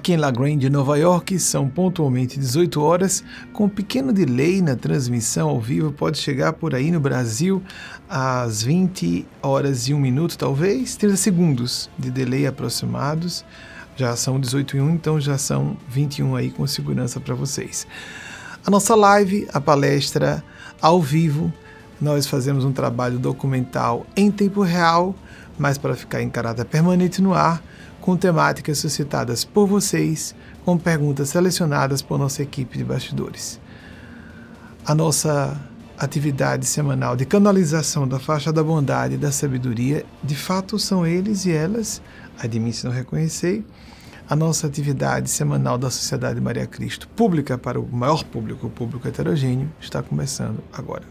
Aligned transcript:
Aqui 0.00 0.14
em 0.14 0.16
La 0.16 0.30
Grande, 0.30 0.70
Nova 0.70 0.96
York, 0.98 1.38
são 1.38 1.68
pontualmente 1.68 2.38
18 2.38 2.80
horas, 2.80 3.22
com 3.52 3.64
um 3.64 3.68
pequeno 3.68 4.14
delay 4.14 4.62
na 4.62 4.74
transmissão 4.74 5.50
ao 5.50 5.60
vivo, 5.60 5.92
pode 5.92 6.16
chegar 6.16 6.54
por 6.54 6.74
aí 6.74 6.90
no 6.90 6.98
Brasil 6.98 7.62
às 8.08 8.62
20 8.62 9.26
horas 9.42 9.88
e 9.88 9.92
1 9.92 10.00
minuto, 10.00 10.38
talvez, 10.38 10.96
30 10.96 11.16
segundos 11.16 11.90
de 11.98 12.10
delay 12.10 12.46
aproximados. 12.46 13.44
Já 13.94 14.16
são 14.16 14.40
18 14.40 14.78
e 14.78 14.80
1, 14.80 14.90
então 14.92 15.20
já 15.20 15.36
são 15.36 15.76
21 15.86 16.34
aí 16.34 16.50
com 16.50 16.66
segurança 16.66 17.20
para 17.20 17.34
vocês. 17.34 17.86
A 18.64 18.70
nossa 18.70 18.94
live, 18.94 19.46
a 19.52 19.60
palestra 19.60 20.42
ao 20.80 21.02
vivo, 21.02 21.52
nós 22.00 22.26
fazemos 22.26 22.64
um 22.64 22.72
trabalho 22.72 23.18
documental 23.18 24.06
em 24.16 24.30
tempo 24.30 24.62
real, 24.62 25.14
mas 25.58 25.76
para 25.76 25.94
ficar 25.94 26.22
em 26.22 26.30
caráter 26.30 26.64
permanente 26.64 27.20
no 27.20 27.34
ar, 27.34 27.62
com 28.00 28.16
temáticas 28.16 28.78
suscitadas 28.78 29.44
por 29.44 29.66
vocês, 29.66 30.34
com 30.64 30.76
perguntas 30.78 31.28
selecionadas 31.28 32.02
por 32.02 32.18
nossa 32.18 32.42
equipe 32.42 32.78
de 32.78 32.84
bastidores. 32.84 33.60
A 34.86 34.94
nossa 34.94 35.60
atividade 35.98 36.64
semanal 36.64 37.14
de 37.14 37.26
canalização 37.26 38.08
da 38.08 38.18
faixa 38.18 38.50
da 38.52 38.64
bondade 38.64 39.14
e 39.14 39.18
da 39.18 39.30
sabedoria, 39.30 40.04
de 40.24 40.34
fato 40.34 40.78
são 40.78 41.06
eles 41.06 41.44
e 41.44 41.52
elas, 41.52 42.00
admite 42.38 42.84
não 42.84 42.90
reconhecer, 42.90 43.64
a 44.28 44.34
nossa 44.34 44.66
atividade 44.66 45.28
semanal 45.28 45.76
da 45.76 45.90
Sociedade 45.90 46.40
Maria 46.40 46.66
Cristo, 46.66 47.08
pública 47.08 47.58
para 47.58 47.78
o 47.78 47.86
maior 47.86 48.24
público, 48.24 48.68
o 48.68 48.70
público 48.70 49.06
heterogêneo, 49.06 49.68
está 49.80 50.02
começando 50.02 50.62
agora. 50.72 51.04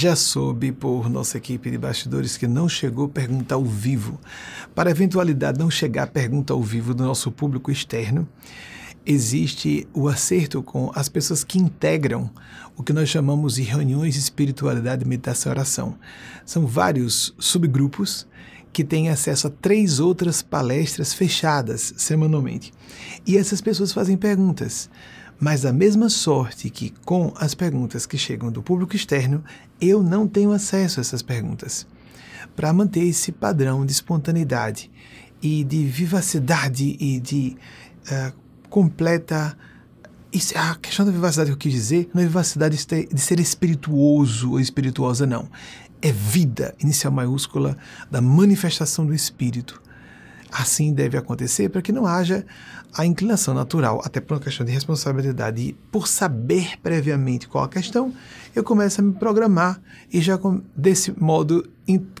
Já 0.00 0.14
soube 0.14 0.70
por 0.70 1.10
nossa 1.10 1.38
equipe 1.38 1.72
de 1.72 1.76
bastidores 1.76 2.36
que 2.36 2.46
não 2.46 2.68
chegou 2.68 3.08
pergunta 3.08 3.56
ao 3.56 3.64
vivo. 3.64 4.16
Para 4.72 4.92
eventualidade 4.92 5.58
não 5.58 5.68
chegar 5.68 6.06
pergunta 6.06 6.52
ao 6.52 6.62
vivo 6.62 6.94
do 6.94 7.02
nosso 7.02 7.32
público 7.32 7.68
externo, 7.68 8.28
existe 9.04 9.88
o 9.92 10.06
acerto 10.06 10.62
com 10.62 10.92
as 10.94 11.08
pessoas 11.08 11.42
que 11.42 11.58
integram 11.58 12.30
o 12.76 12.84
que 12.84 12.92
nós 12.92 13.08
chamamos 13.08 13.56
de 13.56 13.62
reuniões 13.62 14.14
de 14.14 14.20
espiritualidade, 14.20 15.04
meditação 15.04 15.50
e 15.50 15.54
oração. 15.56 15.98
São 16.46 16.64
vários 16.64 17.34
subgrupos 17.36 18.24
que 18.72 18.84
têm 18.84 19.08
acesso 19.08 19.46
a 19.46 19.50
três 19.50 20.00
outras 20.00 20.42
palestras 20.42 21.12
fechadas 21.12 21.94
semanalmente. 21.96 22.72
E 23.26 23.36
essas 23.36 23.60
pessoas 23.60 23.92
fazem 23.92 24.16
perguntas. 24.16 24.88
Mas 25.40 25.62
da 25.62 25.72
mesma 25.72 26.08
sorte 26.08 26.68
que 26.68 26.92
com 27.04 27.32
as 27.36 27.54
perguntas 27.54 28.06
que 28.06 28.18
chegam 28.18 28.50
do 28.50 28.62
público 28.62 28.96
externo, 28.96 29.42
eu 29.80 30.02
não 30.02 30.26
tenho 30.26 30.50
acesso 30.50 30.98
a 30.98 31.02
essas 31.02 31.22
perguntas. 31.22 31.86
Para 32.56 32.72
manter 32.72 33.04
esse 33.04 33.30
padrão 33.30 33.86
de 33.86 33.92
espontaneidade 33.92 34.90
e 35.40 35.62
de 35.62 35.84
vivacidade 35.84 36.96
e 36.98 37.20
de 37.20 37.56
uh, 38.10 38.32
completa. 38.68 39.56
Isso, 40.32 40.56
a 40.58 40.74
questão 40.74 41.06
da 41.06 41.12
vivacidade 41.12 41.50
que 41.50 41.54
eu 41.54 41.58
quis 41.58 41.72
dizer 41.72 42.10
não 42.12 42.22
é 42.22 42.26
vivacidade 42.26 42.76
de 42.76 43.20
ser 43.20 43.40
espirituoso 43.40 44.52
ou 44.52 44.60
espirituosa, 44.60 45.26
não. 45.26 45.48
É 46.00 46.12
vida, 46.12 46.74
inicial 46.78 47.12
maiúscula, 47.12 47.76
da 48.10 48.20
manifestação 48.20 49.04
do 49.04 49.14
espírito. 49.14 49.82
Assim 50.50 50.94
deve 50.94 51.18
acontecer 51.18 51.68
para 51.68 51.82
que 51.82 51.92
não 51.92 52.06
haja 52.06 52.44
a 52.96 53.04
inclinação 53.04 53.52
natural, 53.52 54.00
até 54.04 54.20
por 54.20 54.34
uma 54.34 54.40
questão 54.40 54.64
de 54.64 54.72
responsabilidade, 54.72 55.60
e 55.60 55.72
por 55.92 56.08
saber 56.08 56.78
previamente 56.82 57.46
qual 57.46 57.64
a 57.64 57.68
questão, 57.68 58.14
eu 58.54 58.64
começo 58.64 59.00
a 59.00 59.04
me 59.04 59.12
programar 59.12 59.80
e 60.12 60.20
já 60.20 60.38
desse 60.74 61.12
modo 61.20 61.68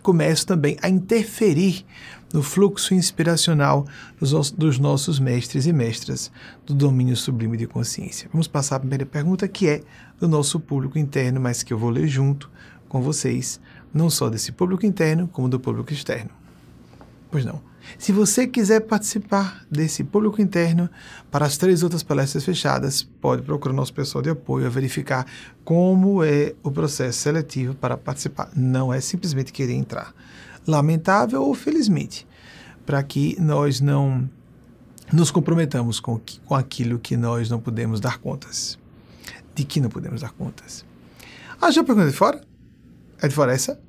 começo 0.02 0.46
também 0.46 0.76
a 0.82 0.88
interferir 0.88 1.84
no 2.32 2.42
fluxo 2.42 2.94
inspiracional 2.94 3.86
dos, 4.20 4.50
dos 4.50 4.78
nossos 4.78 5.18
mestres 5.18 5.66
e 5.66 5.72
mestras 5.72 6.30
do 6.66 6.74
domínio 6.74 7.16
sublime 7.16 7.56
de 7.56 7.66
consciência. 7.66 8.28
Vamos 8.32 8.46
passar 8.46 8.76
à 8.76 8.80
primeira 8.80 9.06
pergunta, 9.06 9.48
que 9.48 9.68
é 9.68 9.82
do 10.20 10.28
nosso 10.28 10.60
público 10.60 10.98
interno, 10.98 11.40
mas 11.40 11.62
que 11.62 11.72
eu 11.72 11.78
vou 11.78 11.90
ler 11.90 12.06
junto 12.06 12.50
com 12.88 13.00
vocês, 13.02 13.60
não 13.92 14.08
só 14.10 14.28
desse 14.28 14.52
público 14.52 14.86
interno, 14.86 15.28
como 15.28 15.48
do 15.48 15.60
público 15.60 15.92
externo. 15.92 16.30
Pois 17.30 17.44
não. 17.44 17.60
Se 17.96 18.12
você 18.12 18.46
quiser 18.46 18.80
participar 18.80 19.64
desse 19.70 20.04
público 20.04 20.42
interno 20.42 20.90
para 21.30 21.46
as 21.46 21.56
três 21.56 21.82
outras 21.82 22.02
palestras 22.02 22.44
fechadas, 22.44 23.02
pode 23.02 23.42
procurar 23.42 23.74
nosso 23.74 23.94
pessoal 23.94 24.20
de 24.20 24.30
apoio 24.30 24.66
a 24.66 24.70
verificar 24.70 25.26
como 25.64 26.22
é 26.22 26.54
o 26.62 26.70
processo 26.70 27.18
seletivo 27.18 27.74
para 27.74 27.96
participar. 27.96 28.50
Não 28.54 28.92
é 28.92 29.00
simplesmente 29.00 29.52
querer 29.52 29.74
entrar. 29.74 30.12
Lamentável 30.66 31.42
ou 31.42 31.54
felizmente, 31.54 32.26
para 32.84 33.02
que 33.02 33.36
nós 33.40 33.80
não 33.80 34.28
nos 35.12 35.30
comprometamos 35.30 36.00
com, 36.00 36.20
com 36.44 36.54
aquilo 36.54 36.98
que 36.98 37.16
nós 37.16 37.48
não 37.48 37.58
podemos 37.58 38.00
dar 38.00 38.18
contas. 38.18 38.78
De 39.54 39.64
que 39.64 39.80
não 39.80 39.88
podemos 39.88 40.20
dar 40.20 40.32
contas. 40.32 40.84
Ah, 41.60 41.70
já 41.70 41.82
pergunta 41.82 42.10
de 42.10 42.16
fora? 42.16 42.40
É 43.20 43.26
de 43.26 43.34
fora 43.34 43.52
essa? 43.52 43.80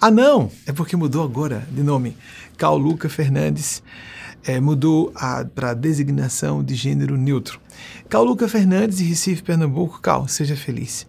Ah, 0.00 0.10
não! 0.10 0.50
É 0.66 0.72
porque 0.72 0.96
mudou 0.96 1.24
agora 1.24 1.66
de 1.72 1.82
nome. 1.82 2.16
Cal 2.56 2.78
Luca 2.78 3.08
Fernandes 3.08 3.82
é, 4.44 4.60
mudou 4.60 5.12
para 5.54 5.74
designação 5.74 6.62
de 6.62 6.74
gênero 6.74 7.16
neutro. 7.16 7.60
Cal 8.08 8.24
Luca 8.24 8.46
Fernandes, 8.46 8.98
de 8.98 9.04
Recife, 9.04 9.42
Pernambuco. 9.42 10.00
Cal, 10.00 10.28
seja 10.28 10.54
feliz. 10.54 11.06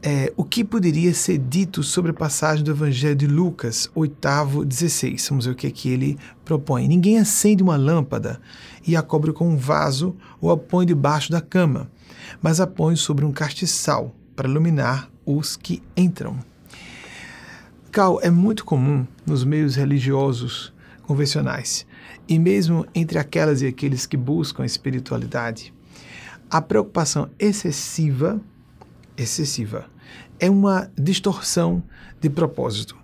É, 0.00 0.32
o 0.36 0.44
que 0.44 0.62
poderia 0.62 1.12
ser 1.12 1.38
dito 1.38 1.82
sobre 1.82 2.12
a 2.12 2.14
passagem 2.14 2.62
do 2.62 2.70
Evangelho 2.70 3.16
de 3.16 3.26
Lucas, 3.26 3.90
oitavo 3.94 4.64
16? 4.64 5.28
Vamos 5.28 5.46
ver 5.46 5.52
o 5.52 5.56
que, 5.56 5.66
é 5.66 5.70
que 5.70 5.88
ele 5.88 6.16
propõe. 6.44 6.86
Ninguém 6.86 7.18
acende 7.18 7.64
uma 7.64 7.76
lâmpada 7.76 8.40
e 8.86 8.94
a 8.94 9.02
cobre 9.02 9.32
com 9.32 9.48
um 9.48 9.56
vaso 9.56 10.14
ou 10.40 10.52
a 10.52 10.56
põe 10.56 10.86
debaixo 10.86 11.32
da 11.32 11.40
cama, 11.40 11.90
mas 12.40 12.60
a 12.60 12.66
põe 12.66 12.94
sobre 12.94 13.24
um 13.24 13.32
castiçal 13.32 14.14
para 14.36 14.48
iluminar 14.48 15.10
os 15.24 15.56
que 15.56 15.82
entram. 15.96 16.38
É 18.20 18.30
muito 18.30 18.62
comum 18.62 19.06
nos 19.24 19.42
meios 19.42 19.74
religiosos 19.74 20.70
convencionais 21.04 21.86
e 22.28 22.38
mesmo 22.38 22.84
entre 22.94 23.18
aquelas 23.18 23.62
e 23.62 23.66
aqueles 23.66 24.04
que 24.04 24.18
buscam 24.18 24.66
espiritualidade. 24.66 25.72
A 26.50 26.60
preocupação 26.60 27.30
excessiva, 27.38 28.38
excessiva, 29.16 29.86
é 30.38 30.50
uma 30.50 30.90
distorção 30.94 31.82
de 32.20 32.28
propósito 32.28 32.94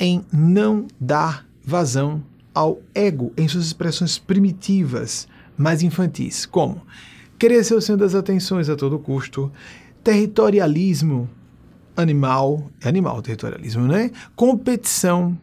em 0.00 0.24
não 0.32 0.86
dar 0.98 1.46
vazão 1.62 2.24
ao 2.54 2.80
ego 2.94 3.34
em 3.36 3.46
suas 3.46 3.66
expressões 3.66 4.16
primitivas, 4.16 5.28
mais 5.58 5.82
infantis, 5.82 6.46
como 6.46 6.80
querer 7.38 7.62
ser 7.64 7.74
o 7.74 7.82
centro 7.82 8.06
das 8.06 8.14
atenções 8.14 8.70
a 8.70 8.76
todo 8.76 8.98
custo, 8.98 9.52
territorialismo 10.02 11.28
animal, 12.00 12.70
é 12.80 12.88
animal 12.88 13.18
o 13.18 13.22
territorialismo, 13.22 13.86
né? 13.86 14.10
Competição 14.36 15.36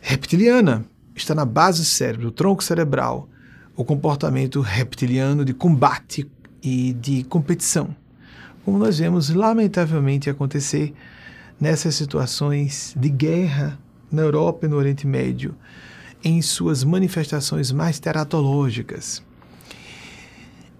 reptiliana 0.00 0.84
está 1.14 1.34
na 1.34 1.44
base 1.44 1.80
do 1.80 1.86
cérebro, 1.86 2.26
do 2.26 2.32
tronco 2.32 2.62
cerebral, 2.62 3.28
o 3.74 3.84
comportamento 3.84 4.60
reptiliano 4.60 5.44
de 5.44 5.54
combate 5.54 6.30
e 6.62 6.92
de 6.92 7.24
competição, 7.24 7.94
como 8.64 8.78
nós 8.78 8.98
vemos 8.98 9.30
lamentavelmente 9.30 10.28
acontecer 10.28 10.94
nessas 11.60 11.94
situações 11.94 12.94
de 12.96 13.08
guerra 13.08 13.78
na 14.12 14.22
Europa 14.22 14.66
e 14.66 14.68
no 14.68 14.76
Oriente 14.76 15.06
Médio, 15.06 15.54
em 16.22 16.42
suas 16.42 16.84
manifestações 16.84 17.72
mais 17.72 17.98
teratológicas. 17.98 19.22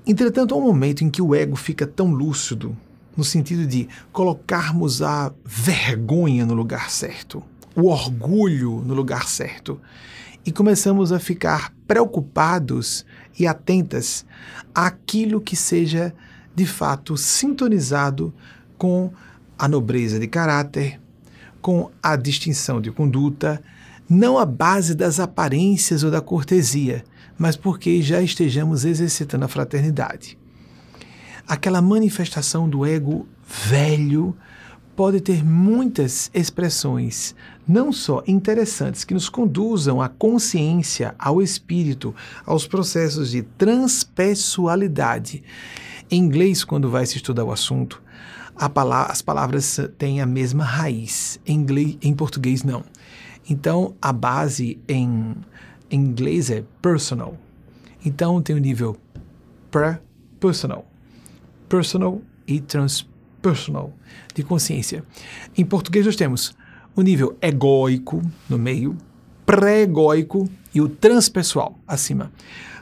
Entretanto, 0.06 0.54
há 0.54 0.58
um 0.58 0.62
momento 0.62 1.04
em 1.04 1.10
que 1.10 1.22
o 1.22 1.34
ego 1.34 1.56
fica 1.56 1.86
tão 1.86 2.10
lúcido 2.10 2.76
no 3.18 3.24
sentido 3.24 3.66
de 3.66 3.88
colocarmos 4.12 5.02
a 5.02 5.32
vergonha 5.44 6.46
no 6.46 6.54
lugar 6.54 6.88
certo, 6.88 7.42
o 7.74 7.88
orgulho 7.88 8.80
no 8.86 8.94
lugar 8.94 9.26
certo, 9.26 9.80
e 10.46 10.52
começamos 10.52 11.10
a 11.10 11.18
ficar 11.18 11.74
preocupados 11.84 13.04
e 13.36 13.44
atentas 13.44 14.24
àquilo 14.72 15.40
que 15.40 15.56
seja 15.56 16.14
de 16.54 16.64
fato 16.64 17.16
sintonizado 17.16 18.32
com 18.78 19.12
a 19.58 19.66
nobreza 19.66 20.20
de 20.20 20.28
caráter, 20.28 21.00
com 21.60 21.90
a 22.00 22.14
distinção 22.14 22.80
de 22.80 22.92
conduta, 22.92 23.60
não 24.08 24.38
à 24.38 24.46
base 24.46 24.94
das 24.94 25.18
aparências 25.18 26.04
ou 26.04 26.10
da 26.12 26.20
cortesia, 26.20 27.02
mas 27.36 27.56
porque 27.56 28.00
já 28.00 28.22
estejamos 28.22 28.84
exercitando 28.84 29.44
a 29.44 29.48
fraternidade 29.48 30.37
aquela 31.48 31.80
manifestação 31.80 32.68
do 32.68 32.84
ego 32.84 33.26
velho, 33.46 34.36
pode 34.94 35.20
ter 35.20 35.44
muitas 35.44 36.30
expressões, 36.34 37.34
não 37.66 37.92
só 37.92 38.22
interessantes, 38.26 39.04
que 39.04 39.14
nos 39.14 39.28
conduzam 39.28 40.02
à 40.02 40.08
consciência, 40.08 41.14
ao 41.18 41.40
espírito, 41.40 42.14
aos 42.44 42.66
processos 42.66 43.30
de 43.30 43.42
transpessoalidade. 43.42 45.42
Em 46.10 46.18
inglês, 46.18 46.64
quando 46.64 46.90
vai 46.90 47.06
se 47.06 47.16
estudar 47.16 47.44
o 47.44 47.52
assunto, 47.52 48.02
as 48.56 49.22
palavras 49.22 49.78
têm 49.96 50.20
a 50.20 50.26
mesma 50.26 50.64
raiz. 50.64 51.38
Em, 51.46 51.54
inglês, 51.54 51.96
em 52.02 52.12
português, 52.12 52.64
não. 52.64 52.82
Então, 53.48 53.94
a 54.02 54.12
base 54.12 54.80
em, 54.88 55.36
em 55.88 56.00
inglês 56.00 56.50
é 56.50 56.64
personal. 56.82 57.38
Então, 58.04 58.42
tem 58.42 58.56
o 58.56 58.58
nível 58.58 58.96
pre-personal, 59.70 60.84
personal 61.68 62.20
e 62.46 62.60
transpersonal 62.60 63.92
de 64.34 64.42
consciência. 64.42 65.04
Em 65.56 65.64
português, 65.64 66.06
nós 66.06 66.16
temos 66.16 66.56
o 66.96 67.02
nível 67.02 67.36
egóico 67.40 68.22
no 68.48 68.58
meio, 68.58 68.96
pré-egóico 69.46 70.48
e 70.74 70.80
o 70.80 70.88
transpessoal 70.88 71.78
acima. 71.86 72.32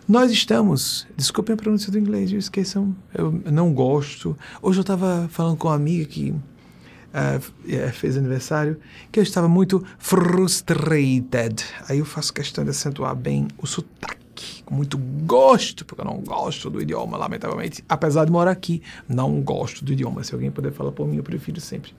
Nós 0.09 0.31
estamos, 0.31 1.07
desculpem 1.17 1.55
a 1.55 1.57
pronúncia 1.57 1.91
do 1.91 1.99
inglês, 1.99 2.31
eu 2.31 2.39
esqueçam, 2.39 2.95
eu 3.13 3.33
não 3.51 3.73
gosto. 3.73 4.37
Hoje 4.63 4.79
eu 4.79 4.83
estava 4.83 5.29
falando 5.31 5.57
com 5.57 5.67
uma 5.69 5.75
amiga 5.75 6.05
que 6.05 6.31
uh, 6.31 7.93
fez 7.93 8.17
aniversário, 8.17 8.79
que 9.11 9.19
eu 9.19 9.23
estava 9.23 9.49
muito 9.49 9.85
frustrated. 9.99 11.65
Aí 11.89 11.99
eu 11.99 12.05
faço 12.05 12.33
questão 12.33 12.63
de 12.63 12.71
acentuar 12.71 13.17
bem 13.17 13.49
o 13.59 13.67
sotaque, 13.67 14.26
com 14.67 14.75
muito 14.75 14.99
gosto, 14.99 15.87
porque 15.87 16.03
eu 16.03 16.05
não 16.05 16.19
gosto 16.19 16.69
do 16.69 16.83
idioma, 16.83 17.17
lamentavelmente. 17.17 17.83
Apesar 17.89 18.27
de 18.27 18.31
morar 18.31 18.51
aqui, 18.51 18.83
não 19.09 19.41
gosto 19.41 19.83
do 19.83 19.93
idioma. 19.93 20.23
Se 20.23 20.35
alguém 20.35 20.51
puder 20.51 20.73
falar 20.73 20.93
por 20.93 21.07
mim, 21.09 21.17
eu 21.17 21.23
prefiro 21.23 21.61
sempre. 21.61 21.95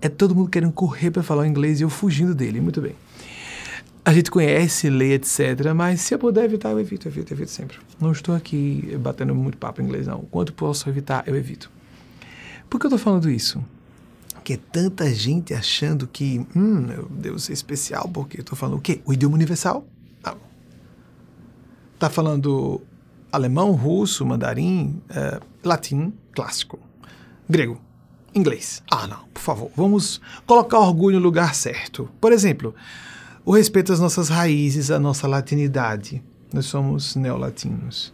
É 0.00 0.08
todo 0.08 0.34
mundo 0.34 0.50
querendo 0.50 0.72
correr 0.72 1.12
para 1.12 1.22
falar 1.22 1.46
inglês 1.46 1.78
e 1.80 1.84
eu 1.84 1.88
fugindo 1.90 2.34
dele. 2.34 2.60
Muito 2.60 2.80
bem 2.80 2.96
a 4.04 4.12
gente 4.12 4.30
conhece, 4.30 4.90
lê, 4.90 5.14
etc. 5.14 5.72
Mas 5.74 6.02
se 6.02 6.14
eu 6.14 6.18
puder 6.18 6.44
evitar, 6.44 6.70
eu 6.70 6.78
evito, 6.78 7.08
evito, 7.08 7.32
evito 7.32 7.50
sempre. 7.50 7.78
Não 7.98 8.12
estou 8.12 8.34
aqui 8.34 8.96
batendo 9.00 9.34
muito 9.34 9.56
papo 9.56 9.80
em 9.80 9.84
inglês, 9.84 10.06
não. 10.06 10.20
Quanto 10.30 10.52
posso 10.52 10.88
evitar, 10.88 11.26
eu 11.26 11.34
evito. 11.34 11.70
Por 12.68 12.78
que 12.78 12.86
eu 12.86 12.88
estou 12.88 12.98
falando 12.98 13.30
isso? 13.30 13.64
Porque 14.34 14.58
tanta 14.58 15.10
gente 15.14 15.54
achando 15.54 16.06
que, 16.06 16.46
hum, 16.54 16.86
meu 16.86 17.08
Deus, 17.08 17.48
é 17.48 17.54
especial, 17.54 18.06
porque 18.12 18.38
eu 18.38 18.42
estou 18.42 18.56
falando 18.56 18.76
o 18.76 18.80
quê? 18.80 19.00
O 19.06 19.12
idioma 19.14 19.36
universal? 19.36 19.86
Está 22.04 22.12
falando 22.12 22.82
alemão, 23.32 23.72
russo, 23.72 24.26
mandarim, 24.26 25.00
é, 25.08 25.40
latim, 25.64 26.12
clássico, 26.34 26.78
grego, 27.48 27.80
inglês. 28.34 28.82
Ah, 28.90 29.06
não, 29.06 29.20
por 29.32 29.40
favor, 29.40 29.70
vamos 29.74 30.20
colocar 30.46 30.80
orgulho 30.80 31.18
no 31.18 31.24
lugar 31.24 31.54
certo. 31.54 32.10
Por 32.20 32.30
exemplo, 32.30 32.74
o 33.42 33.52
respeito 33.52 33.90
às 33.90 34.00
nossas 34.00 34.28
raízes, 34.28 34.90
à 34.90 34.98
nossa 34.98 35.26
latinidade. 35.26 36.22
Nós 36.52 36.66
somos 36.66 37.16
neolatinos. 37.16 38.12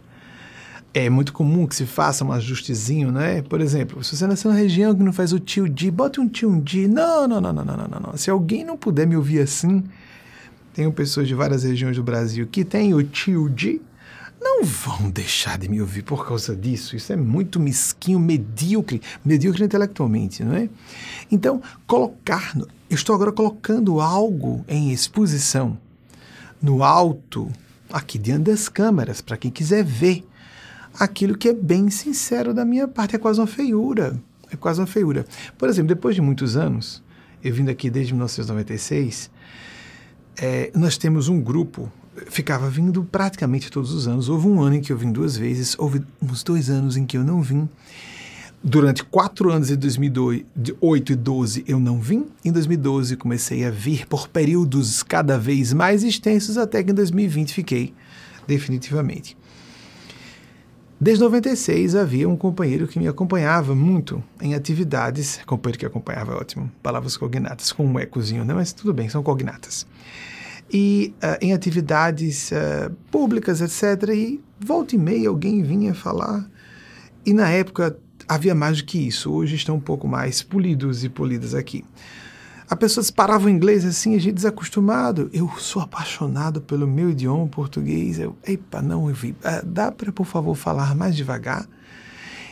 É 0.93 1.09
muito 1.09 1.33
comum 1.33 1.67
que 1.67 1.75
se 1.75 1.85
faça 1.85 2.23
um 2.23 2.31
ajustezinho, 2.31 3.11
né? 3.11 3.41
Por 3.41 3.59
exemplo, 3.59 4.01
se 4.05 4.15
você 4.15 4.25
nasceu 4.25 4.51
numa 4.51 4.57
região 4.57 4.95
que 4.95 5.03
não 5.03 5.11
faz 5.11 5.33
o 5.33 5.39
tio 5.39 5.67
di, 5.67 5.91
bote 5.91 6.21
um 6.21 6.29
tio 6.29 6.61
di. 6.61 6.87
Não, 6.87 7.27
não, 7.27 7.41
não, 7.41 7.51
não, 7.51 7.65
não, 7.65 7.75
não, 7.75 7.99
não. 7.99 8.15
Se 8.15 8.31
alguém 8.31 8.63
não 8.63 8.77
puder 8.77 9.05
me 9.05 9.17
ouvir 9.17 9.41
assim, 9.41 9.83
tenho 10.73 10.91
pessoas 10.91 11.27
de 11.27 11.35
várias 11.35 11.63
regiões 11.63 11.95
do 11.95 12.03
Brasil 12.03 12.47
que 12.47 12.63
têm 12.63 12.93
o 12.93 13.03
tio 13.03 13.49
di, 13.49 13.81
não 14.39 14.63
vão 14.63 15.09
deixar 15.09 15.57
de 15.57 15.69
me 15.69 15.79
ouvir 15.79 16.01
por 16.01 16.27
causa 16.27 16.55
disso. 16.55 16.95
Isso 16.95 17.13
é 17.13 17.15
muito 17.15 17.59
mesquinho, 17.59 18.19
medíocre, 18.19 19.01
medíocre 19.23 19.63
intelectualmente, 19.63 20.43
não 20.43 20.55
é? 20.55 20.67
Então, 21.31 21.61
colocar 21.85 22.53
eu 22.91 22.95
estou 22.95 23.15
agora 23.15 23.31
colocando 23.31 24.01
algo 24.01 24.65
em 24.67 24.91
exposição 24.91 25.77
no 26.61 26.83
alto, 26.83 27.49
aqui 27.89 28.19
diante 28.19 28.51
das 28.51 28.67
câmeras, 28.67 29.21
para 29.21 29.37
quem 29.37 29.49
quiser 29.49 29.81
ver 29.81 30.27
aquilo 30.99 31.37
que 31.37 31.47
é 31.47 31.53
bem 31.53 31.89
sincero 31.89 32.53
da 32.53 32.65
minha 32.65 32.89
parte. 32.89 33.15
É 33.15 33.17
quase 33.17 33.39
uma 33.39 33.47
feiura. 33.47 34.21
É 34.51 34.57
quase 34.57 34.81
uma 34.81 34.87
feiura. 34.87 35.25
Por 35.57 35.69
exemplo, 35.69 35.87
depois 35.87 36.15
de 36.15 36.21
muitos 36.21 36.57
anos, 36.57 37.01
eu 37.41 37.53
vindo 37.53 37.69
aqui 37.69 37.89
desde 37.89 38.11
1996, 38.11 39.30
é, 40.39 40.71
nós 40.75 40.97
temos 40.97 41.27
um 41.27 41.39
grupo, 41.39 41.91
ficava 42.27 42.69
vindo 42.69 43.03
praticamente 43.03 43.71
todos 43.71 43.91
os 43.91 44.07
anos. 44.07 44.29
Houve 44.29 44.47
um 44.47 44.61
ano 44.61 44.75
em 44.75 44.81
que 44.81 44.91
eu 44.91 44.97
vim 44.97 45.11
duas 45.11 45.35
vezes, 45.37 45.75
houve 45.77 46.01
uns 46.21 46.43
dois 46.43 46.69
anos 46.69 46.97
em 46.97 47.05
que 47.05 47.17
eu 47.17 47.23
não 47.23 47.41
vim. 47.41 47.67
Durante 48.63 49.03
quatro 49.03 49.51
anos, 49.51 49.71
em 49.71 49.75
2008 49.75 51.13
e 51.13 51.15
2012, 51.15 51.63
eu 51.67 51.79
não 51.79 51.99
vim. 51.99 52.27
Em 52.45 52.51
2012, 52.51 53.15
comecei 53.15 53.65
a 53.65 53.71
vir 53.71 54.05
por 54.05 54.27
períodos 54.27 55.01
cada 55.01 55.39
vez 55.39 55.73
mais 55.73 56.03
extensos, 56.03 56.57
até 56.59 56.83
que 56.83 56.91
em 56.91 56.93
2020 56.93 57.53
fiquei 57.53 57.93
definitivamente. 58.47 59.35
Desde 61.03 61.23
96 61.23 61.95
havia 61.95 62.29
um 62.29 62.37
companheiro 62.37 62.87
que 62.87 62.99
me 62.99 63.07
acompanhava 63.07 63.73
muito 63.73 64.23
em 64.39 64.53
atividades. 64.53 65.39
Companheiro 65.47 65.79
que 65.79 65.85
acompanhava, 65.87 66.35
ótimo. 66.35 66.71
Palavras 66.83 67.17
cognatas, 67.17 67.71
com 67.71 67.87
um 67.87 67.99
ecozinho, 67.99 68.45
né? 68.45 68.53
Mas 68.53 68.71
tudo 68.71 68.93
bem, 68.93 69.09
são 69.09 69.23
cognatas. 69.23 69.87
E 70.71 71.11
uh, 71.15 71.43
em 71.43 71.53
atividades 71.53 72.51
uh, 72.51 72.91
públicas, 73.09 73.61
etc. 73.61 74.09
E 74.13 74.39
volta 74.59 74.95
e 74.95 74.99
meia 74.99 75.29
alguém 75.29 75.63
vinha 75.63 75.95
falar. 75.95 76.47
E 77.25 77.33
na 77.33 77.49
época 77.49 77.97
havia 78.27 78.53
mais 78.53 78.77
do 78.77 78.83
que 78.83 78.99
isso. 78.99 79.31
Hoje 79.31 79.55
estão 79.55 79.77
um 79.77 79.81
pouco 79.81 80.07
mais 80.07 80.43
polidos 80.43 81.03
e 81.03 81.09
polidas 81.09 81.55
aqui. 81.55 81.83
As 82.71 82.77
pessoas 82.77 83.11
paravam 83.11 83.47
o 83.47 83.49
inglês 83.49 83.83
assim, 83.83 84.15
a 84.15 84.17
gente 84.17 84.35
desacostumado. 84.35 85.29
Eu 85.33 85.51
sou 85.57 85.81
apaixonado 85.81 86.61
pelo 86.61 86.87
meu 86.87 87.09
idioma 87.09 87.45
português. 87.45 88.17
Eu, 88.17 88.37
epa, 88.47 88.81
não, 88.81 89.09
eu 89.09 89.13
vi. 89.13 89.35
Ah, 89.43 89.61
dá 89.61 89.91
para, 89.91 90.09
por 90.09 90.25
favor, 90.25 90.55
falar 90.55 90.95
mais 90.95 91.13
devagar? 91.13 91.67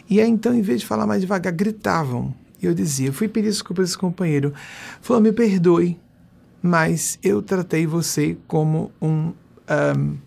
E 0.09 0.19
aí, 0.19 0.29
então, 0.29 0.53
em 0.53 0.61
vez 0.61 0.81
de 0.81 0.85
falar 0.85 1.07
mais 1.07 1.21
devagar, 1.21 1.53
gritavam. 1.53 2.35
E 2.61 2.65
eu 2.65 2.73
dizia, 2.73 3.13
fui 3.13 3.29
pedir 3.29 3.47
desculpas 3.47 3.83
a 3.83 3.87
esse 3.87 3.97
companheiro. 3.97 4.53
Falou, 4.99 5.23
me 5.23 5.31
perdoe, 5.31 5.97
mas 6.61 7.17
eu 7.23 7.41
tratei 7.41 7.87
você 7.87 8.37
como 8.45 8.91
um, 9.01 9.31
um 9.69 10.17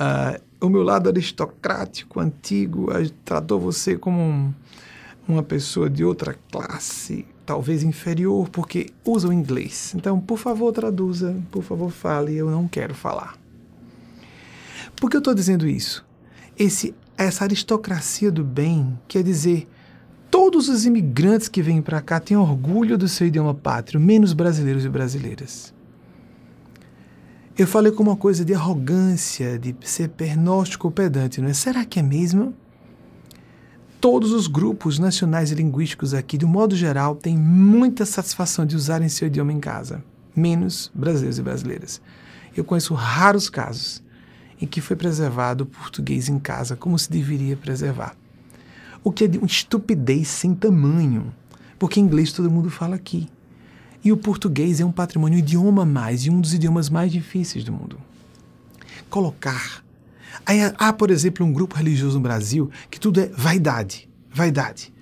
uh, 0.00 0.42
o 0.60 0.68
meu 0.68 0.82
lado 0.82 1.08
aristocrático, 1.08 2.18
antigo, 2.18 2.88
tratou 3.24 3.60
você 3.60 3.96
como 3.96 4.20
um, 4.20 4.52
uma 5.28 5.44
pessoa 5.44 5.88
de 5.88 6.04
outra 6.04 6.36
classe, 6.50 7.24
talvez 7.44 7.82
inferior, 7.82 8.48
porque 8.48 8.90
usa 9.04 9.28
o 9.28 9.32
inglês. 9.32 9.92
Então, 9.96 10.20
por 10.20 10.38
favor, 10.38 10.72
traduza, 10.72 11.36
por 11.50 11.62
favor, 11.62 11.90
fale, 11.90 12.34
eu 12.34 12.50
não 12.50 12.68
quero 12.68 12.94
falar. 12.94 13.38
Por 14.96 15.10
que 15.10 15.16
eu 15.16 15.20
estou 15.20 15.34
dizendo 15.34 15.66
isso? 15.66 16.04
Esse, 16.58 16.94
essa 17.16 17.44
aristocracia 17.44 18.30
do 18.30 18.44
bem 18.44 18.98
quer 19.08 19.22
dizer 19.22 19.68
todos 20.30 20.68
os 20.68 20.86
imigrantes 20.86 21.48
que 21.48 21.60
vêm 21.60 21.82
para 21.82 22.00
cá 22.00 22.18
têm 22.18 22.36
orgulho 22.36 22.96
do 22.96 23.08
seu 23.08 23.26
idioma 23.26 23.54
pátrio, 23.54 24.00
menos 24.00 24.32
brasileiros 24.32 24.84
e 24.84 24.88
brasileiras. 24.88 25.74
Eu 27.58 27.66
falei 27.66 27.92
com 27.92 28.02
uma 28.02 28.16
coisa 28.16 28.44
de 28.44 28.54
arrogância, 28.54 29.58
de 29.58 29.76
ser 29.82 30.08
pernóstico 30.08 30.90
pedante, 30.90 31.40
não 31.40 31.48
é? 31.48 31.52
Será 31.52 31.84
que 31.84 31.98
é 31.98 32.02
mesmo? 32.02 32.54
Todos 34.02 34.32
os 34.32 34.48
grupos 34.48 34.98
nacionais 34.98 35.52
e 35.52 35.54
linguísticos 35.54 36.12
aqui, 36.12 36.36
de 36.36 36.44
um 36.44 36.48
modo 36.48 36.74
geral, 36.74 37.14
têm 37.14 37.38
muita 37.38 38.04
satisfação 38.04 38.66
de 38.66 38.74
usarem 38.74 39.08
seu 39.08 39.28
idioma 39.28 39.52
em 39.52 39.60
casa, 39.60 40.02
menos 40.34 40.90
brasileiros 40.92 41.38
e 41.38 41.42
brasileiras. 41.42 42.02
Eu 42.56 42.64
conheço 42.64 42.94
raros 42.94 43.48
casos 43.48 44.02
em 44.60 44.66
que 44.66 44.80
foi 44.80 44.96
preservado 44.96 45.62
o 45.62 45.66
português 45.68 46.28
em 46.28 46.40
casa 46.40 46.74
como 46.74 46.98
se 46.98 47.08
deveria 47.08 47.56
preservar. 47.56 48.16
O 49.04 49.12
que 49.12 49.22
é 49.22 49.28
de 49.28 49.38
uma 49.38 49.46
estupidez 49.46 50.26
sem 50.26 50.52
tamanho, 50.52 51.32
porque 51.78 52.00
inglês 52.00 52.32
todo 52.32 52.50
mundo 52.50 52.70
fala 52.70 52.96
aqui. 52.96 53.28
E 54.02 54.10
o 54.10 54.16
português 54.16 54.80
é 54.80 54.84
um 54.84 54.90
patrimônio, 54.90 55.36
um 55.36 55.38
idioma 55.38 55.86
mais, 55.86 56.26
e 56.26 56.30
um 56.30 56.40
dos 56.40 56.52
idiomas 56.52 56.90
mais 56.90 57.12
difíceis 57.12 57.62
do 57.62 57.72
mundo. 57.72 58.00
Colocar. 59.08 59.84
Aí, 60.44 60.60
há, 60.76 60.92
por 60.92 61.10
exemplo, 61.10 61.44
um 61.46 61.52
grupo 61.52 61.76
religioso 61.76 62.16
no 62.16 62.22
Brasil 62.22 62.70
que 62.90 62.98
tudo 62.98 63.20
é 63.20 63.26
vaidade. 63.28 64.08
Vaidade. 64.32 64.92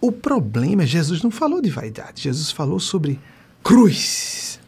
O 0.00 0.10
problema 0.10 0.82
é 0.82 0.86
Jesus 0.86 1.22
não 1.22 1.30
falou 1.30 1.60
de 1.60 1.68
vaidade, 1.68 2.22
Jesus 2.22 2.50
falou 2.50 2.80
sobre 2.80 3.20
cruz. 3.62 4.58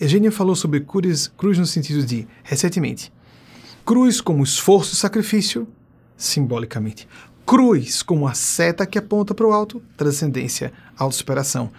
Eugênia 0.00 0.30
falou 0.30 0.54
sobre 0.54 0.80
cruz, 0.80 1.28
cruz 1.28 1.58
no 1.58 1.66
sentido 1.66 2.04
de, 2.04 2.28
recentemente, 2.44 3.12
cruz 3.86 4.20
como 4.20 4.44
esforço 4.44 4.94
e 4.94 4.96
sacrifício, 4.96 5.66
simbolicamente. 6.16 7.08
Cruz 7.46 8.02
como 8.02 8.28
a 8.28 8.34
seta 8.34 8.86
que 8.86 8.98
aponta 8.98 9.34
para 9.34 9.46
o 9.46 9.52
alto, 9.52 9.82
transcendência, 9.96 10.72
autossuperação 10.96 11.70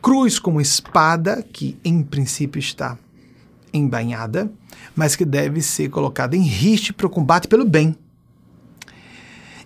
cruz 0.00 0.38
como 0.38 0.60
espada, 0.60 1.42
que 1.42 1.76
em 1.84 2.02
princípio 2.02 2.58
está 2.58 2.98
embainhada, 3.72 4.50
mas 4.94 5.16
que 5.16 5.24
deve 5.24 5.60
ser 5.62 5.88
colocada 5.88 6.36
em 6.36 6.42
riste 6.42 6.92
para 6.92 7.06
o 7.06 7.10
combate 7.10 7.48
pelo 7.48 7.64
bem. 7.64 7.96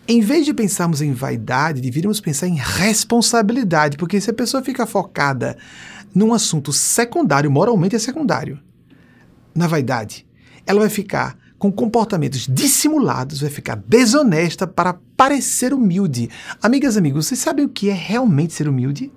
Em 0.06 0.20
vez 0.20 0.44
de 0.44 0.52
pensarmos 0.52 1.00
em 1.00 1.12
vaidade, 1.12 1.80
deveríamos 1.80 2.20
pensar 2.20 2.48
em 2.48 2.56
responsabilidade, 2.56 3.96
porque 3.96 4.20
se 4.20 4.30
a 4.30 4.34
pessoa 4.34 4.62
fica 4.62 4.84
focada 4.84 5.56
num 6.14 6.34
assunto 6.34 6.72
secundário, 6.72 7.50
moralmente 7.50 7.96
é 7.96 7.98
secundário, 7.98 8.58
na 9.54 9.66
vaidade, 9.66 10.26
ela 10.66 10.80
vai 10.80 10.88
ficar 10.88 11.38
com 11.58 11.70
comportamentos 11.70 12.48
dissimulados, 12.48 13.40
vai 13.40 13.50
ficar 13.50 13.76
desonesta 13.76 14.66
para 14.66 14.98
parecer 15.16 15.72
humilde. 15.72 16.28
Amigas 16.60 16.96
e 16.96 16.98
amigos, 16.98 17.26
vocês 17.26 17.38
sabem 17.38 17.64
o 17.64 17.68
que 17.68 17.88
é 17.88 17.94
realmente 17.94 18.52
ser 18.52 18.68
humilde? 18.68 19.12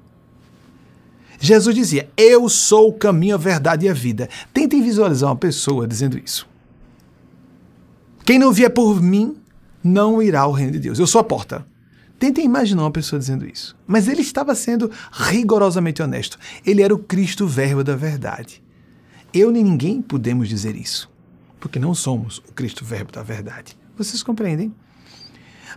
Jesus 1.45 1.75
dizia: 1.75 2.09
Eu 2.17 2.49
sou 2.49 2.89
o 2.89 2.93
caminho, 2.93 3.35
a 3.35 3.37
verdade 3.37 3.85
e 3.85 3.89
a 3.89 3.93
vida. 3.93 4.27
Tentem 4.53 4.81
visualizar 4.81 5.29
uma 5.29 5.35
pessoa 5.35 5.87
dizendo 5.87 6.17
isso. 6.17 6.47
Quem 8.25 8.39
não 8.39 8.51
vier 8.51 8.69
por 8.69 9.01
mim 9.01 9.37
não 9.83 10.21
irá 10.21 10.41
ao 10.41 10.51
reino 10.51 10.73
de 10.73 10.79
Deus. 10.79 10.99
Eu 10.99 11.07
sou 11.07 11.21
a 11.21 11.23
porta. 11.23 11.65
Tentem 12.17 12.45
imaginar 12.45 12.83
uma 12.83 12.91
pessoa 12.91 13.19
dizendo 13.19 13.45
isso. 13.45 13.75
Mas 13.85 14.07
ele 14.07 14.21
estava 14.21 14.55
sendo 14.55 14.89
rigorosamente 15.11 16.01
honesto. 16.01 16.39
Ele 16.65 16.81
era 16.81 16.93
o 16.93 16.97
Cristo, 16.97 17.45
verbo 17.45 17.83
da 17.83 17.95
verdade. 17.95 18.63
Eu 19.33 19.51
nem 19.51 19.63
ninguém 19.63 20.01
podemos 20.01 20.49
dizer 20.49 20.75
isso 20.75 21.13
porque 21.65 21.79
não 21.79 21.95
somos 21.95 22.37
o 22.47 22.53
Cristo 22.53 22.85
Verbo 22.85 23.11
da 23.11 23.23
verdade. 23.23 23.75
Vocês 23.97 24.21
compreendem? 24.21 24.71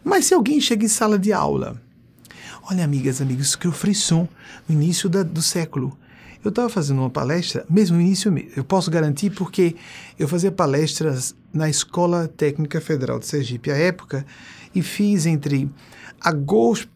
Mas 0.04 0.26
se 0.26 0.34
alguém 0.34 0.60
chega 0.60 0.84
em 0.84 0.88
sala 0.88 1.18
de 1.18 1.32
aula, 1.32 1.80
olha, 2.70 2.84
amigas, 2.84 3.20
amigos, 3.22 3.56
que 3.56 3.66
o 3.66 3.72
frisson 3.72 4.28
no 4.68 4.74
início 4.74 5.08
da, 5.08 5.22
do 5.22 5.40
século. 5.40 5.96
Eu 6.44 6.50
estava 6.50 6.68
fazendo 6.68 7.00
uma 7.00 7.10
palestra, 7.10 7.64
mesmo 7.68 7.96
no 7.96 8.02
início, 8.02 8.32
eu 8.54 8.62
posso 8.62 8.90
garantir 8.90 9.30
porque 9.30 9.74
eu 10.18 10.28
fazia 10.28 10.52
palestras 10.52 11.34
na 11.52 11.68
Escola 11.68 12.28
Técnica 12.28 12.80
Federal 12.80 13.18
de 13.18 13.26
Sergipe 13.26 13.72
à 13.72 13.76
época 13.76 14.24
e 14.74 14.82
fiz 14.82 15.26
entre 15.26 15.68
agosto, 16.20 16.88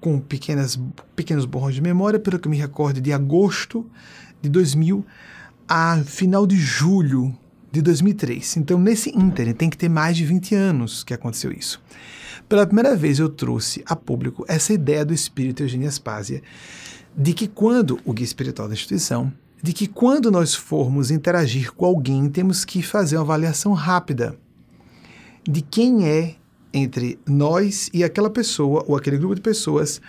com 0.00 0.18
pequenas, 0.18 0.78
pequenos 1.14 1.44
borrões 1.44 1.76
de 1.76 1.80
memória, 1.80 2.18
pelo 2.18 2.38
que 2.38 2.48
me 2.48 2.56
recordo, 2.56 3.00
de 3.00 3.12
agosto 3.12 3.88
de 4.42 4.48
2000 4.48 5.04
a 5.68 6.02
final 6.04 6.46
de 6.46 6.56
julho 6.56 7.34
de 7.70 7.80
2003. 7.80 8.56
Então, 8.56 8.78
nesse 8.78 9.10
ínter, 9.10 9.54
tem 9.54 9.70
que 9.70 9.78
ter 9.78 9.88
mais 9.88 10.16
de 10.16 10.24
20 10.24 10.54
anos 10.54 11.04
que 11.04 11.14
aconteceu 11.14 11.52
isso. 11.52 11.80
Pela 12.54 12.68
primeira 12.68 12.94
vez, 12.94 13.18
eu 13.18 13.28
trouxe 13.28 13.82
a 13.84 13.96
público 13.96 14.44
essa 14.46 14.72
ideia 14.72 15.04
do 15.04 15.12
espírito 15.12 15.64
Eugênio 15.64 15.88
Aspásia, 15.88 16.40
de 17.12 17.32
que 17.32 17.48
quando, 17.48 17.98
o 18.04 18.12
guia 18.12 18.24
espiritual 18.24 18.68
da 18.68 18.74
instituição, 18.74 19.32
de 19.60 19.72
que 19.72 19.88
quando 19.88 20.30
nós 20.30 20.54
formos 20.54 21.10
interagir 21.10 21.72
com 21.72 21.84
alguém, 21.84 22.30
temos 22.30 22.64
que 22.64 22.80
fazer 22.80 23.16
uma 23.16 23.22
avaliação 23.22 23.72
rápida 23.72 24.38
de 25.42 25.62
quem 25.62 26.06
é, 26.06 26.36
entre 26.72 27.18
nós 27.26 27.90
e 27.92 28.04
aquela 28.04 28.30
pessoa, 28.30 28.84
ou 28.86 28.96
aquele 28.96 29.18
grupo 29.18 29.34
de 29.34 29.40
pessoas, 29.40 30.00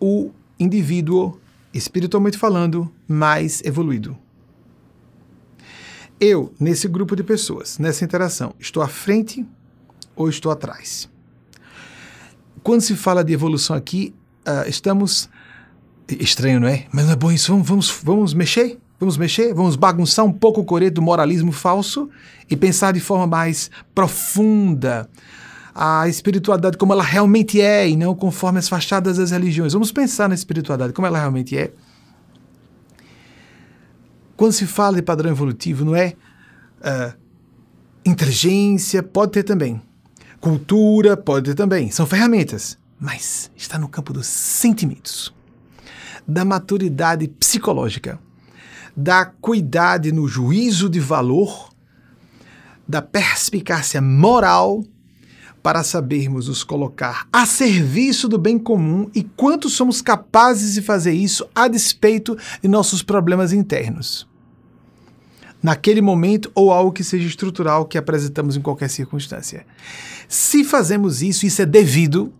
o 0.00 0.30
indivíduo, 0.58 1.38
espiritualmente 1.74 2.38
falando, 2.38 2.90
mais 3.06 3.60
evoluído. 3.62 4.16
Eu, 6.18 6.54
nesse 6.58 6.88
grupo 6.88 7.14
de 7.14 7.22
pessoas, 7.22 7.78
nessa 7.78 8.06
interação, 8.06 8.54
estou 8.58 8.82
à 8.82 8.88
frente 8.88 9.46
ou 10.16 10.30
estou 10.30 10.50
atrás? 10.50 11.11
Quando 12.62 12.80
se 12.80 12.94
fala 12.94 13.24
de 13.24 13.32
evolução 13.32 13.76
aqui, 13.76 14.14
uh, 14.46 14.68
estamos. 14.68 15.28
Estranho, 16.08 16.60
não 16.60 16.68
é? 16.68 16.86
Mas 16.92 17.06
não 17.06 17.12
é 17.12 17.16
bom 17.16 17.32
isso. 17.32 17.52
Vamos, 17.52 17.68
vamos, 17.68 18.00
vamos 18.02 18.34
mexer? 18.34 18.78
Vamos 18.98 19.16
mexer? 19.16 19.54
Vamos 19.54 19.76
bagunçar 19.76 20.24
um 20.24 20.32
pouco 20.32 20.60
o 20.60 20.64
coreto 20.64 20.96
do 20.96 21.02
moralismo 21.02 21.52
falso 21.52 22.08
e 22.50 22.56
pensar 22.56 22.92
de 22.92 23.00
forma 23.00 23.26
mais 23.26 23.70
profunda 23.94 25.08
a 25.74 26.06
espiritualidade 26.06 26.76
como 26.76 26.92
ela 26.92 27.02
realmente 27.02 27.60
é 27.60 27.88
e 27.88 27.96
não 27.96 28.14
conforme 28.14 28.58
as 28.58 28.68
fachadas 28.68 29.16
das 29.16 29.30
religiões. 29.30 29.72
Vamos 29.72 29.90
pensar 29.90 30.28
na 30.28 30.34
espiritualidade 30.34 30.92
como 30.92 31.06
ela 31.06 31.18
realmente 31.18 31.56
é 31.56 31.72
quando 34.42 34.52
se 34.52 34.66
fala 34.66 34.96
de 34.96 35.02
padrão 35.02 35.30
evolutivo, 35.30 35.84
não 35.84 35.94
é 35.94 36.14
uh, 36.80 37.16
inteligência, 38.04 39.00
pode 39.00 39.30
ter 39.30 39.44
também. 39.44 39.80
Cultura, 40.42 41.16
pode 41.16 41.50
ter 41.50 41.54
também. 41.54 41.92
São 41.92 42.04
ferramentas. 42.04 42.76
Mas 42.98 43.48
está 43.56 43.78
no 43.78 43.88
campo 43.88 44.12
dos 44.12 44.26
sentimentos, 44.26 45.32
da 46.26 46.44
maturidade 46.44 47.28
psicológica, 47.28 48.18
da 48.96 49.24
cuidade 49.24 50.10
no 50.10 50.26
juízo 50.26 50.88
de 50.88 50.98
valor, 50.98 51.70
da 52.88 53.00
perspicácia 53.00 54.02
moral 54.02 54.84
para 55.62 55.84
sabermos 55.84 56.48
nos 56.48 56.64
colocar 56.64 57.28
a 57.32 57.46
serviço 57.46 58.28
do 58.28 58.36
bem 58.36 58.58
comum 58.58 59.08
e 59.14 59.22
quanto 59.22 59.70
somos 59.70 60.02
capazes 60.02 60.74
de 60.74 60.82
fazer 60.82 61.12
isso 61.12 61.48
a 61.54 61.68
despeito 61.68 62.36
de 62.60 62.66
nossos 62.66 63.00
problemas 63.00 63.52
internos 63.52 64.26
naquele 65.62 66.00
momento 66.00 66.50
ou 66.54 66.72
algo 66.72 66.92
que 66.92 67.04
seja 67.04 67.26
estrutural 67.26 67.86
que 67.86 67.96
apresentamos 67.96 68.56
em 68.56 68.60
qualquer 68.60 68.88
circunstância. 68.90 69.64
Se 70.28 70.64
fazemos 70.64 71.22
isso, 71.22 71.46
isso 71.46 71.62
é 71.62 71.66
devido 71.66 72.32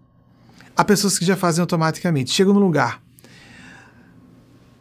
a 0.77 0.85
pessoas 0.85 1.19
que 1.19 1.25
já 1.25 1.37
fazem 1.37 1.61
automaticamente. 1.61 2.33
Chegam 2.33 2.53
no 2.55 2.61
lugar. 2.61 3.01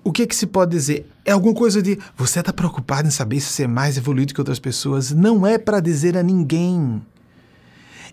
O 0.03 0.11
que, 0.11 0.23
é 0.23 0.25
que 0.25 0.35
se 0.35 0.47
pode 0.47 0.71
dizer? 0.71 1.07
É 1.23 1.31
alguma 1.31 1.53
coisa 1.53 1.81
de 1.81 1.99
você 2.17 2.39
está 2.39 2.51
preocupado 2.51 3.07
em 3.07 3.11
saber 3.11 3.39
se 3.39 3.53
você 3.53 3.63
é 3.63 3.67
mais 3.67 3.97
evoluído 3.97 4.33
que 4.33 4.41
outras 4.41 4.59
pessoas? 4.59 5.11
Não 5.11 5.45
é 5.45 5.59
para 5.59 5.79
dizer 5.79 6.17
a 6.17 6.23
ninguém. 6.23 7.01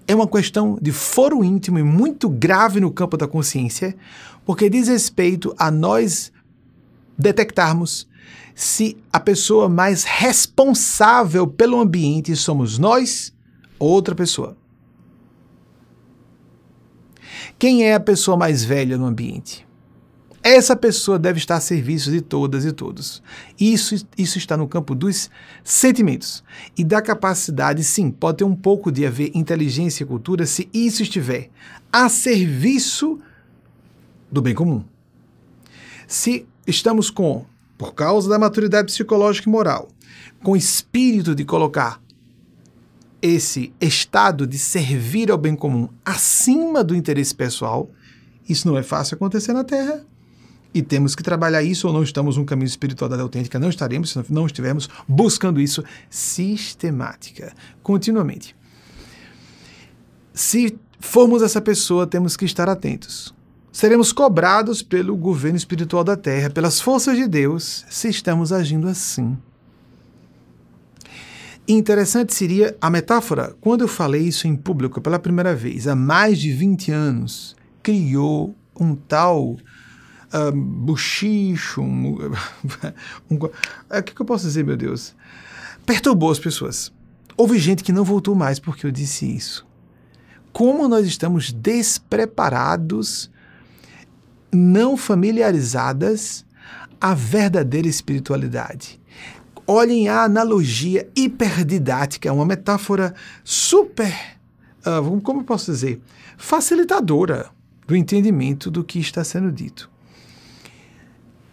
É 0.06 0.14
uma 0.14 0.26
questão 0.26 0.78
de 0.80 0.92
foro 0.92 1.42
íntimo 1.42 1.78
e 1.78 1.82
muito 1.82 2.28
grave 2.28 2.78
no 2.80 2.90
campo 2.90 3.16
da 3.16 3.26
consciência, 3.26 3.97
porque 4.44 4.68
diz 4.68 4.88
respeito 4.88 5.54
a 5.58 5.70
nós 5.70 6.30
detectarmos 7.16 8.06
se 8.59 8.97
a 9.12 9.21
pessoa 9.21 9.69
mais 9.69 10.03
responsável 10.03 11.47
pelo 11.47 11.79
ambiente 11.79 12.35
somos 12.35 12.77
nós 12.77 13.33
ou 13.79 13.88
outra 13.88 14.17
pessoa. 14.17 14.57
Quem 17.57 17.85
é 17.85 17.95
a 17.95 18.00
pessoa 18.00 18.37
mais 18.37 18.65
velha 18.65 18.99
no 18.99 19.07
ambiente? 19.07 19.65
Essa 20.43 20.75
pessoa 20.75 21.21
deve 21.21 21.38
estar 21.38 21.55
a 21.55 21.61
serviço 21.61 22.11
de 22.11 22.21
todas 22.21 22.65
e 22.65 22.73
todos. 22.73 23.23
Isso, 23.61 23.95
isso 24.19 24.38
está 24.38 24.57
no 24.57 24.67
campo 24.67 24.93
dos 24.93 25.31
sentimentos. 25.62 26.43
E 26.77 26.83
da 26.83 27.00
capacidade, 27.00 27.85
sim, 27.85 28.11
pode 28.11 28.38
ter 28.38 28.45
um 28.45 28.57
pouco 28.57 28.91
de 28.91 29.07
haver 29.07 29.31
inteligência 29.37 30.03
e 30.03 30.07
cultura 30.07 30.45
se 30.47 30.69
isso 30.75 31.05
estiver 31.05 31.49
a 31.93 32.09
serviço 32.09 33.21
do 34.33 34.43
bem 34.43 34.53
comum. 34.53 34.83
Se 36.09 36.45
estamos 36.67 37.09
com 37.09 37.47
por 37.78 37.94
causa 37.94 38.28
da 38.28 38.38
maturidade 38.38 38.92
psicológica 38.92 39.49
e 39.49 39.52
moral, 39.52 39.88
com 40.42 40.56
espírito 40.56 41.32
de 41.35 41.44
colocar 41.44 42.02
esse 43.23 43.73
estado 43.80 44.47
de 44.47 44.58
servir 44.58 45.30
ao 45.30 45.38
bem 45.38 45.54
comum 45.54 45.88
acima 46.04 46.82
do 46.82 46.94
interesse 46.94 47.35
pessoal, 47.35 47.88
isso 48.49 48.66
não 48.66 48.76
é 48.76 48.82
fácil 48.82 49.14
acontecer 49.14 49.52
na 49.52 49.62
Terra. 49.62 50.04
E 50.75 50.82
temos 50.82 51.14
que 51.14 51.23
trabalhar 51.23 51.62
isso 51.62 51.87
ou 51.87 51.92
não 51.92 52.02
estamos 52.02 52.37
no 52.37 52.44
caminho 52.44 52.66
espiritual 52.66 53.08
da 53.08 53.20
autêntica, 53.20 53.58
não 53.58 53.70
estaremos 53.70 54.11
se 54.11 54.25
não 54.28 54.47
estivermos 54.47 54.88
buscando 55.06 55.61
isso 55.61 55.82
sistemática, 56.11 57.54
continuamente. 57.82 58.54
Se 60.35 60.78
formos 61.00 61.42
essa 61.42 61.61
pessoa, 61.61 62.06
temos 62.06 62.37
que 62.37 62.44
estar 62.44 62.68
atentos 62.68 63.35
seremos 63.72 64.12
cobrados 64.12 64.82
pelo 64.82 65.16
governo 65.16 65.56
espiritual 65.56 66.02
da 66.02 66.16
Terra, 66.16 66.50
pelas 66.50 66.80
forças 66.80 67.16
de 67.16 67.26
Deus, 67.26 67.84
se 67.88 68.08
estamos 68.08 68.52
agindo 68.52 68.88
assim. 68.88 69.37
Interessante 71.66 72.34
seria 72.34 72.76
a 72.80 72.88
metáfora, 72.88 73.54
quando 73.60 73.82
eu 73.82 73.88
falei 73.88 74.22
isso 74.22 74.48
em 74.48 74.56
público 74.56 75.02
pela 75.02 75.18
primeira 75.18 75.54
vez, 75.54 75.87
há 75.87 75.94
mais 75.94 76.38
de 76.38 76.50
20 76.50 76.90
anos, 76.90 77.54
criou 77.82 78.56
um 78.80 78.94
tal 78.94 79.50
uh, 79.52 80.52
buchicho, 80.52 81.82
um, 81.82 82.16
um, 83.30 83.37
o 83.37 84.02
que, 84.02 84.14
que 84.14 84.22
eu 84.22 84.26
posso 84.26 84.46
dizer, 84.46 84.64
meu 84.64 84.78
Deus? 84.78 85.14
Perturbou 85.84 86.30
as 86.30 86.38
pessoas. 86.38 86.92
Houve 87.37 87.58
gente 87.58 87.84
que 87.84 87.92
não 87.92 88.02
voltou 88.02 88.34
mais 88.34 88.58
porque 88.58 88.87
eu 88.87 88.90
disse 88.90 89.26
isso. 89.26 89.66
Como 90.52 90.88
nós 90.88 91.06
estamos 91.06 91.52
despreparados 91.52 93.30
não 94.52 94.97
familiarizadas 94.97 96.45
à 97.00 97.14
verdadeira 97.14 97.88
espiritualidade. 97.88 99.00
Olhem 99.67 100.09
a 100.09 100.23
analogia 100.23 101.09
hiperdidática, 101.14 102.33
uma 102.33 102.47
metáfora 102.47 103.14
super, 103.45 104.14
uh, 104.87 105.21
como 105.21 105.40
eu 105.40 105.45
posso 105.45 105.71
dizer, 105.71 106.00
facilitadora 106.37 107.50
do 107.87 107.95
entendimento 107.95 108.71
do 108.71 108.83
que 108.83 108.99
está 108.99 109.23
sendo 109.23 109.52
dito. 109.52 109.90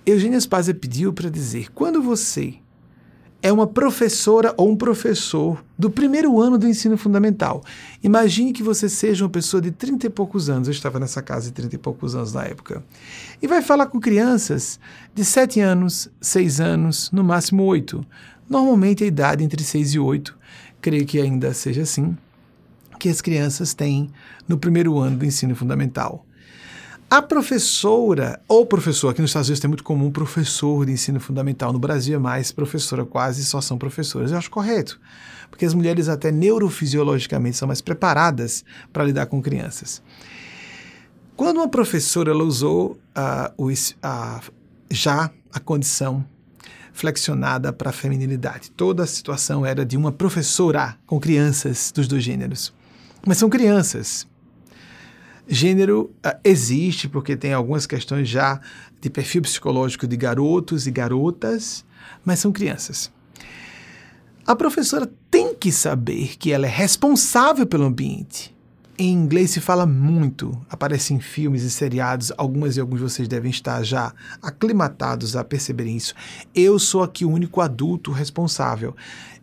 Eugênia 0.05 0.39
Spazia 0.39 0.73
pediu 0.73 1.11
para 1.11 1.29
dizer: 1.29 1.71
quando 1.73 2.01
você 2.01 2.55
é 3.45 3.53
uma 3.53 3.67
professora 3.67 4.55
ou 4.57 4.71
um 4.71 4.75
professor 4.75 5.63
do 5.77 5.87
primeiro 5.87 6.41
ano 6.41 6.57
do 6.57 6.67
ensino 6.67 6.97
fundamental. 6.97 7.63
Imagine 8.01 8.51
que 8.51 8.63
você 8.63 8.89
seja 8.89 9.23
uma 9.23 9.29
pessoa 9.29 9.61
de 9.61 9.69
30 9.69 10.07
e 10.07 10.09
poucos 10.09 10.49
anos, 10.49 10.67
eu 10.67 10.71
estava 10.71 10.99
nessa 10.99 11.21
casa 11.21 11.45
de 11.45 11.51
30 11.51 11.75
e 11.75 11.77
poucos 11.77 12.15
anos 12.15 12.33
na 12.33 12.43
época, 12.43 12.83
e 13.39 13.45
vai 13.45 13.61
falar 13.61 13.85
com 13.85 13.99
crianças 13.99 14.79
de 15.13 15.23
7 15.23 15.59
anos, 15.59 16.09
6 16.19 16.59
anos, 16.59 17.11
no 17.11 17.23
máximo 17.23 17.61
8. 17.61 18.03
Normalmente 18.49 19.03
a 19.03 19.07
idade 19.07 19.43
entre 19.43 19.63
6 19.63 19.93
e 19.93 19.99
8, 19.99 20.35
creio 20.81 21.05
que 21.05 21.21
ainda 21.21 21.53
seja 21.53 21.83
assim, 21.83 22.17
que 22.99 23.09
as 23.09 23.21
crianças 23.21 23.75
têm 23.75 24.09
no 24.47 24.57
primeiro 24.57 24.97
ano 24.97 25.17
do 25.17 25.25
ensino 25.25 25.55
fundamental. 25.55 26.24
A 27.09 27.21
professora, 27.21 28.41
ou 28.47 28.65
professor, 28.65 29.09
aqui 29.09 29.21
nos 29.21 29.29
Estados 29.29 29.47
Unidos 29.47 29.63
é 29.63 29.67
muito 29.67 29.83
comum 29.83 30.11
professor 30.11 30.85
de 30.85 30.91
ensino 30.91 31.19
fundamental, 31.19 31.71
no 31.71 31.77
Brasil 31.77 32.15
é 32.15 32.19
mais 32.19 32.51
professora, 32.51 33.05
quase 33.05 33.45
só 33.45 33.61
são 33.61 33.77
professoras. 33.77 34.31
Eu 34.31 34.37
acho 34.39 34.49
correto, 34.49 34.99
porque 35.49 35.65
as 35.65 35.73
mulheres, 35.75 36.09
até 36.09 36.31
neurofisiologicamente, 36.31 37.57
são 37.57 37.67
mais 37.67 37.79
preparadas 37.79 38.65
para 38.91 39.03
lidar 39.03 39.27
com 39.27 39.39
crianças. 39.39 40.01
Quando 41.35 41.57
uma 41.57 41.69
professora 41.69 42.35
usou 42.35 42.97
uh, 43.15 43.63
uh, 43.63 44.51
já 44.89 45.29
a 45.53 45.59
condição 45.59 46.25
flexionada 46.91 47.71
para 47.71 47.91
a 47.91 47.93
feminilidade, 47.93 48.71
toda 48.71 49.03
a 49.03 49.07
situação 49.07 49.63
era 49.63 49.85
de 49.85 49.95
uma 49.95 50.11
professora 50.11 50.97
com 51.05 51.19
crianças 51.19 51.91
dos 51.93 52.07
dois 52.07 52.23
gêneros. 52.23 52.73
Mas 53.27 53.37
são 53.37 53.49
crianças, 53.49 54.25
Gênero 55.47 56.11
uh, 56.25 56.39
existe 56.43 57.07
porque 57.07 57.35
tem 57.35 57.53
algumas 57.53 57.85
questões 57.85 58.27
já 58.27 58.59
de 58.99 59.09
perfil 59.09 59.43
psicológico 59.43 60.07
de 60.07 60.17
garotos 60.17 60.87
e 60.87 60.91
garotas, 60.91 61.85
mas 62.23 62.39
são 62.39 62.51
crianças. 62.51 63.11
A 64.45 64.55
professora 64.55 65.11
tem 65.29 65.55
que 65.55 65.71
saber 65.71 66.37
que 66.37 66.51
ela 66.51 66.65
é 66.65 66.69
responsável 66.69 67.65
pelo 67.65 67.83
ambiente. 67.83 68.55
Em 68.97 69.11
inglês 69.11 69.51
se 69.51 69.59
fala 69.59 69.85
muito, 69.85 70.51
aparece 70.69 71.13
em 71.13 71.19
filmes 71.19 71.63
e 71.63 71.69
seriados, 71.69 72.31
algumas 72.37 72.77
e 72.77 72.79
alguns 72.79 72.99
de 72.99 73.03
vocês 73.03 73.27
devem 73.27 73.51
estar 73.51 73.83
já 73.83 74.13
aclimatados 74.41 75.35
a 75.35 75.43
perceberem 75.43 75.97
isso. 75.97 76.13
Eu 76.55 76.79
sou 76.79 77.03
aqui 77.03 77.25
o 77.25 77.29
único 77.29 77.59
adulto 77.59 78.11
responsável. 78.11 78.95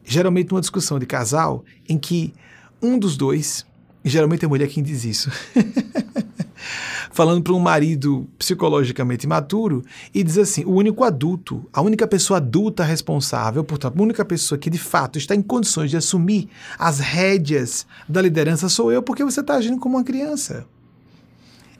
Geralmente 0.04 0.50
numa 0.50 0.60
discussão 0.60 0.98
de 0.98 1.04
casal 1.04 1.64
em 1.88 1.98
que 1.98 2.32
um 2.80 2.98
dos 2.98 3.16
dois 3.16 3.66
e 4.04 4.08
geralmente 4.08 4.44
é 4.44 4.48
mulher 4.48 4.68
quem 4.68 4.82
diz 4.82 5.04
isso. 5.04 5.30
Falando 7.10 7.42
para 7.42 7.52
um 7.52 7.58
marido 7.58 8.26
psicologicamente 8.38 9.26
imaturo 9.26 9.84
e 10.14 10.22
diz 10.22 10.38
assim: 10.38 10.64
o 10.64 10.72
único 10.72 11.04
adulto, 11.04 11.68
a 11.72 11.82
única 11.82 12.06
pessoa 12.06 12.38
adulta 12.38 12.84
responsável, 12.84 13.62
portanto, 13.62 13.98
a 13.98 14.02
única 14.02 14.24
pessoa 14.24 14.58
que 14.58 14.70
de 14.70 14.78
fato 14.78 15.18
está 15.18 15.34
em 15.34 15.42
condições 15.42 15.90
de 15.90 15.96
assumir 15.96 16.48
as 16.78 17.00
rédeas 17.00 17.86
da 18.08 18.22
liderança 18.22 18.68
sou 18.68 18.90
eu, 18.90 19.02
porque 19.02 19.24
você 19.24 19.40
está 19.40 19.56
agindo 19.56 19.78
como 19.78 19.96
uma 19.96 20.04
criança. 20.04 20.66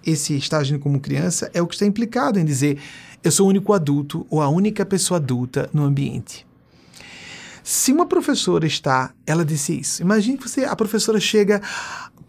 Esse 0.04 0.36
está 0.36 0.58
agindo 0.58 0.80
como 0.80 1.00
criança 1.00 1.50
é 1.54 1.62
o 1.62 1.66
que 1.66 1.74
está 1.74 1.86
implicado 1.86 2.38
em 2.38 2.44
dizer: 2.44 2.78
eu 3.24 3.30
sou 3.30 3.46
o 3.46 3.48
único 3.48 3.72
adulto 3.72 4.26
ou 4.28 4.42
a 4.42 4.48
única 4.48 4.84
pessoa 4.84 5.18
adulta 5.18 5.70
no 5.72 5.84
ambiente. 5.84 6.44
Se 7.62 7.92
uma 7.92 8.06
professora 8.06 8.66
está, 8.66 9.12
ela 9.24 9.44
disse 9.44 9.78
isso. 9.78 10.02
Imagine 10.02 10.36
que 10.36 10.48
você, 10.48 10.64
a 10.64 10.74
professora 10.74 11.20
chega, 11.20 11.62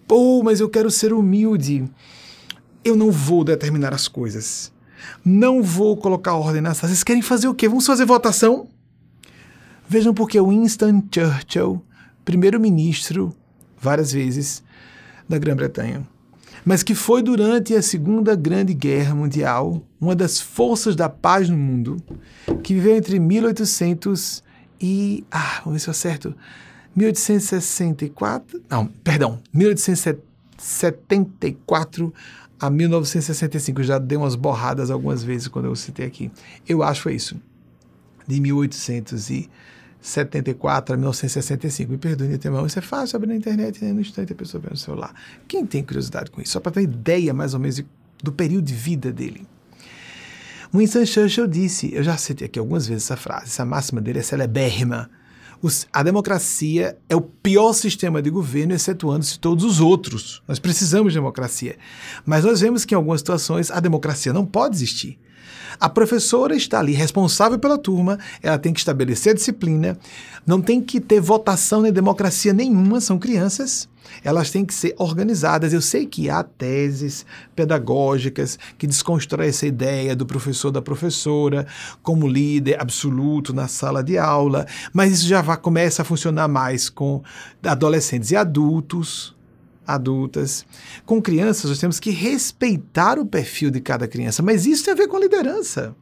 Pô, 0.08 0.42
mas 0.44 0.60
eu 0.60 0.70
quero 0.70 0.92
ser 0.92 1.14
humilde. 1.14 1.86
Eu 2.84 2.96
não 2.96 3.12
vou 3.12 3.44
determinar 3.44 3.94
as 3.94 4.08
coisas. 4.08 4.72
Não 5.24 5.62
vou 5.62 5.98
colocar 5.98 6.34
ordem 6.34 6.62
nas 6.62 6.80
Vocês 6.80 7.04
querem 7.04 7.22
fazer 7.22 7.48
o 7.48 7.54
quê? 7.54 7.68
Vamos 7.68 7.86
fazer 7.86 8.06
votação? 8.06 8.68
Vejam 9.88 10.14
porque 10.14 10.42
Winston 10.42 11.04
Churchill, 11.14 11.84
primeiro-ministro, 12.24 13.36
várias 13.80 14.12
vezes, 14.14 14.64
da 15.28 15.38
Grã-Bretanha, 15.38 16.08
mas 16.66 16.82
que 16.84 16.96
foi 16.96 17.22
durante 17.22 17.76
a 17.76 17.82
Segunda 17.82 18.36
Grande 18.36 18.74
Guerra 18.74 19.14
Mundial 19.14 19.86
uma 20.00 20.16
das 20.16 20.40
forças 20.40 20.96
da 20.96 21.10
paz 21.10 21.50
no 21.50 21.58
mundo, 21.58 21.98
que 22.64 22.74
viveu 22.74 22.96
entre 22.96 23.20
1800 23.20 24.44
e. 24.80 25.24
Ah, 25.30 25.62
vamos 25.64 25.74
ver 25.74 25.80
se 25.80 25.88
eu 25.90 25.92
acerto. 25.92 26.36
1864, 26.96 28.62
não, 28.70 28.86
perdão, 28.86 29.42
1874 29.54 32.14
a 32.60 32.70
1965. 32.70 33.82
Eu 33.82 33.86
já 33.86 33.98
dei 33.98 34.16
umas 34.18 34.36
borradas 34.36 34.92
algumas 34.92 35.24
vezes 35.24 35.48
quando 35.48 35.66
eu 35.66 35.76
citei 35.76 36.06
aqui. 36.06 36.32
Eu 36.68 36.84
acho 36.84 37.10
é 37.10 37.14
isso. 37.14 37.42
De 38.28 38.40
1874 38.40 40.94
a 40.94 40.98
1965. 40.98 41.92
Me 41.92 41.98
perdoe, 41.98 42.28
irmão, 42.32 42.64
isso 42.66 42.80
é 42.80 42.82
fácil 42.82 43.18
abrir 43.18 43.28
na 43.30 43.36
internet, 43.36 43.84
né? 43.84 43.92
no 43.92 44.00
instante 44.00 44.32
a 44.32 44.36
pessoa 44.36 44.62
vê 44.62 44.70
no 44.70 44.78
celular. 44.78 45.14
Quem 45.48 45.66
tem 45.66 45.84
curiosidade 45.84 46.32
com 46.32 46.40
isso? 46.42 46.54
Só 46.54 46.60
para 46.60 46.72
ter 46.74 46.84
ideia 46.84 47.34
mais 47.34 47.54
ou 47.54 47.60
menos 47.60 47.84
do 48.22 48.32
período 48.32 48.66
de 48.66 48.74
vida 48.74 49.12
dele. 49.12 49.48
Winston 50.74 51.06
Churchill 51.06 51.48
disse, 51.48 51.94
eu 51.94 52.02
já 52.02 52.18
citei 52.18 52.48
aqui 52.48 52.58
algumas 52.58 52.88
vezes 52.88 53.04
essa 53.04 53.18
frase, 53.18 53.46
essa 53.46 53.66
máxima 53.66 54.02
dele 54.02 54.20
é 54.20 54.24
celebérrima 54.24 55.10
os, 55.64 55.88
a 55.94 56.04
democracia 56.04 56.98
é 57.08 57.16
o 57.16 57.22
pior 57.22 57.72
sistema 57.72 58.22
de 58.22 58.30
governo, 58.30 58.74
excetuando-se 58.74 59.40
todos 59.40 59.64
os 59.64 59.80
outros. 59.80 60.44
Nós 60.46 60.60
precisamos 60.60 61.14
de 61.14 61.20
democracia. 61.20 61.78
Mas 62.26 62.44
nós 62.44 62.60
vemos 62.60 62.84
que 62.84 62.94
em 62.94 62.98
algumas 62.98 63.22
situações 63.22 63.72
a 63.72 63.80
democracia 63.80 64.34
não 64.34 64.46
pode 64.46 64.76
existir. 64.76 65.18
A 65.80 65.90
professora 65.90 66.56
está 66.56 66.80
ali 66.80 66.94
responsável 66.94 67.60
pela 67.60 67.78
turma, 67.78 68.18
ela 68.42 68.58
tem 68.58 68.74
que 68.74 68.80
estabelecer 68.80 69.32
a 69.32 69.36
disciplina, 69.36 69.98
não 70.46 70.62
tem 70.62 70.82
que 70.82 71.00
ter 71.00 71.20
votação 71.20 71.82
nem 71.82 71.92
democracia 71.92 72.54
nenhuma, 72.54 73.02
são 73.02 73.18
crianças. 73.18 73.88
Elas 74.24 74.52
têm 74.52 74.66
que 74.66 74.74
ser 74.74 74.94
organizadas. 74.98 75.74
Eu 75.74 75.82
sei 75.82 76.06
que 76.06 76.30
há 76.30 76.44
teses 76.44 77.26
pedagógicas 77.56 78.60
que 78.78 78.86
desconstroem 78.86 79.50
essa 79.50 79.66
ideia 79.66 80.16
do 80.16 80.26
professor 80.26 80.72
da 80.72 80.82
professora 80.82 81.66
como 82.02 82.28
líder 82.28 82.82
absoluto 82.82 83.54
na 83.54 83.68
sala 83.68 84.04
de 84.04 84.18
aula, 84.18 84.66
mas 84.92 85.14
isso 85.14 85.28
já 85.28 85.42
começa 85.56 86.02
a 86.02 86.06
funcionar 86.06 86.48
mais 86.48 86.90
com 86.90 87.24
adolescentes 87.64 88.32
e 88.32 88.36
adultos 88.36 89.34
adultas. 89.86 90.66
Com 91.06 91.22
crianças, 91.22 91.70
nós 91.70 91.80
temos 91.80 92.00
que 92.00 92.12
respeitar 92.12 93.20
o 93.20 93.26
perfil 93.26 93.70
de 93.70 93.82
cada 93.82 94.08
criança, 94.08 94.42
mas 94.42 94.66
isso 94.66 94.84
tem 94.86 94.94
a 94.94 94.98
ver 94.98 95.08
com 95.08 95.18
a 95.18 95.22
liderança. 95.22 95.96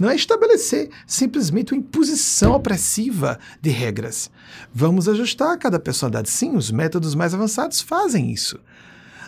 Não 0.00 0.10
é 0.10 0.16
estabelecer 0.16 0.90
simplesmente 1.06 1.72
uma 1.72 1.78
imposição 1.78 2.52
opressiva 2.52 3.38
de 3.60 3.70
regras. 3.70 4.30
Vamos 4.72 5.08
ajustar 5.08 5.56
cada 5.58 5.78
personalidade. 5.78 6.30
Sim, 6.30 6.56
os 6.56 6.70
métodos 6.70 7.14
mais 7.14 7.34
avançados 7.34 7.80
fazem 7.80 8.30
isso. 8.30 8.58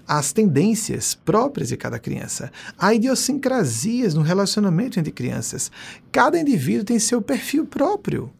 As 0.07 0.33
tendências 0.33 1.15
próprias 1.15 1.69
de 1.69 1.77
cada 1.77 1.99
criança, 1.99 2.53
há 2.79 2.93
idiosincrasias 2.93 4.15
no 4.15 4.21
relacionamento 4.21 4.99
entre 4.99 5.13
crianças. 5.13 5.71
Cada 6.13 6.39
indivíduo 6.39 6.85
tem 6.85 6.99
seu 6.99 7.23
perfil 7.23 7.65
próprio. 7.65 8.31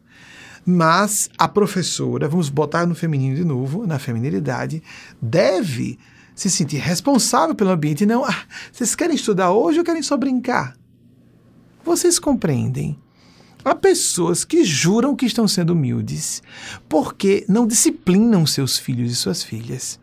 Mas 0.65 1.29
a 1.37 1.47
professora, 1.47 2.27
vamos 2.27 2.49
botar 2.49 2.87
no 2.87 2.95
feminino 2.95 3.35
de 3.35 3.45
novo, 3.45 3.85
na 3.85 3.99
feminilidade, 3.99 4.81
deve 5.21 5.99
se 6.33 6.49
sentir 6.49 6.77
responsável 6.77 7.53
pelo 7.53 7.69
ambiente 7.69 8.01
e 8.03 8.07
não, 8.07 8.25
ah, 8.25 8.43
vocês 8.71 8.95
querem 8.95 9.15
estudar 9.15 9.51
hoje 9.51 9.77
ou 9.77 9.85
querem 9.85 10.01
só 10.01 10.17
brincar? 10.17 10.75
Vocês 11.83 12.17
compreendem? 12.17 12.99
Há 13.63 13.73
pessoas 13.73 14.43
que 14.43 14.63
juram 14.63 15.15
que 15.15 15.25
estão 15.25 15.47
sendo 15.47 15.73
humildes 15.73 16.43
porque 16.89 17.45
não 17.47 17.65
disciplinam 17.65 18.45
seus 18.45 18.77
filhos 18.77 19.11
e 19.11 19.15
suas 19.15 19.43
filhas, 19.43 19.99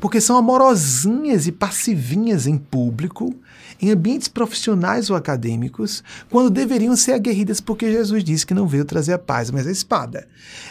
porque 0.00 0.20
são 0.20 0.36
amorosinhas 0.36 1.46
e 1.46 1.52
passivinhas 1.52 2.46
em 2.46 2.56
público 2.56 3.32
em 3.80 3.90
ambientes 3.90 4.28
profissionais 4.28 5.10
ou 5.10 5.16
acadêmicos, 5.16 6.02
quando 6.30 6.50
deveriam 6.50 6.96
ser 6.96 7.12
aguerridas, 7.12 7.60
porque 7.60 7.90
Jesus 7.90 8.22
disse 8.24 8.46
que 8.46 8.54
não 8.54 8.66
veio 8.66 8.84
trazer 8.84 9.12
a 9.12 9.18
paz, 9.18 9.50
mas 9.50 9.66
a 9.66 9.70
espada. 9.70 10.26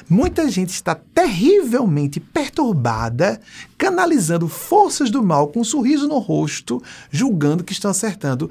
Muita 0.09 0.49
gente 0.49 0.69
está 0.69 0.95
terrivelmente 0.95 2.19
perturbada, 2.19 3.39
canalizando 3.77 4.47
forças 4.47 5.09
do 5.09 5.23
mal 5.23 5.47
com 5.47 5.61
um 5.61 5.63
sorriso 5.63 6.07
no 6.07 6.19
rosto, 6.19 6.81
julgando 7.11 7.63
que 7.63 7.73
estão 7.73 7.91
acertando. 7.91 8.49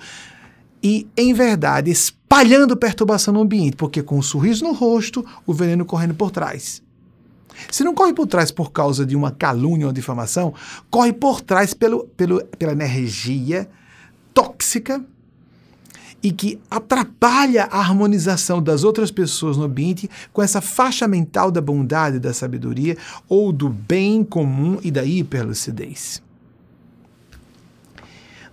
E, 0.83 1.07
em 1.17 1.33
verdade, 1.33 1.91
espalhando 1.91 2.77
perturbação 2.77 3.33
no 3.33 3.41
ambiente, 3.41 3.77
porque 3.77 4.03
com 4.03 4.19
um 4.19 4.23
sorriso 4.23 4.65
no 4.65 4.73
rosto, 4.73 5.25
o 5.47 5.55
veneno 5.55 5.85
correndo 5.85 6.15
por 6.15 6.31
trás. 6.31 6.83
Se 7.71 7.85
não 7.85 7.95
corre 7.95 8.13
por 8.13 8.27
trás 8.27 8.51
por 8.51 8.73
causa 8.73 9.05
de 9.07 9.15
uma 9.15 9.31
calúnia 9.31 9.87
ou 9.87 9.93
difamação, 9.93 10.55
corre 10.91 11.13
por 11.13 11.41
trás 11.41 11.75
pelo, 11.75 12.05
pelo, 12.17 12.45
pela 12.59 12.73
energia 12.73 13.69
tóxica 14.33 15.05
e 16.23 16.31
que 16.31 16.61
atrapalha 16.71 17.65
a 17.65 17.79
harmonização 17.79 18.63
das 18.63 18.85
outras 18.85 19.11
pessoas 19.11 19.57
no 19.57 19.65
ambiente 19.65 20.09
com 20.33 20.41
essa 20.41 20.61
faixa 20.61 21.09
mental 21.09 21.51
da 21.51 21.61
bondade, 21.61 22.19
da 22.19 22.33
sabedoria 22.33 22.97
ou 23.29 23.53
do 23.53 23.69
bem 23.69 24.23
comum 24.23 24.79
e 24.83 24.91
da 24.91 25.05
hiperlucidez. 25.05 26.23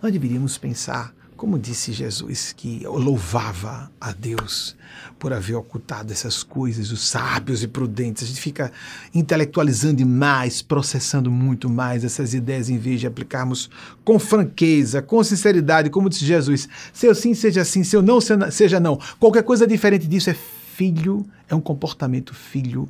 Nós 0.02 0.12
deveríamos 0.12 0.58
pensar 0.58 1.14
como 1.40 1.58
disse 1.58 1.94
Jesus, 1.94 2.52
que 2.52 2.82
louvava 2.84 3.90
a 4.00 4.12
Deus 4.12 4.76
por 5.18 5.32
haver 5.32 5.56
ocultado 5.56 6.12
essas 6.12 6.44
coisas, 6.44 6.92
os 6.92 7.08
sábios 7.08 7.64
e 7.64 7.68
prudentes. 7.70 8.24
A 8.24 8.26
gente 8.26 8.42
fica 8.42 8.74
intelectualizando 9.16 9.96
demais, 9.96 10.62
processando 10.62 11.32
muito 11.32 11.70
mais 11.70 12.04
essas 12.04 12.34
ideias, 12.34 12.70
em 12.70 12.78
vez 12.78 13.00
de 13.00 13.08
aplicarmos 13.08 13.70
com 14.04 14.20
franqueza, 14.20 15.02
com 15.02 15.24
sinceridade, 15.24 15.90
como 15.90 16.10
disse 16.10 16.26
Jesus. 16.26 16.68
Se 16.92 17.06
eu 17.06 17.16
sim, 17.16 17.34
seja 17.34 17.64
sim, 17.64 17.86
se 17.86 17.96
eu 17.96 18.02
não, 18.02 18.20
seja 18.20 18.78
não. 18.78 19.00
Qualquer 19.18 19.44
coisa 19.44 19.66
diferente 19.66 20.08
disso 20.08 20.30
é 20.30 20.34
filho, 20.34 21.26
é 21.48 21.56
um 21.56 21.62
comportamento 21.62 22.34
filho 22.34 22.90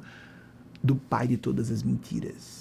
do 0.84 0.96
pai 0.96 1.28
de 1.28 1.38
todas 1.38 1.70
as 1.70 1.84
mentiras 1.84 2.59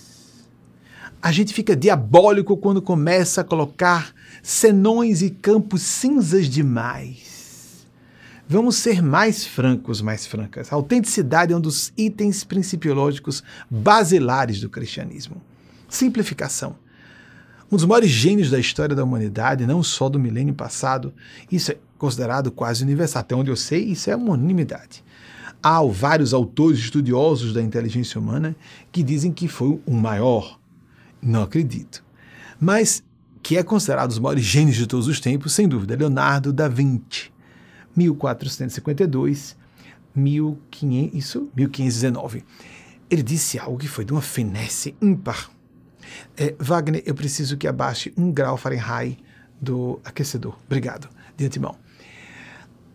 a 1.20 1.32
gente 1.32 1.52
fica 1.52 1.74
diabólico 1.74 2.56
quando 2.56 2.80
começa 2.80 3.40
a 3.40 3.44
colocar 3.44 4.12
senões 4.42 5.20
e 5.20 5.30
campos 5.30 5.82
cinzas 5.82 6.48
demais. 6.48 7.86
Vamos 8.48 8.76
ser 8.76 9.02
mais 9.02 9.44
francos, 9.44 10.00
mais 10.00 10.26
francas. 10.26 10.72
A 10.72 10.76
autenticidade 10.76 11.52
é 11.52 11.56
um 11.56 11.60
dos 11.60 11.92
itens 11.98 12.44
principiológicos 12.44 13.42
basilares 13.68 14.60
do 14.60 14.70
cristianismo. 14.70 15.42
Simplificação. 15.88 16.76
Um 17.70 17.76
dos 17.76 17.84
maiores 17.84 18.08
gênios 18.08 18.50
da 18.50 18.58
história 18.58 18.96
da 18.96 19.04
humanidade, 19.04 19.66
não 19.66 19.82
só 19.82 20.08
do 20.08 20.18
milênio 20.18 20.54
passado, 20.54 21.12
isso 21.52 21.72
é 21.72 21.76
considerado 21.98 22.50
quase 22.50 22.82
universal. 22.82 23.20
Até 23.20 23.34
onde 23.34 23.50
eu 23.50 23.56
sei, 23.56 23.84
isso 23.84 24.08
é 24.08 24.16
uma 24.16 24.32
unanimidade. 24.32 25.04
Há 25.62 25.82
vários 25.82 26.32
autores 26.32 26.78
estudiosos 26.78 27.52
da 27.52 27.60
inteligência 27.60 28.18
humana 28.18 28.56
que 28.90 29.02
dizem 29.02 29.30
que 29.30 29.48
foi 29.48 29.78
o 29.84 29.92
maior. 29.92 30.57
Não 31.20 31.42
acredito. 31.42 32.04
Mas 32.60 33.02
que 33.42 33.56
é 33.56 33.62
considerado 33.62 34.08
dos 34.08 34.18
maiores 34.18 34.44
gênios 34.44 34.76
de 34.76 34.86
todos 34.86 35.08
os 35.08 35.20
tempos, 35.20 35.52
sem 35.52 35.68
dúvida, 35.68 35.96
Leonardo 35.96 36.52
da 36.52 36.68
Vinci, 36.68 37.32
1452, 37.96 39.56
1500, 40.14 41.18
isso, 41.18 41.50
1519. 41.56 42.44
Ele 43.10 43.22
disse 43.22 43.58
algo 43.58 43.78
que 43.78 43.88
foi 43.88 44.04
de 44.04 44.12
uma 44.12 44.20
finesse 44.20 44.94
ímpar. 45.00 45.50
É, 46.36 46.54
Wagner, 46.58 47.02
eu 47.06 47.14
preciso 47.14 47.56
que 47.56 47.66
abaixe 47.66 48.12
um 48.16 48.30
grau 48.30 48.56
Fahrenheit 48.56 49.18
do 49.60 50.00
aquecedor. 50.04 50.56
Obrigado, 50.66 51.08
de 51.36 51.46
antemão. 51.46 51.76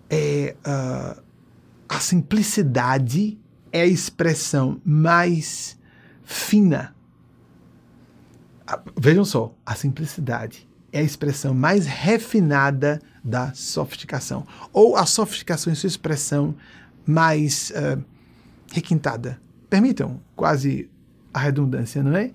É, 0.09 0.55
uh, 0.59 1.21
a 1.89 1.99
simplicidade 1.99 3.37
é 3.71 3.81
a 3.81 3.87
expressão 3.87 4.79
mais 4.85 5.77
fina 6.23 6.92
vejam 8.97 9.25
só, 9.25 9.53
a 9.65 9.75
simplicidade 9.75 10.67
é 10.91 10.99
a 10.99 11.03
expressão 11.03 11.53
mais 11.53 11.85
refinada 11.85 13.01
da 13.23 13.53
sofisticação, 13.53 14.45
ou 14.71 14.95
a 14.95 15.05
sofisticação 15.05 15.71
em 15.71 15.75
sua 15.75 15.87
expressão 15.87 16.55
mais 17.05 17.71
uh, 17.71 18.03
requintada. 18.71 19.41
Permitam 19.69 20.21
quase 20.35 20.89
a 21.33 21.39
redundância, 21.39 22.03
não 22.03 22.15
é? 22.15 22.31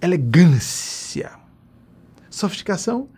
Elegância. 0.00 1.30
Sofisticação, 2.28 3.08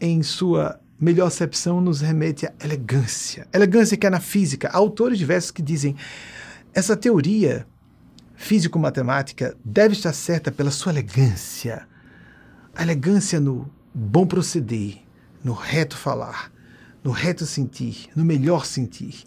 em 0.00 0.22
sua 0.22 0.80
melhor 0.98 1.26
acepção, 1.26 1.80
nos 1.80 2.00
remete 2.00 2.46
à 2.46 2.52
elegância. 2.62 3.46
Elegância 3.52 3.96
que 3.96 4.06
é 4.06 4.10
na 4.10 4.20
física. 4.20 4.68
Há 4.68 4.76
autores 4.76 5.18
diversos 5.18 5.50
que 5.50 5.62
dizem 5.62 5.94
essa 6.74 6.96
teoria 6.96 7.66
físico-matemática 8.42 9.56
deve 9.64 9.94
estar 9.94 10.12
certa 10.12 10.50
pela 10.50 10.72
sua 10.72 10.90
elegância. 10.90 11.86
A 12.74 12.82
elegância 12.82 13.38
no 13.38 13.70
bom 13.94 14.26
proceder, 14.26 14.98
no 15.44 15.52
reto 15.52 15.96
falar, 15.96 16.52
no 17.04 17.12
reto 17.12 17.46
sentir, 17.46 18.10
no 18.16 18.24
melhor 18.24 18.66
sentir. 18.66 19.22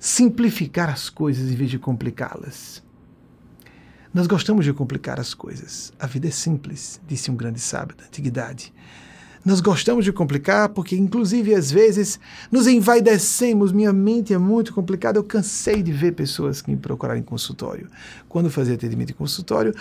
Simplificar 0.00 0.90
as 0.90 1.08
coisas 1.08 1.48
em 1.50 1.54
vez 1.54 1.70
de 1.70 1.78
complicá-las. 1.78 2.82
Nós 4.12 4.26
gostamos 4.26 4.64
de 4.64 4.72
complicar 4.72 5.20
as 5.20 5.32
coisas. 5.32 5.92
A 5.98 6.06
vida 6.06 6.26
é 6.26 6.32
simples, 6.32 7.00
disse 7.06 7.30
um 7.30 7.36
grande 7.36 7.60
sábio 7.60 7.96
da 7.96 8.04
antiguidade. 8.04 8.74
Nós 9.46 9.60
gostamos 9.60 10.04
de 10.04 10.12
complicar 10.12 10.70
porque, 10.70 10.96
inclusive, 10.96 11.54
às 11.54 11.70
vezes 11.70 12.18
nos 12.50 12.66
envaidecemos. 12.66 13.70
Minha 13.70 13.92
mente 13.92 14.34
é 14.34 14.38
muito 14.38 14.74
complicada. 14.74 15.20
Eu 15.20 15.22
cansei 15.22 15.84
de 15.84 15.92
ver 15.92 16.14
pessoas 16.14 16.60
que 16.60 16.68
me 16.68 16.76
procuraram 16.76 17.20
em 17.20 17.22
consultório. 17.22 17.86
Quando 18.28 18.50
fazia 18.50 18.74
atendimento 18.74 19.10
em 19.10 19.14
consultório, 19.14 19.72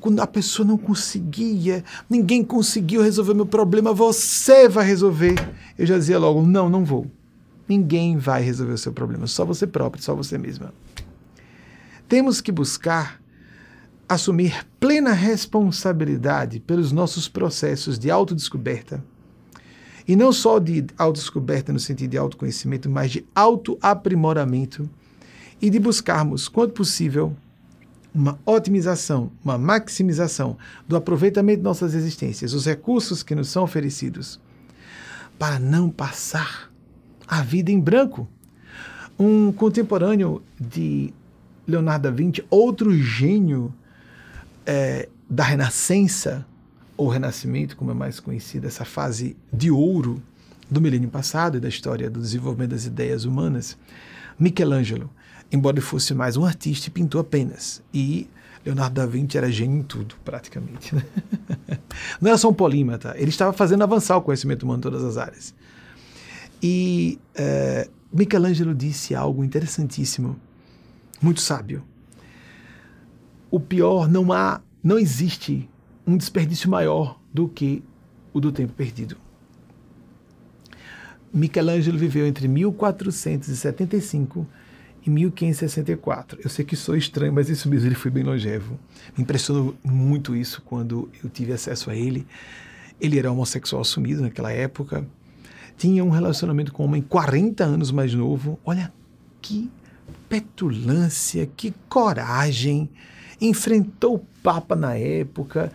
quando 0.00 0.18
a 0.18 0.26
pessoa 0.26 0.66
não 0.66 0.76
conseguia, 0.76 1.84
ninguém 2.10 2.42
conseguiu 2.42 3.02
resolver 3.02 3.34
meu 3.34 3.46
problema, 3.46 3.94
você 3.94 4.68
vai 4.68 4.84
resolver. 4.84 5.36
Eu 5.78 5.86
já 5.86 5.96
dizia 5.96 6.18
logo: 6.18 6.44
não, 6.44 6.68
não 6.68 6.84
vou. 6.84 7.06
Ninguém 7.68 8.16
vai 8.16 8.42
resolver 8.42 8.72
o 8.72 8.78
seu 8.78 8.92
problema, 8.92 9.28
só 9.28 9.44
você 9.44 9.64
próprio, 9.64 10.02
só 10.02 10.12
você 10.12 10.36
mesma. 10.36 10.74
Temos 12.08 12.40
que 12.40 12.50
buscar 12.50 13.21
assumir 14.12 14.66
plena 14.78 15.12
responsabilidade 15.12 16.60
pelos 16.60 16.92
nossos 16.92 17.28
processos 17.28 17.98
de 17.98 18.10
autodescoberta. 18.10 19.02
E 20.06 20.16
não 20.16 20.32
só 20.32 20.58
de 20.58 20.84
autodescoberta 20.98 21.72
no 21.72 21.78
sentido 21.78 22.10
de 22.10 22.18
autoconhecimento, 22.18 22.90
mas 22.90 23.10
de 23.10 23.24
autoaprimoramento 23.34 24.88
e 25.60 25.70
de 25.70 25.78
buscarmos, 25.78 26.48
quanto 26.48 26.74
possível, 26.74 27.36
uma 28.14 28.38
otimização, 28.44 29.30
uma 29.42 29.56
maximização 29.56 30.56
do 30.86 30.96
aproveitamento 30.96 31.58
de 31.58 31.64
nossas 31.64 31.94
existências, 31.94 32.52
os 32.52 32.66
recursos 32.66 33.22
que 33.22 33.34
nos 33.34 33.48
são 33.48 33.62
oferecidos, 33.62 34.40
para 35.38 35.58
não 35.58 35.88
passar 35.88 36.70
a 37.26 37.42
vida 37.42 37.70
em 37.70 37.80
branco. 37.80 38.28
Um 39.18 39.52
contemporâneo 39.52 40.42
de 40.60 41.14
Leonardo 41.66 42.02
da 42.02 42.10
Vinci, 42.10 42.44
outro 42.50 42.92
gênio 42.92 43.72
é, 44.66 45.08
da 45.28 45.44
Renascença, 45.44 46.46
ou 46.96 47.08
Renascimento, 47.08 47.76
como 47.76 47.90
é 47.90 47.94
mais 47.94 48.20
conhecida, 48.20 48.66
essa 48.66 48.84
fase 48.84 49.36
de 49.52 49.70
ouro 49.70 50.22
do 50.70 50.80
milênio 50.80 51.08
passado 51.08 51.56
e 51.56 51.60
da 51.60 51.68
história 51.68 52.08
do 52.08 52.20
desenvolvimento 52.20 52.70
das 52.70 52.86
ideias 52.86 53.24
humanas, 53.24 53.76
Michelangelo, 54.38 55.10
embora 55.50 55.74
ele 55.74 55.84
fosse 55.84 56.14
mais 56.14 56.36
um 56.36 56.44
artista, 56.44 56.90
pintou 56.90 57.20
apenas. 57.20 57.82
E 57.92 58.28
Leonardo 58.64 58.94
da 58.94 59.06
Vinci 59.06 59.36
era 59.36 59.50
gênio 59.50 59.78
em 59.78 59.82
tudo, 59.82 60.14
praticamente. 60.24 60.94
Né? 60.94 61.04
Não 62.20 62.28
era 62.28 62.38
só 62.38 62.48
um 62.48 62.54
polímata, 62.54 63.14
ele 63.16 63.30
estava 63.30 63.52
fazendo 63.52 63.82
avançar 63.82 64.16
o 64.16 64.22
conhecimento 64.22 64.62
humano 64.62 64.78
em 64.78 64.82
todas 64.82 65.04
as 65.04 65.16
áreas. 65.16 65.54
E 66.62 67.18
é, 67.34 67.88
Michelangelo 68.12 68.74
disse 68.74 69.14
algo 69.14 69.44
interessantíssimo, 69.44 70.38
muito 71.20 71.40
sábio 71.40 71.84
o 73.52 73.60
pior, 73.60 74.08
não 74.08 74.32
há, 74.32 74.62
não 74.82 74.98
existe 74.98 75.68
um 76.06 76.16
desperdício 76.16 76.70
maior 76.70 77.20
do 77.32 77.46
que 77.46 77.84
o 78.32 78.40
do 78.40 78.50
tempo 78.50 78.72
perdido. 78.72 79.14
Michelangelo 81.32 81.98
viveu 81.98 82.26
entre 82.26 82.48
1475 82.48 84.46
e 85.04 85.10
1564. 85.10 86.40
Eu 86.42 86.48
sei 86.48 86.64
que 86.64 86.74
sou 86.74 86.96
estranho, 86.96 87.32
mas 87.32 87.50
isso 87.50 87.68
mesmo, 87.68 87.88
ele 87.88 87.94
foi 87.94 88.10
bem 88.10 88.22
longevo. 88.22 88.80
Me 89.14 89.22
impressionou 89.22 89.76
muito 89.84 90.34
isso 90.34 90.62
quando 90.62 91.10
eu 91.22 91.28
tive 91.28 91.52
acesso 91.52 91.90
a 91.90 91.94
ele. 91.94 92.26
Ele 92.98 93.18
era 93.18 93.30
homossexual 93.30 93.82
assumido 93.82 94.22
naquela 94.22 94.50
época, 94.50 95.06
tinha 95.76 96.02
um 96.02 96.10
relacionamento 96.10 96.72
com 96.72 96.84
um 96.84 96.86
homem 96.86 97.02
40 97.02 97.64
anos 97.64 97.90
mais 97.90 98.14
novo. 98.14 98.58
Olha 98.64 98.90
que 99.42 99.70
petulância, 100.26 101.44
que 101.54 101.74
coragem 101.88 102.88
enfrentou 103.46 104.14
o 104.14 104.26
Papa 104.42 104.74
na 104.76 104.94
época, 104.94 105.72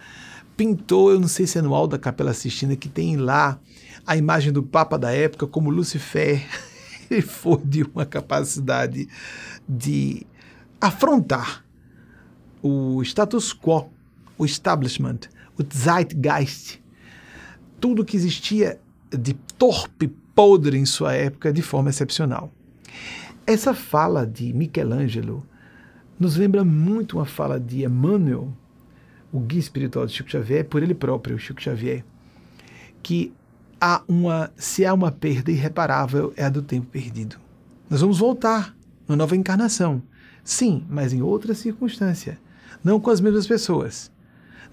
pintou, 0.56 1.12
eu 1.12 1.20
não 1.20 1.28
sei 1.28 1.46
se 1.46 1.60
é 1.60 1.62
no 1.62 1.76
Alto 1.76 1.92
da 1.92 2.00
Capela 2.00 2.34
Sistina, 2.34 2.76
que 2.76 2.90
tem 2.90 3.16
lá 3.18 3.60
a 4.06 4.16
imagem 4.16 4.52
do 4.52 4.64
Papa 4.64 4.98
da 4.98 5.12
época 5.12 5.46
como 5.46 5.70
Lucifer. 5.70 6.46
Ele 7.10 7.22
foi 7.22 7.62
de 7.64 7.84
uma 7.84 8.06
capacidade 8.06 9.08
de 9.68 10.26
afrontar 10.80 11.64
o 12.62 13.02
status 13.04 13.54
quo, 13.54 13.90
o 14.38 14.46
establishment, 14.46 15.20
o 15.58 15.64
zeitgeist, 15.64 16.82
tudo 17.80 18.04
que 18.04 18.18
existia 18.18 18.80
de 19.10 19.34
torpe, 19.58 20.08
podre 20.36 20.78
em 20.78 20.86
sua 20.86 21.14
época 21.14 21.52
de 21.52 21.62
forma 21.62 21.90
excepcional. 21.90 22.52
Essa 23.46 23.74
fala 23.74 24.28
de 24.28 24.54
Michelangelo 24.54 25.46
nos 26.20 26.36
lembra 26.36 26.64
muito 26.64 27.18
uma 27.18 27.26
fala 27.26 27.60
de 27.60 27.84
Emmanuel, 27.84 28.52
o 29.32 29.40
guia 29.40 29.60
espiritual 29.60 30.06
de 30.06 30.14
Chico 30.14 30.30
Xavier, 30.30 30.66
por 30.66 30.82
ele 30.82 30.94
próprio, 30.94 31.38
Chico 31.38 31.62
Xavier, 31.62 32.04
que 33.04 33.34
há 33.80 34.02
uma, 34.08 34.52
se 34.56 34.86
há 34.86 34.94
uma 34.94 35.12
perda 35.12 35.52
irreparável, 35.52 36.34
é 36.36 36.46
a 36.46 36.50
do 36.50 36.62
tempo 36.62 36.88
perdido. 36.88 37.38
Nós 37.90 38.02
vamos 38.02 38.20
voltar 38.20 38.76
numa 39.08 39.18
nova 39.18 39.36
encarnação. 39.36 40.02
Sim, 40.44 40.86
mas 40.90 41.14
em 41.14 41.22
outra 41.22 41.54
circunstância. 41.54 42.40
Não 42.84 43.00
com 43.00 43.10
as 43.10 43.22
mesmas 43.22 43.48
pessoas. 43.48 44.12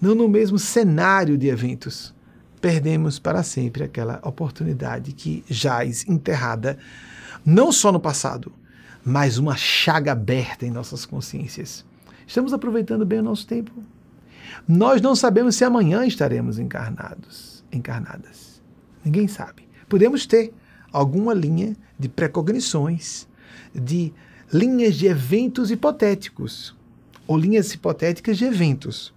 Não 0.01 0.15
no 0.15 0.27
mesmo 0.27 0.57
cenário 0.57 1.37
de 1.37 1.47
eventos. 1.47 2.13
perdemos 2.59 3.19
para 3.19 3.43
sempre 3.43 3.83
aquela 3.83 4.19
oportunidade 4.23 5.11
que 5.11 5.43
jaz 5.47 6.03
enterrada, 6.07 6.79
não 7.45 7.71
só 7.71 7.91
no 7.91 7.99
passado, 7.99 8.51
mas 9.05 9.37
uma 9.37 9.55
chaga 9.55 10.13
aberta 10.13 10.65
em 10.65 10.71
nossas 10.71 11.05
consciências. 11.05 11.85
Estamos 12.25 12.51
aproveitando 12.53 13.05
bem 13.05 13.19
o 13.19 13.23
nosso 13.23 13.45
tempo. 13.45 13.71
Nós 14.67 14.99
não 14.99 15.15
sabemos 15.15 15.55
se 15.55 15.63
amanhã 15.63 16.07
estaremos 16.07 16.57
encarnados, 16.57 17.63
encarnadas. 17.71 18.59
Ninguém 19.03 19.27
sabe. 19.27 19.67
Podemos 19.87 20.25
ter 20.25 20.51
alguma 20.91 21.35
linha 21.35 21.77
de 21.99 22.09
precognições, 22.09 23.27
de 23.75 24.11
linhas 24.51 24.95
de 24.95 25.05
eventos 25.05 25.69
hipotéticos, 25.69 26.75
ou 27.27 27.37
linhas 27.37 27.71
hipotéticas 27.71 28.39
de 28.39 28.45
eventos. 28.45 29.13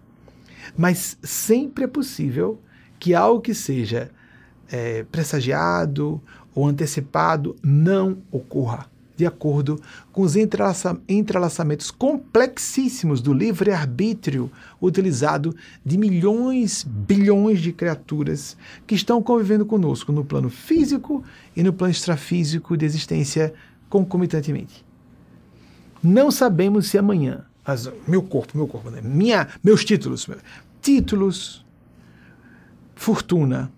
Mas 0.77 1.17
sempre 1.23 1.85
é 1.85 1.89
possível 1.89 2.61
que 2.99 3.15
algo 3.15 3.41
que 3.41 3.55
seja 3.55 4.11
é, 4.71 5.03
pressagiado 5.05 6.21
ou 6.55 6.67
antecipado 6.67 7.57
não 7.63 8.19
ocorra 8.31 8.87
de 9.19 9.27
acordo 9.27 9.81
com 10.13 10.23
os 10.23 10.37
entrelaçamentos 10.37 11.91
complexíssimos 11.91 13.21
do 13.21 13.33
livre-arbítrio 13.33 14.49
utilizado 14.81 15.57
de 15.85 15.99
milhões, 15.99 16.85
bilhões 16.85 17.61
de 17.61 17.73
criaturas 17.73 18.57
que 18.87 18.95
estão 18.95 19.21
convivendo 19.21 19.67
conosco 19.67 20.13
no 20.13 20.25
plano 20.25 20.49
físico 20.49 21.25
e 21.57 21.65
no 21.65 21.73
plano 21.73 21.91
extrafísico 21.91 22.77
de 22.77 22.87
existência 22.87 23.53
concomitantemente. 23.89 24.87
Não 26.01 26.31
sabemos 26.31 26.87
se 26.87 26.97
amanhã, 26.97 27.45
mas 27.67 27.91
meu 28.07 28.23
corpo, 28.23 28.57
meu 28.57 28.69
corpo, 28.69 28.89
né? 28.89 29.01
Minha, 29.03 29.49
meus 29.65 29.85
títulos, 29.85 30.31
títulos, 30.81 31.67
fortuna, 32.95 33.69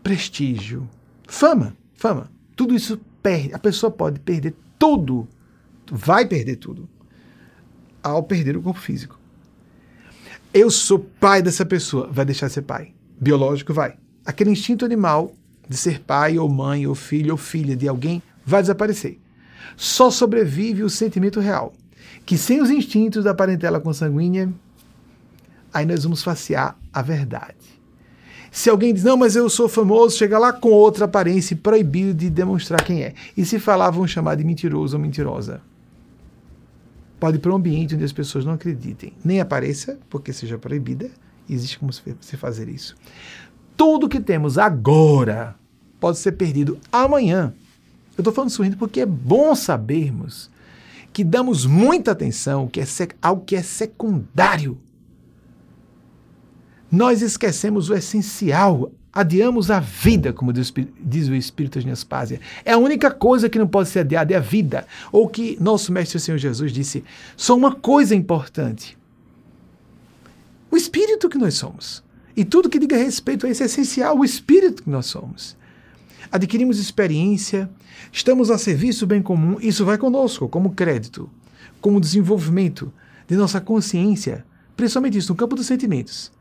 prestígio, 0.00 0.88
fama, 1.26 1.76
fama, 1.96 2.30
tudo 2.54 2.72
isso 2.72 3.00
perde, 3.24 3.54
a 3.54 3.58
pessoa 3.58 3.90
pode 3.90 4.20
perder 4.20 4.54
tudo, 4.78 5.26
vai 5.90 6.26
perder 6.26 6.56
tudo, 6.56 6.86
ao 8.02 8.22
perder 8.22 8.54
o 8.54 8.62
corpo 8.62 8.78
físico. 8.78 9.18
Eu 10.52 10.70
sou 10.70 10.98
pai 10.98 11.40
dessa 11.40 11.64
pessoa, 11.64 12.06
vai 12.12 12.26
deixar 12.26 12.48
de 12.48 12.52
ser 12.52 12.62
pai. 12.62 12.92
Biológico, 13.18 13.72
vai. 13.72 13.96
Aquele 14.26 14.50
instinto 14.50 14.84
animal 14.84 15.34
de 15.66 15.76
ser 15.76 16.00
pai 16.00 16.38
ou 16.38 16.50
mãe 16.50 16.86
ou 16.86 16.94
filho 16.94 17.32
ou 17.32 17.38
filha 17.38 17.74
de 17.74 17.88
alguém 17.88 18.22
vai 18.44 18.60
desaparecer. 18.60 19.18
Só 19.74 20.10
sobrevive 20.10 20.82
o 20.82 20.90
sentimento 20.90 21.40
real, 21.40 21.72
que 22.26 22.36
sem 22.36 22.60
os 22.60 22.68
instintos 22.68 23.24
da 23.24 23.34
parentela 23.34 23.80
consanguínea, 23.80 24.52
aí 25.72 25.86
nós 25.86 26.04
vamos 26.04 26.22
facear 26.22 26.76
a 26.92 27.00
verdade. 27.00 27.73
Se 28.54 28.70
alguém 28.70 28.94
diz, 28.94 29.02
não, 29.02 29.16
mas 29.16 29.34
eu 29.34 29.50
sou 29.50 29.68
famoso, 29.68 30.16
chega 30.16 30.38
lá 30.38 30.52
com 30.52 30.68
outra 30.68 31.06
aparência 31.06 31.54
e 31.54 31.56
proibido 31.56 32.14
de 32.14 32.30
demonstrar 32.30 32.84
quem 32.84 33.02
é. 33.02 33.12
E 33.36 33.44
se 33.44 33.58
falar, 33.58 33.90
vão 33.90 34.06
chamar 34.06 34.36
de 34.36 34.44
mentiroso 34.44 34.96
ou 34.96 35.02
mentirosa. 35.02 35.60
Pode 37.18 37.38
ir 37.38 37.40
para 37.40 37.50
um 37.50 37.56
ambiente 37.56 37.96
onde 37.96 38.04
as 38.04 38.12
pessoas 38.12 38.44
não 38.44 38.52
acreditem. 38.52 39.12
Nem 39.24 39.40
apareça, 39.40 39.98
porque 40.08 40.32
seja 40.32 40.56
proibida. 40.56 41.10
Existe 41.50 41.80
como 41.80 41.92
se 41.92 42.36
fazer 42.36 42.68
isso. 42.68 42.94
Tudo 43.76 44.08
que 44.08 44.20
temos 44.20 44.56
agora 44.56 45.56
pode 45.98 46.18
ser 46.18 46.32
perdido 46.32 46.78
amanhã. 46.92 47.52
Eu 48.16 48.20
estou 48.20 48.32
falando 48.32 48.50
sorrindo 48.50 48.76
porque 48.76 49.00
é 49.00 49.06
bom 49.06 49.56
sabermos 49.56 50.48
que 51.12 51.24
damos 51.24 51.66
muita 51.66 52.12
atenção 52.12 52.70
ao 53.20 53.40
que 53.40 53.56
é 53.56 53.62
secundário 53.64 54.78
nós 56.94 57.22
esquecemos 57.22 57.90
o 57.90 57.94
essencial, 57.94 58.92
adiamos 59.12 59.68
a 59.68 59.80
vida, 59.80 60.32
como 60.32 60.52
diz, 60.52 60.72
o 61.28 61.34
Espírito 61.34 61.80
de 61.80 61.86
Nespásia. 61.86 62.40
É 62.64 62.72
a 62.72 62.78
única 62.78 63.10
coisa 63.10 63.48
que 63.48 63.58
não 63.58 63.66
pode 63.66 63.88
ser 63.88 64.00
adiada, 64.00 64.32
é 64.32 64.36
a 64.36 64.40
vida. 64.40 64.86
Ou 65.10 65.28
que 65.28 65.56
nosso 65.60 65.92
Mestre 65.92 66.20
Senhor 66.20 66.38
Jesus 66.38 66.72
disse, 66.72 67.02
só 67.36 67.56
uma 67.56 67.74
coisa 67.74 68.14
importante. 68.14 68.96
O 70.70 70.76
Espírito 70.76 71.28
que 71.28 71.36
nós 71.36 71.54
somos. 71.54 72.02
E 72.36 72.44
tudo 72.44 72.70
que 72.70 72.78
diga 72.78 72.96
respeito 72.96 73.44
a 73.44 73.50
esse 73.50 73.64
é 73.64 73.66
essencial, 73.66 74.16
o 74.16 74.24
Espírito 74.24 74.84
que 74.84 74.90
nós 74.90 75.06
somos. 75.06 75.56
Adquirimos 76.30 76.78
experiência, 76.78 77.68
estamos 78.12 78.50
a 78.50 78.58
serviço 78.58 79.04
do 79.04 79.08
bem 79.08 79.22
comum, 79.22 79.56
isso 79.60 79.84
vai 79.84 79.98
conosco, 79.98 80.48
como 80.48 80.74
crédito, 80.74 81.28
como 81.80 82.00
desenvolvimento 82.00 82.92
de 83.26 83.34
nossa 83.34 83.60
consciência, 83.60 84.44
principalmente 84.76 85.18
isso 85.18 85.32
no 85.32 85.36
campo 85.36 85.56
dos 85.56 85.66
sentimentos. 85.66 86.32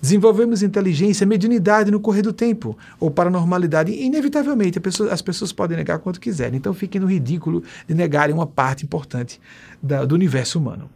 Desenvolvemos 0.00 0.62
inteligência, 0.62 1.26
mediunidade 1.26 1.90
no 1.90 2.00
correr 2.00 2.22
do 2.22 2.32
tempo, 2.32 2.76
ou 2.98 3.10
paranormalidade. 3.10 3.92
Inevitavelmente, 3.92 4.80
pessoa, 4.80 5.12
as 5.12 5.20
pessoas 5.20 5.52
podem 5.52 5.76
negar 5.76 5.98
quanto 5.98 6.18
quiserem. 6.18 6.56
Então, 6.56 6.72
fiquem 6.72 7.00
no 7.00 7.06
ridículo 7.06 7.62
de 7.86 7.94
negarem 7.94 8.34
uma 8.34 8.46
parte 8.46 8.84
importante 8.84 9.40
da, 9.82 10.04
do 10.04 10.14
universo 10.14 10.58
humano. 10.58 10.88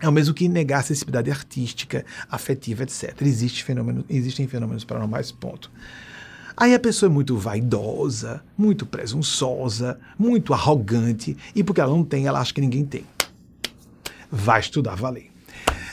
É 0.00 0.08
o 0.08 0.12
mesmo 0.12 0.34
que 0.34 0.48
negar 0.48 0.80
a 0.80 0.82
sensibilidade 0.82 1.30
artística, 1.30 2.04
afetiva, 2.30 2.82
etc. 2.82 3.14
Existe 3.22 3.62
fenômeno, 3.62 4.04
existem 4.08 4.48
fenômenos 4.48 4.82
paranormais, 4.82 5.30
ponto. 5.30 5.70
Aí 6.56 6.74
a 6.74 6.78
pessoa 6.78 7.08
é 7.08 7.12
muito 7.12 7.36
vaidosa, 7.36 8.42
muito 8.56 8.84
presunçosa, 8.84 9.98
muito 10.18 10.52
arrogante, 10.52 11.36
e 11.54 11.62
porque 11.62 11.80
ela 11.80 11.92
não 11.92 12.04
tem, 12.04 12.26
ela 12.26 12.40
acha 12.40 12.52
que 12.52 12.60
ninguém 12.60 12.84
tem. 12.84 13.04
Vai 14.30 14.60
estudar, 14.60 14.94
valer. 14.94 15.31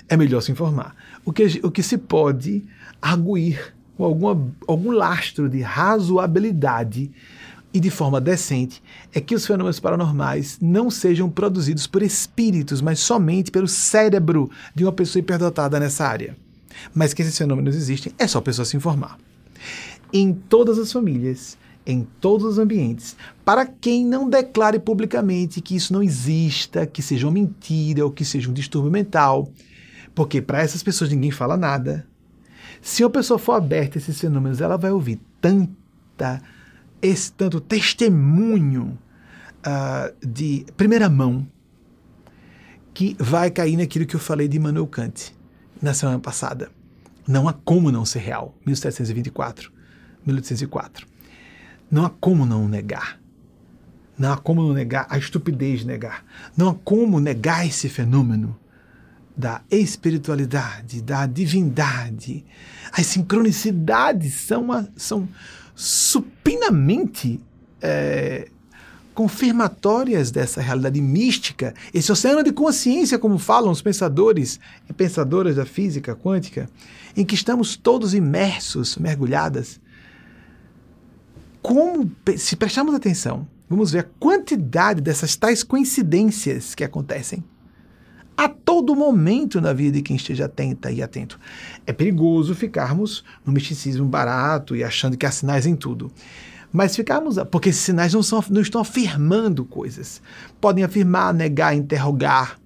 É 0.10 0.17
melhor 0.17 0.41
se 0.41 0.52
informar 0.52 0.95
o 1.26 1.32
que, 1.32 1.60
o 1.63 1.72
que 1.72 1.84
se 1.84 1.98
pode 1.98 2.63
arguir 3.02 3.74
com 3.95 4.04
alguma, 4.04 4.52
algum 4.67 4.91
lastro 4.91 5.50
de 5.50 5.62
razoabilidade 5.62 7.12
e 7.72 7.80
de 7.80 7.91
forma 7.91 8.19
decente 8.19 8.82
é 9.13 9.22
que 9.22 9.36
os 9.36 9.45
fenômenos 9.45 9.80
paranormais 9.80 10.58
não 10.60 10.89
sejam 10.89 11.30
produzidos 11.30 11.86
por 11.86 12.02
espíritos, 12.02 12.82
mas 12.82 13.00
somente 13.00 13.52
pelo 13.52 13.67
cérebro 13.67 14.50
de 14.74 14.84
uma 14.84 14.91
pessoa 14.91 15.19
hiperdotada 15.19 15.80
nessa 15.80 16.08
área. 16.08 16.36
Mas 16.95 17.13
que 17.13 17.22
esses 17.22 17.38
fenômenos 17.38 17.76
existem, 17.76 18.12
é 18.17 18.26
só 18.26 18.39
a 18.39 18.41
pessoa 18.41 18.65
se 18.65 18.76
informar. 18.76 19.19
Em 20.12 20.34
todas 20.34 20.80
as 20.80 20.91
famílias, 20.91 21.58
em 21.86 22.08
todos 22.19 22.48
os 22.48 22.58
ambientes, 22.58 23.15
para 23.45 23.65
quem 23.67 24.04
não 24.04 24.28
declare 24.28 24.80
publicamente 24.80 25.62
que 25.62 25.76
isso 25.76 25.93
não 25.93 26.02
exista, 26.02 26.88
que 26.88 27.04
seja 27.04 27.28
uma 27.28 27.34
mentira 27.34 28.04
ou 28.04 28.12
que 28.12 28.26
seja 28.26 28.50
um 28.50 28.54
distúrbio 28.54 28.89
mental, 28.89 29.52
porque 30.19 30.41
para 30.41 30.62
essas 30.62 30.84
pessoas 30.84 31.10
ninguém 31.10 31.32
fala 31.32 31.55
nada. 31.55 32.05
Se 32.82 33.05
uma 33.05 33.10
pessoa 33.10 33.39
for 33.39 33.53
aberta 33.53 33.97
a 33.97 33.99
esses 33.99 34.19
fenômenos, 34.19 34.60
ela 34.60 34.75
vai 34.77 34.91
ouvir 34.91 35.17
tanta, 35.39 36.41
esse 37.01 37.32
tanto 37.32 37.62
testemunho 37.62 38.99
uh, 39.60 40.27
de 40.27 40.65
primeira 40.75 41.08
mão 41.08 41.47
que 42.93 43.15
vai 43.17 43.49
cair 43.49 43.77
naquilo 43.77 44.05
que 44.05 44.13
eu 44.13 44.19
falei 44.19 44.49
de 44.49 44.58
Immanuel 44.58 44.88
Kant 44.88 45.34
na 45.82 45.93
semana 45.93 46.19
passada. 46.19 46.69
Não 47.25 47.47
há 47.47 47.53
como 47.53 47.89
não 47.89 48.03
ser 48.03 48.19
real. 48.19 48.53
1724, 48.65 49.71
1804. 50.25 51.08
Não 51.89 52.05
há 52.05 52.10
como 52.10 52.45
não 52.45 52.67
negar. 52.67 53.21
Não 54.17 54.34
há 54.34 54.38
como 54.38 54.63
não 54.63 54.73
negar 54.73 55.08
a 55.10 55.17
estupidez 55.17 55.79
de 55.79 55.88
negar. 55.88 56.25
Não 56.58 56.67
há 56.67 56.75
como 56.75 57.21
negar 57.21 57.65
esse 57.65 57.88
fenômeno 57.88 58.60
da 59.39 59.62
espiritualidade, 59.71 61.02
da 61.02 61.25
divindade. 61.25 62.45
As 62.91 63.06
sincronicidades 63.06 64.34
são, 64.34 64.67
são 64.97 65.30
supinamente 65.73 67.39
é, 67.82 68.49
confirmatórias 69.13 70.30
dessa 70.30 70.60
realidade 70.60 70.99
mística, 70.99 71.73
esse 71.93 72.12
oceano 72.12 72.43
de 72.43 72.52
consciência, 72.52 73.17
como 73.17 73.38
falam 73.38 73.71
os 73.71 73.82
pensadores 73.82 74.60
e 74.89 74.93
pensadoras 74.93 75.56
da 75.56 75.65
física 75.65 76.13
quântica, 76.13 76.69
em 77.15 77.23
que 77.23 77.36
estamos 77.36 77.78
todos 77.78 78.13
imersos, 78.13 78.97
mergulhadas. 78.97 79.80
Como, 81.62 82.12
se 82.38 82.58
prestarmos 82.58 82.93
atenção, 82.93 83.47
vamos 83.69 83.93
ver 83.93 83.99
a 83.99 84.10
quantidade 84.19 84.99
dessas 84.99 85.38
tais 85.38 85.63
coincidências 85.63 86.75
que 86.75 86.84
acontecem 86.84 87.41
a 88.39 88.47
todo 88.47 88.95
momento 88.95 89.60
na 89.60 89.73
vida 89.73 89.97
de 89.97 90.02
quem 90.02 90.15
esteja 90.15 90.45
atenta 90.45 90.89
e 90.89 91.04
atento. 91.04 91.38
É 91.86 91.91
perigoso 91.91 92.56
ficarmos 92.56 93.21
no 93.45 93.52
misticismo 93.52 94.06
barato 94.06 94.78
e 94.78 94.82
achando 94.82 95.17
que 95.17 95.25
há 95.25 95.32
sinais 95.32 95.65
em 95.65 95.75
tudo. 95.75 96.10
Mas 96.71 96.95
ficarmos, 96.95 97.36
porque 97.52 97.67
esses 97.67 97.82
sinais 97.82 98.13
não, 98.13 98.23
são, 98.23 98.41
não 98.49 98.62
estão 98.62 98.80
afirmando 98.80 99.65
coisas. 99.65 100.21
Podem 100.62 100.86
afirmar, 100.86 101.34
negar, 101.34 101.75
interrogar. 101.75 102.58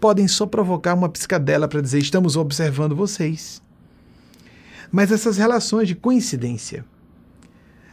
Podem 0.00 0.26
só 0.26 0.46
provocar 0.46 0.94
uma 0.94 1.08
piscadela 1.08 1.68
para 1.68 1.80
dizer 1.80 2.00
estamos 2.00 2.34
observando 2.34 2.96
vocês. 2.96 3.62
Mas 4.90 5.12
essas 5.12 5.36
relações 5.36 5.86
de 5.86 5.94
coincidência 5.94 6.84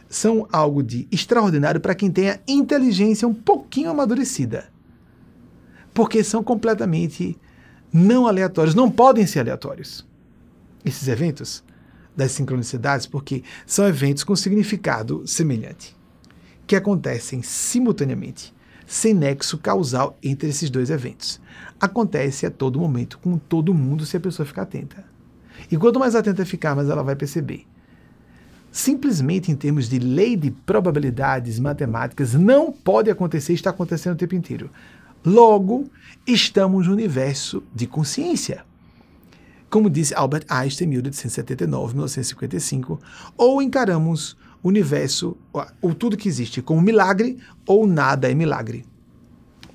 são 0.08 0.48
algo 0.50 0.82
de 0.82 1.06
extraordinário 1.12 1.80
para 1.80 1.94
quem 1.94 2.10
tenha 2.10 2.40
inteligência 2.48 3.28
um 3.28 3.34
pouquinho 3.34 3.90
amadurecida 3.90 4.74
porque 5.96 6.22
são 6.22 6.44
completamente 6.44 7.38
não 7.90 8.26
aleatórios, 8.26 8.74
não 8.74 8.90
podem 8.90 9.26
ser 9.26 9.40
aleatórios. 9.40 10.06
Esses 10.84 11.08
eventos 11.08 11.64
das 12.14 12.32
sincronicidades 12.32 13.06
porque 13.06 13.42
são 13.66 13.88
eventos 13.88 14.22
com 14.22 14.36
significado 14.36 15.26
semelhante, 15.26 15.96
que 16.66 16.76
acontecem 16.76 17.40
simultaneamente, 17.40 18.54
sem 18.86 19.14
nexo 19.14 19.56
causal 19.56 20.18
entre 20.22 20.50
esses 20.50 20.68
dois 20.68 20.90
eventos. 20.90 21.40
Acontece 21.80 22.44
a 22.44 22.50
todo 22.50 22.78
momento, 22.78 23.18
com 23.18 23.38
todo 23.38 23.72
mundo, 23.72 24.04
se 24.04 24.18
a 24.18 24.20
pessoa 24.20 24.44
ficar 24.44 24.62
atenta. 24.62 25.02
E 25.70 25.78
quanto 25.78 25.98
mais 25.98 26.14
atenta 26.14 26.44
ficar, 26.44 26.76
mais 26.76 26.90
ela 26.90 27.02
vai 27.02 27.16
perceber. 27.16 27.66
Simplesmente 28.70 29.50
em 29.50 29.56
termos 29.56 29.88
de 29.88 29.98
lei 29.98 30.36
de 30.36 30.50
probabilidades 30.50 31.58
matemáticas, 31.58 32.34
não 32.34 32.70
pode 32.70 33.10
acontecer, 33.10 33.54
está 33.54 33.70
acontecendo 33.70 34.12
o 34.12 34.18
tempo 34.18 34.34
inteiro. 34.34 34.70
Logo, 35.26 35.90
estamos 36.26 36.86
no 36.86 36.92
universo 36.94 37.62
de 37.74 37.86
consciência 37.86 38.64
como 39.68 39.90
disse 39.90 40.14
Albert 40.14 40.46
Einstein 40.48 40.86
em 40.86 40.90
1879, 40.92 41.94
1955, 41.94 43.00
ou 43.36 43.60
encaramos 43.60 44.36
o 44.62 44.68
universo, 44.68 45.36
ou 45.82 45.94
tudo 45.94 46.16
que 46.16 46.28
existe, 46.28 46.62
como 46.62 46.80
milagre, 46.80 47.38
ou 47.66 47.86
nada 47.86 48.30
é 48.30 48.34
milagre. 48.34 48.86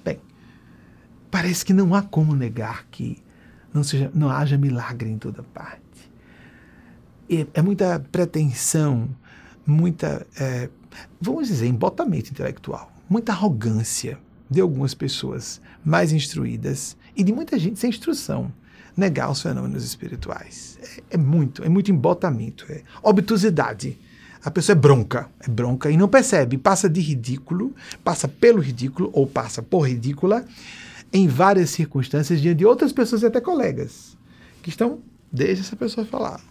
Bem, 0.04 0.20
parece 1.30 1.66
que 1.66 1.74
não 1.74 1.94
há 1.94 2.02
como 2.02 2.36
negar 2.36 2.88
que 2.90 3.22
não, 3.74 3.84
seja, 3.84 4.12
não 4.14 4.30
haja 4.30 4.58
milagre 4.58 5.10
em 5.10 5.18
toda 5.18 5.44
parte. 5.44 5.82
É, 7.30 7.46
é 7.54 7.62
muita 7.62 8.00
pretensão, 8.12 9.10
muita, 9.66 10.26
é, 10.36 10.70
vamos 11.20 11.48
dizer, 11.48 11.68
embotamento 11.68 12.32
intelectual, 12.32 12.92
muita 13.10 13.34
arrogância 13.34 14.18
de 14.52 14.60
algumas 14.60 14.94
pessoas 14.94 15.62
mais 15.84 16.12
instruídas 16.12 16.98
e 17.16 17.24
de 17.24 17.32
muita 17.32 17.58
gente 17.58 17.80
sem 17.80 17.90
instrução 17.90 18.52
negar 18.98 19.32
os 19.32 19.42
fenômenos 19.42 19.86
espirituais. 19.86 20.78
É, 20.82 21.16
é 21.16 21.18
muito, 21.18 21.64
é 21.64 21.70
muito 21.70 21.90
embotamento, 21.90 22.66
é 22.70 22.82
obtusidade. 23.02 23.98
A 24.44 24.52
pessoa 24.52 24.76
é 24.76 24.80
bronca, 24.80 25.30
é 25.40 25.50
bronca 25.50 25.90
e 25.90 25.96
não 25.96 26.10
percebe, 26.10 26.58
passa 26.58 26.90
de 26.90 27.00
ridículo, 27.00 27.74
passa 28.04 28.28
pelo 28.28 28.60
ridículo 28.60 29.10
ou 29.14 29.26
passa 29.26 29.62
por 29.64 29.88
ridícula 29.88 30.44
em 31.14 31.28
várias 31.28 31.70
circunstâncias 31.70 32.42
diante 32.42 32.58
de 32.58 32.66
outras 32.66 32.92
pessoas 32.92 33.22
e 33.22 33.28
até 33.28 33.40
colegas 33.40 34.18
que 34.62 34.70
estão, 34.70 35.00
deixa 35.32 35.62
essa 35.62 35.76
pessoa 35.76 36.06
falar. 36.06 36.42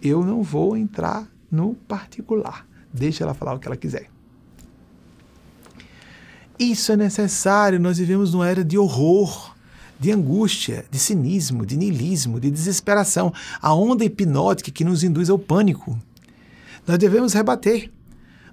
Eu 0.00 0.24
não 0.24 0.42
vou 0.42 0.76
entrar 0.76 1.28
no 1.50 1.74
particular. 1.74 2.66
Deixa 2.92 3.24
ela 3.24 3.34
falar 3.34 3.54
o 3.54 3.58
que 3.58 3.66
ela 3.66 3.76
quiser. 3.76 4.08
Isso 6.58 6.92
é 6.92 6.96
necessário. 6.96 7.78
Nós 7.78 7.98
vivemos 7.98 8.32
numa 8.32 8.48
era 8.48 8.64
de 8.64 8.76
horror 8.76 9.56
de 9.98 10.12
angústia, 10.12 10.84
de 10.90 10.98
cinismo, 10.98 11.66
de 11.66 11.76
niilismo, 11.76 12.38
de 12.38 12.50
desesperação, 12.50 13.32
a 13.60 13.74
onda 13.74 14.04
hipnótica 14.04 14.70
que 14.70 14.84
nos 14.84 15.02
induz 15.02 15.28
ao 15.28 15.38
pânico. 15.38 15.98
Nós 16.86 16.98
devemos 16.98 17.32
rebater. 17.32 17.90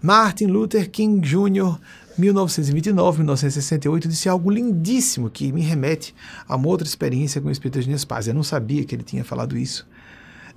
Martin 0.02 0.48
Luther 0.48 0.90
King 0.90 1.20
Jr., 1.22 1.78
1929-1968, 2.20 4.08
disse 4.08 4.30
algo 4.30 4.50
lindíssimo 4.50 5.30
que 5.30 5.52
me 5.52 5.62
remete 5.62 6.16
a 6.48 6.56
uma 6.56 6.68
outra 6.68 6.88
experiência 6.88 7.42
com 7.42 7.50
o 7.50 7.52
Espírito 7.52 7.82
de 7.82 8.06
Paz. 8.06 8.28
Eu 8.28 8.34
não 8.34 8.44
sabia 8.44 8.84
que 8.86 8.96
ele 8.96 9.04
tinha 9.04 9.24
falado 9.24 9.58
isso. 9.58 9.88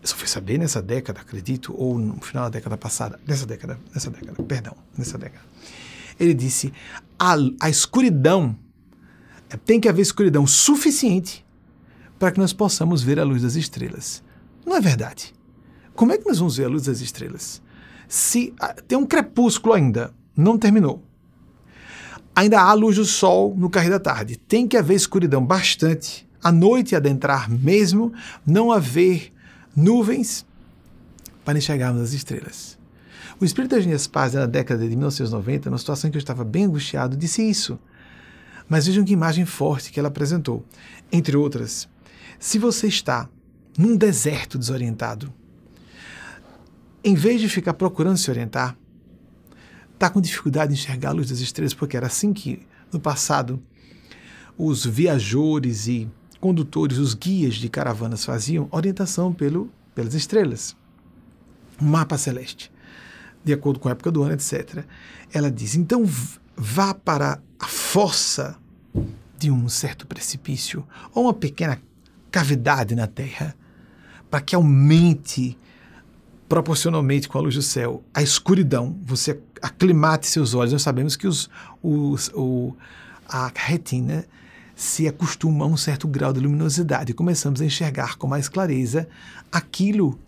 Eu 0.00 0.06
só 0.06 0.16
fui 0.16 0.28
saber 0.28 0.58
nessa 0.58 0.80
década, 0.80 1.20
acredito, 1.20 1.74
ou 1.76 1.98
no 1.98 2.20
final 2.20 2.44
da 2.44 2.50
década 2.50 2.76
passada, 2.76 3.18
nessa 3.26 3.44
década, 3.44 3.78
nessa 3.92 4.10
década, 4.10 4.40
perdão, 4.44 4.76
nessa 4.96 5.18
década. 5.18 5.42
Ele 6.18 6.34
disse: 6.34 6.72
a, 7.18 7.34
a 7.60 7.70
escuridão 7.70 8.56
tem 9.64 9.80
que 9.80 9.88
haver 9.88 10.02
escuridão 10.02 10.46
suficiente 10.46 11.44
para 12.18 12.32
que 12.32 12.38
nós 12.38 12.52
possamos 12.52 13.02
ver 13.02 13.18
a 13.18 13.24
luz 13.24 13.42
das 13.42 13.54
estrelas. 13.54 14.22
Não 14.66 14.76
é 14.76 14.80
verdade? 14.80 15.34
Como 15.94 16.12
é 16.12 16.18
que 16.18 16.26
nós 16.26 16.38
vamos 16.38 16.56
ver 16.56 16.64
a 16.64 16.68
luz 16.68 16.84
das 16.84 17.00
estrelas? 17.00 17.62
Se 18.08 18.54
ah, 18.60 18.74
tem 18.86 18.96
um 18.98 19.06
crepúsculo 19.06 19.74
ainda, 19.74 20.12
não 20.36 20.58
terminou. 20.58 21.02
Ainda 22.34 22.60
há 22.60 22.72
luz 22.72 22.96
do 22.96 23.04
sol 23.04 23.54
no 23.56 23.68
cair 23.68 23.90
da 23.90 23.98
tarde. 23.98 24.36
Tem 24.36 24.66
que 24.68 24.76
haver 24.76 24.94
escuridão 24.94 25.44
bastante. 25.44 26.28
A 26.42 26.52
noite 26.52 26.94
adentrar 26.94 27.50
mesmo, 27.50 28.12
não 28.46 28.70
haver 28.70 29.32
nuvens 29.74 30.46
para 31.44 31.58
enxergarmos 31.58 32.00
as 32.00 32.12
estrelas. 32.12 32.77
O 33.40 33.44
espírito 33.44 33.76
da 33.76 33.80
Genias 33.80 34.08
Paz, 34.08 34.34
na 34.34 34.46
década 34.46 34.82
de 34.82 34.96
1990, 34.96 35.70
numa 35.70 35.78
situação 35.78 36.08
em 36.08 36.10
que 36.10 36.16
eu 36.16 36.20
estava 36.20 36.44
bem 36.44 36.64
angustiado, 36.64 37.16
disse 37.16 37.40
isso. 37.48 37.78
Mas 38.68 38.86
vejam 38.86 39.04
que 39.04 39.12
imagem 39.12 39.44
forte 39.44 39.92
que 39.92 39.98
ela 40.00 40.08
apresentou. 40.08 40.64
Entre 41.12 41.36
outras, 41.36 41.88
se 42.38 42.58
você 42.58 42.88
está 42.88 43.28
num 43.78 43.96
deserto 43.96 44.58
desorientado, 44.58 45.32
em 47.04 47.14
vez 47.14 47.40
de 47.40 47.48
ficar 47.48 47.74
procurando 47.74 48.18
se 48.18 48.28
orientar, 48.28 48.76
está 49.94 50.10
com 50.10 50.20
dificuldade 50.20 50.74
de 50.74 50.80
enxergar 50.80 51.10
a 51.10 51.12
luz 51.12 51.30
das 51.30 51.38
estrelas, 51.38 51.72
porque 51.72 51.96
era 51.96 52.08
assim 52.08 52.32
que, 52.32 52.66
no 52.92 52.98
passado, 52.98 53.62
os 54.56 54.84
viajores 54.84 55.86
e 55.86 56.10
condutores, 56.40 56.98
os 56.98 57.14
guias 57.14 57.54
de 57.54 57.68
caravanas 57.68 58.24
faziam 58.24 58.68
orientação 58.72 59.32
pelo, 59.32 59.70
pelas 59.94 60.14
estrelas. 60.14 60.76
Mapa 61.80 62.18
celeste, 62.18 62.72
de 63.44 63.52
acordo 63.52 63.78
com 63.78 63.88
a 63.88 63.92
época 63.92 64.10
do 64.10 64.22
ano, 64.22 64.34
etc. 64.34 64.84
Ela 65.32 65.50
diz: 65.50 65.74
então 65.74 66.04
vá 66.56 66.92
para 66.94 67.40
a 67.58 67.66
força 67.66 68.56
de 69.38 69.50
um 69.50 69.68
certo 69.68 70.06
precipício 70.06 70.86
ou 71.14 71.24
uma 71.24 71.34
pequena 71.34 71.80
cavidade 72.30 72.94
na 72.94 73.06
Terra, 73.06 73.54
para 74.30 74.40
que 74.40 74.54
aumente 74.54 75.56
proporcionalmente 76.48 77.28
com 77.28 77.38
a 77.38 77.40
luz 77.42 77.54
do 77.54 77.62
céu 77.62 78.02
a 78.12 78.22
escuridão, 78.22 78.98
você 79.04 79.38
aclimate 79.60 80.26
seus 80.26 80.54
olhos. 80.54 80.72
Nós 80.72 80.82
sabemos 80.82 81.14
que 81.14 81.26
os, 81.26 81.50
os, 81.82 82.30
o, 82.34 82.74
a 83.28 83.52
retina 83.54 84.24
se 84.74 85.06
acostuma 85.06 85.64
a 85.64 85.68
um 85.68 85.76
certo 85.76 86.08
grau 86.08 86.32
de 86.32 86.40
luminosidade 86.40 87.10
e 87.10 87.14
começamos 87.14 87.60
a 87.60 87.64
enxergar 87.64 88.16
com 88.16 88.26
mais 88.26 88.48
clareza 88.48 89.08
aquilo 89.52 90.18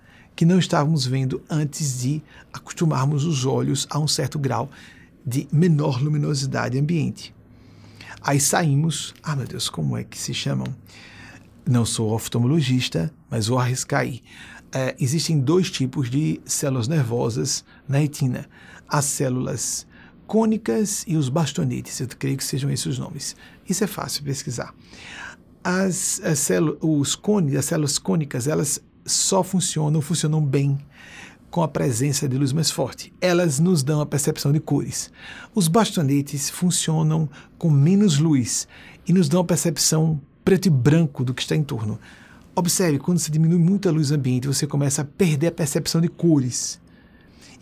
que 0.40 0.46
não 0.46 0.58
estávamos 0.58 1.04
vendo 1.04 1.42
antes 1.50 2.00
de 2.00 2.22
acostumarmos 2.50 3.26
os 3.26 3.44
olhos 3.44 3.86
a 3.90 3.98
um 3.98 4.08
certo 4.08 4.38
grau 4.38 4.70
de 5.22 5.46
menor 5.52 6.02
luminosidade 6.02 6.78
ambiente. 6.78 7.34
Aí 8.22 8.40
saímos, 8.40 9.14
ah 9.22 9.36
meu 9.36 9.46
Deus, 9.46 9.68
como 9.68 9.98
é 9.98 10.02
que 10.02 10.16
se 10.16 10.32
chamam? 10.32 10.66
Não 11.68 11.84
sou 11.84 12.14
oftalmologista, 12.14 13.12
mas 13.28 13.48
vou 13.48 13.58
arriscar 13.58 14.00
aí. 14.00 14.22
É, 14.72 14.96
existem 14.98 15.38
dois 15.38 15.70
tipos 15.70 16.08
de 16.08 16.40
células 16.46 16.88
nervosas 16.88 17.62
na 17.86 17.98
retina: 17.98 18.48
as 18.88 19.04
células 19.04 19.86
cônicas 20.26 21.04
e 21.06 21.18
os 21.18 21.28
bastonetes. 21.28 22.00
Eu 22.00 22.08
creio 22.18 22.38
que 22.38 22.44
sejam 22.44 22.70
esses 22.70 22.86
os 22.86 22.98
nomes. 22.98 23.36
Isso 23.68 23.84
é 23.84 23.86
fácil 23.86 24.24
pesquisar. 24.24 24.74
As, 25.62 26.18
as, 26.24 26.38
células, 26.38 26.78
os 26.80 27.14
cones, 27.14 27.54
as 27.56 27.66
células 27.66 27.98
cônicas, 27.98 28.46
elas 28.46 28.80
só 29.04 29.42
funcionam, 29.42 30.00
funcionam 30.00 30.44
bem 30.44 30.78
com 31.50 31.62
a 31.62 31.68
presença 31.68 32.28
de 32.28 32.38
luz 32.38 32.52
mais 32.52 32.70
forte. 32.70 33.12
Elas 33.20 33.58
nos 33.58 33.82
dão 33.82 34.00
a 34.00 34.06
percepção 34.06 34.52
de 34.52 34.60
cores. 34.60 35.10
Os 35.54 35.66
bastonetes 35.66 36.48
funcionam 36.48 37.28
com 37.58 37.70
menos 37.70 38.18
luz 38.18 38.68
e 39.06 39.12
nos 39.12 39.28
dão 39.28 39.40
a 39.40 39.44
percepção 39.44 40.20
preto 40.44 40.66
e 40.66 40.70
branco 40.70 41.24
do 41.24 41.34
que 41.34 41.42
está 41.42 41.56
em 41.56 41.62
torno. 41.62 41.98
Observe, 42.54 42.98
quando 42.98 43.18
se 43.18 43.30
diminui 43.30 43.58
muito 43.58 43.88
a 43.88 43.92
luz 43.92 44.12
ambiente, 44.12 44.46
você 44.46 44.66
começa 44.66 45.02
a 45.02 45.04
perder 45.04 45.48
a 45.48 45.52
percepção 45.52 46.00
de 46.00 46.08
cores. 46.08 46.80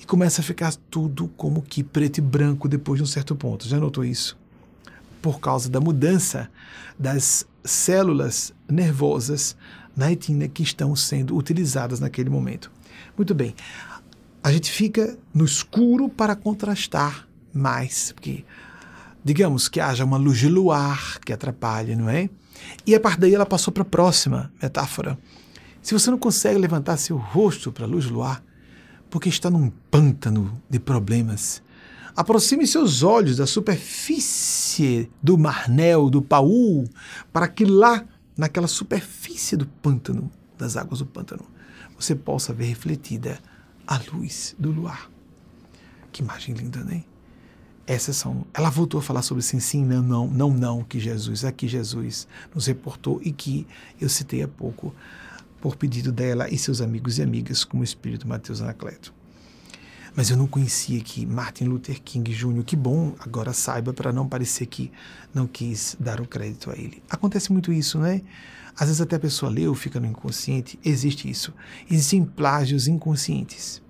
E 0.01 0.05
começa 0.07 0.40
a 0.40 0.44
ficar 0.44 0.74
tudo 0.90 1.29
como 1.37 1.62
que 1.62 1.83
preto 1.83 2.18
e 2.18 2.20
branco 2.20 2.68
depois 2.68 2.98
de 2.98 3.03
um 3.03 3.07
certo 3.07 3.35
ponto. 3.35 3.66
Já 3.66 3.79
notou 3.79 4.05
isso? 4.05 4.37
Por 5.20 5.41
causa 5.41 5.68
da 5.68 5.80
mudança 5.80 6.49
das 6.99 7.47
células 7.64 8.53
nervosas 8.68 9.57
na 9.99 10.07
retina 10.07 10.46
que 10.46 10.62
estão 10.62 10.94
sendo 10.94 11.36
utilizadas 11.36 11.99
naquele 11.99 12.30
momento. 12.30 12.70
Muito 13.16 13.34
bem. 13.34 13.53
A 14.40 14.53
gente 14.53 14.70
fica 14.70 15.18
no 15.34 15.44
escuro 15.44 16.09
para 16.09 16.36
contrastar 16.36 17.26
mais, 17.53 18.12
porque 18.12 18.44
digamos 19.24 19.68
que 19.68 19.80
haja 19.80 20.05
uma 20.05 20.16
luz 20.16 20.38
de 20.38 20.49
luar 20.49 21.18
que 21.18 21.32
atrapalhe, 21.32 21.96
não 21.96 22.09
é? 22.09 22.30
E 22.86 22.94
a 22.94 23.01
partir 23.01 23.18
daí 23.18 23.34
ela 23.34 23.44
passou 23.44 23.72
para 23.72 23.82
a 23.82 23.86
próxima 23.86 24.53
metáfora. 24.62 25.18
Se 25.82 25.94
você 25.94 26.12
não 26.12 26.18
consegue 26.18 26.61
levantar 26.61 26.96
seu 26.96 27.16
rosto 27.16 27.72
para 27.72 27.84
a 27.84 27.88
luz 27.88 28.07
do 28.07 28.14
luar, 28.14 28.40
porque 29.11 29.28
está 29.28 29.51
num 29.51 29.68
pântano 29.90 30.62
de 30.70 30.78
problemas, 30.78 31.61
aproxime 32.14 32.68
seus 32.68 33.03
olhos 33.03 33.38
da 33.38 33.49
superfície 33.49 35.11
do 35.20 35.36
marnel, 35.36 36.09
do 36.09 36.22
paú, 36.22 36.84
para 37.32 37.49
que 37.49 37.64
lá, 37.64 38.05
naquela 38.39 38.68
superfície 38.68 39.57
do 39.57 39.66
pântano, 39.66 40.30
das 40.57 40.76
águas 40.76 41.01
do 41.01 41.07
pântano, 41.07 41.45
você 41.99 42.14
possa 42.14 42.53
ver 42.53 42.66
refletida 42.66 43.41
a 43.84 44.01
luz 44.12 44.55
do 44.57 44.70
luar. 44.70 45.11
Que 46.12 46.22
imagem 46.22 46.55
linda, 46.55 46.84
né? 46.84 47.03
Essas 47.84 48.16
são. 48.16 48.47
Ela 48.55 48.70
voltou 48.70 49.01
a 49.01 49.03
falar 49.03 49.22
sobre 49.22 49.43
sim, 49.43 49.59
sim, 49.59 49.84
não, 49.84 50.03
não, 50.03 50.28
não, 50.28 50.51
não, 50.53 50.84
que 50.84 51.01
Jesus, 51.01 51.45
aqui 51.45 51.66
Jesus 51.66 52.28
nos 52.55 52.66
reportou 52.66 53.20
e 53.24 53.32
que 53.32 53.66
eu 54.01 54.09
citei 54.09 54.43
há 54.43 54.49
pouco. 54.49 54.95
por 55.61 55.74
pedido 55.74 56.12
dela 56.12 56.49
e 56.49 56.57
seus 56.57 56.80
amigos 56.80 57.18
e 57.18 57.22
amigas, 57.22 57.64
como 57.64 57.80
o 57.80 57.84
espírito 57.84 58.28
Mateus 58.28 58.62
Anacleto. 58.62 59.12
Mas 60.19 60.31
eu 60.31 60.37
não 60.37 60.49
conhecia 60.49 61.01
que 61.01 61.25
Martin 61.25 61.66
Luther 61.66 62.03
King 62.03 62.35
Jr., 62.35 62.64
que 62.64 62.75
bom, 62.75 63.14
agora 63.21 63.53
saiba 63.53 63.93
para 63.93 64.12
não 64.12 64.29
parecer 64.29 64.66
que 64.66 64.91
não 65.33 65.47
quis 65.47 65.97
dar 66.01 66.21
o 66.21 66.27
crédito 66.27 66.73
a 66.73 66.75
ele. 66.75 67.01
Acontece 67.09 67.53
muito 67.53 67.73
isso, 67.73 68.01
né? 68.01 68.23
Às 68.77 68.89
vezes 68.89 69.01
até 69.01 69.14
a 69.14 69.21
pessoa 69.21 69.49
leu, 69.49 69.73
fica 69.77 70.01
no 70.01 70.09
inconsciente, 70.09 70.77
existe 70.85 71.31
isso. 71.31 71.55
Existem 71.89 72.25
plágios 72.25 72.89
inconscientes. 72.89 73.81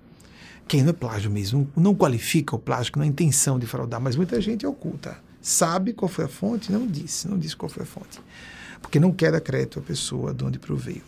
Quem 0.67 0.83
não 0.83 0.91
é 0.91 0.93
plágio 0.93 1.31
mesmo, 1.31 1.67
não 1.75 1.95
qualifica 1.95 2.55
o 2.55 2.59
plágio 2.59 2.93
não 2.95 3.03
é 3.03 3.07
intenção 3.07 3.57
de 3.57 3.65
fraudar, 3.65 3.99
mas 3.99 4.15
muita 4.15 4.39
gente 4.39 4.67
oculta. 4.67 5.17
Sabe 5.41 5.93
qual 5.93 6.07
foi 6.07 6.25
a 6.25 6.29
fonte? 6.29 6.71
Não 6.71 6.85
disse, 6.85 7.27
não 7.27 7.39
disse 7.39 7.55
qual 7.55 7.69
foi 7.69 7.81
a 7.81 7.87
fonte. 7.87 8.21
Porque 8.83 8.99
não 8.99 9.11
quer 9.11 9.31
dar 9.31 9.41
crédito 9.41 9.79
à 9.79 9.81
pessoa 9.81 10.31
de 10.31 10.43
onde 10.43 10.59
proveio. 10.59 11.01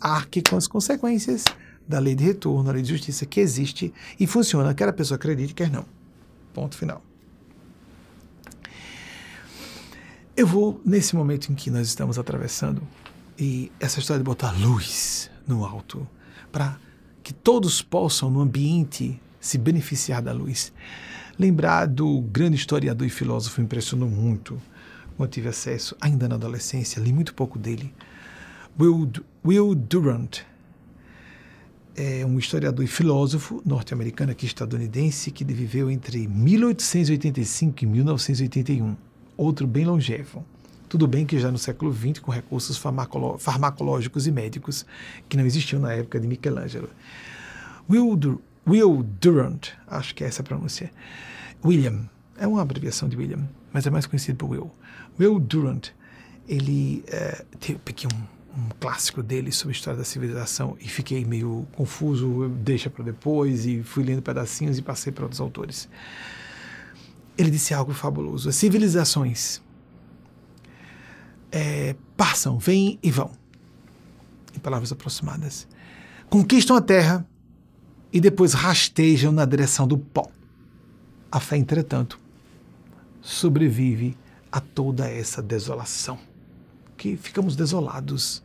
Arque 0.00 0.40
com 0.48 0.56
as 0.56 0.68
consequências 0.68 1.44
da 1.86 1.98
lei 1.98 2.14
de 2.14 2.24
retorno, 2.24 2.64
da 2.64 2.72
lei 2.72 2.82
de 2.82 2.88
justiça 2.88 3.26
que 3.26 3.40
existe 3.40 3.92
e 4.18 4.26
funciona, 4.26 4.74
quer 4.74 4.88
a 4.88 4.92
pessoa 4.92 5.16
acredite, 5.16 5.54
quer 5.54 5.70
não. 5.70 5.84
Ponto 6.52 6.76
final. 6.76 7.02
Eu 10.36 10.46
vou, 10.46 10.80
nesse 10.84 11.14
momento 11.14 11.52
em 11.52 11.54
que 11.54 11.70
nós 11.70 11.86
estamos 11.86 12.18
atravessando, 12.18 12.82
e 13.38 13.70
essa 13.78 14.00
história 14.00 14.18
de 14.18 14.24
botar 14.24 14.52
luz 14.52 15.30
no 15.46 15.64
alto, 15.64 16.06
para 16.50 16.78
que 17.22 17.32
todos 17.32 17.82
possam, 17.82 18.30
no 18.30 18.40
ambiente, 18.40 19.20
se 19.40 19.58
beneficiar 19.58 20.22
da 20.22 20.32
luz. 20.32 20.72
Lembrar 21.38 21.86
do 21.86 22.20
grande 22.20 22.56
historiador 22.56 23.06
e 23.06 23.10
filósofo 23.10 23.60
impressionou 23.60 24.08
muito 24.08 24.60
quando 25.16 25.30
tive 25.30 25.48
acesso, 25.48 25.96
ainda 26.00 26.28
na 26.28 26.34
adolescência, 26.34 27.00
li 27.00 27.12
muito 27.12 27.34
pouco 27.34 27.58
dele. 27.58 27.94
Will, 28.78 29.10
Will 29.44 29.74
Durant 29.74 30.40
é 31.96 32.26
um 32.26 32.38
historiador 32.38 32.84
e 32.84 32.88
filósofo 32.88 33.62
norte-americano 33.64 34.32
aqui 34.32 34.46
estadunidense 34.46 35.30
que 35.30 35.44
viveu 35.44 35.90
entre 35.90 36.26
1885 36.26 37.84
e 37.84 37.86
1981. 37.86 38.96
Outro 39.36 39.66
bem 39.66 39.84
longevo. 39.84 40.44
Tudo 40.88 41.06
bem 41.06 41.24
que 41.24 41.38
já 41.38 41.50
no 41.50 41.58
século 41.58 41.92
XX, 41.92 42.18
com 42.20 42.30
recursos 42.30 42.80
farmacológicos 43.38 44.26
e 44.26 44.32
médicos 44.32 44.84
que 45.28 45.36
não 45.36 45.46
existiam 45.46 45.80
na 45.80 45.92
época 45.92 46.20
de 46.20 46.26
Michelangelo. 46.26 46.88
Will, 47.88 48.16
Dur 48.16 48.40
Will 48.66 49.02
Durant, 49.20 49.68
acho 49.86 50.14
que 50.14 50.24
é 50.24 50.26
essa 50.26 50.42
a 50.42 50.44
pronúncia. 50.44 50.90
William, 51.64 52.08
é 52.38 52.46
uma 52.46 52.62
abreviação 52.62 53.08
de 53.08 53.16
William, 53.16 53.46
mas 53.72 53.86
é 53.86 53.90
mais 53.90 54.06
conhecido 54.06 54.38
por 54.38 54.50
Will. 54.50 54.70
Will 55.18 55.38
Durant, 55.38 55.88
ele 56.48 57.04
é, 57.08 57.44
peguei 57.84 58.08
um, 58.12 58.33
um 58.56 58.68
clássico 58.78 59.22
dele 59.22 59.50
sobre 59.50 59.74
a 59.74 59.76
história 59.76 59.98
da 59.98 60.04
civilização 60.04 60.76
e 60.80 60.88
fiquei 60.88 61.24
meio 61.24 61.66
confuso, 61.72 62.48
deixa 62.48 62.88
para 62.88 63.04
depois, 63.04 63.66
e 63.66 63.82
fui 63.82 64.04
lendo 64.04 64.22
pedacinhos 64.22 64.78
e 64.78 64.82
passei 64.82 65.12
para 65.12 65.24
outros 65.24 65.40
autores. 65.40 65.88
Ele 67.36 67.50
disse 67.50 67.74
algo 67.74 67.92
fabuloso. 67.92 68.48
As 68.48 68.54
civilizações 68.54 69.60
é, 71.50 71.96
passam, 72.16 72.58
vêm 72.58 72.98
e 73.02 73.10
vão. 73.10 73.32
Em 74.54 74.60
palavras 74.60 74.92
aproximadas. 74.92 75.66
Conquistam 76.30 76.76
a 76.76 76.80
terra 76.80 77.26
e 78.12 78.20
depois 78.20 78.52
rastejam 78.52 79.32
na 79.32 79.44
direção 79.44 79.88
do 79.88 79.98
pó. 79.98 80.30
A 81.30 81.40
fé, 81.40 81.56
entretanto, 81.56 82.20
sobrevive 83.20 84.16
a 84.52 84.60
toda 84.60 85.10
essa 85.10 85.42
desolação. 85.42 86.16
Que 86.96 87.16
ficamos 87.16 87.56
desolados, 87.56 88.43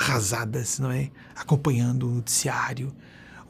arrasadas, 0.00 0.78
não 0.78 0.90
é? 0.90 1.10
Acompanhando 1.36 2.08
o 2.08 2.14
noticiário, 2.14 2.92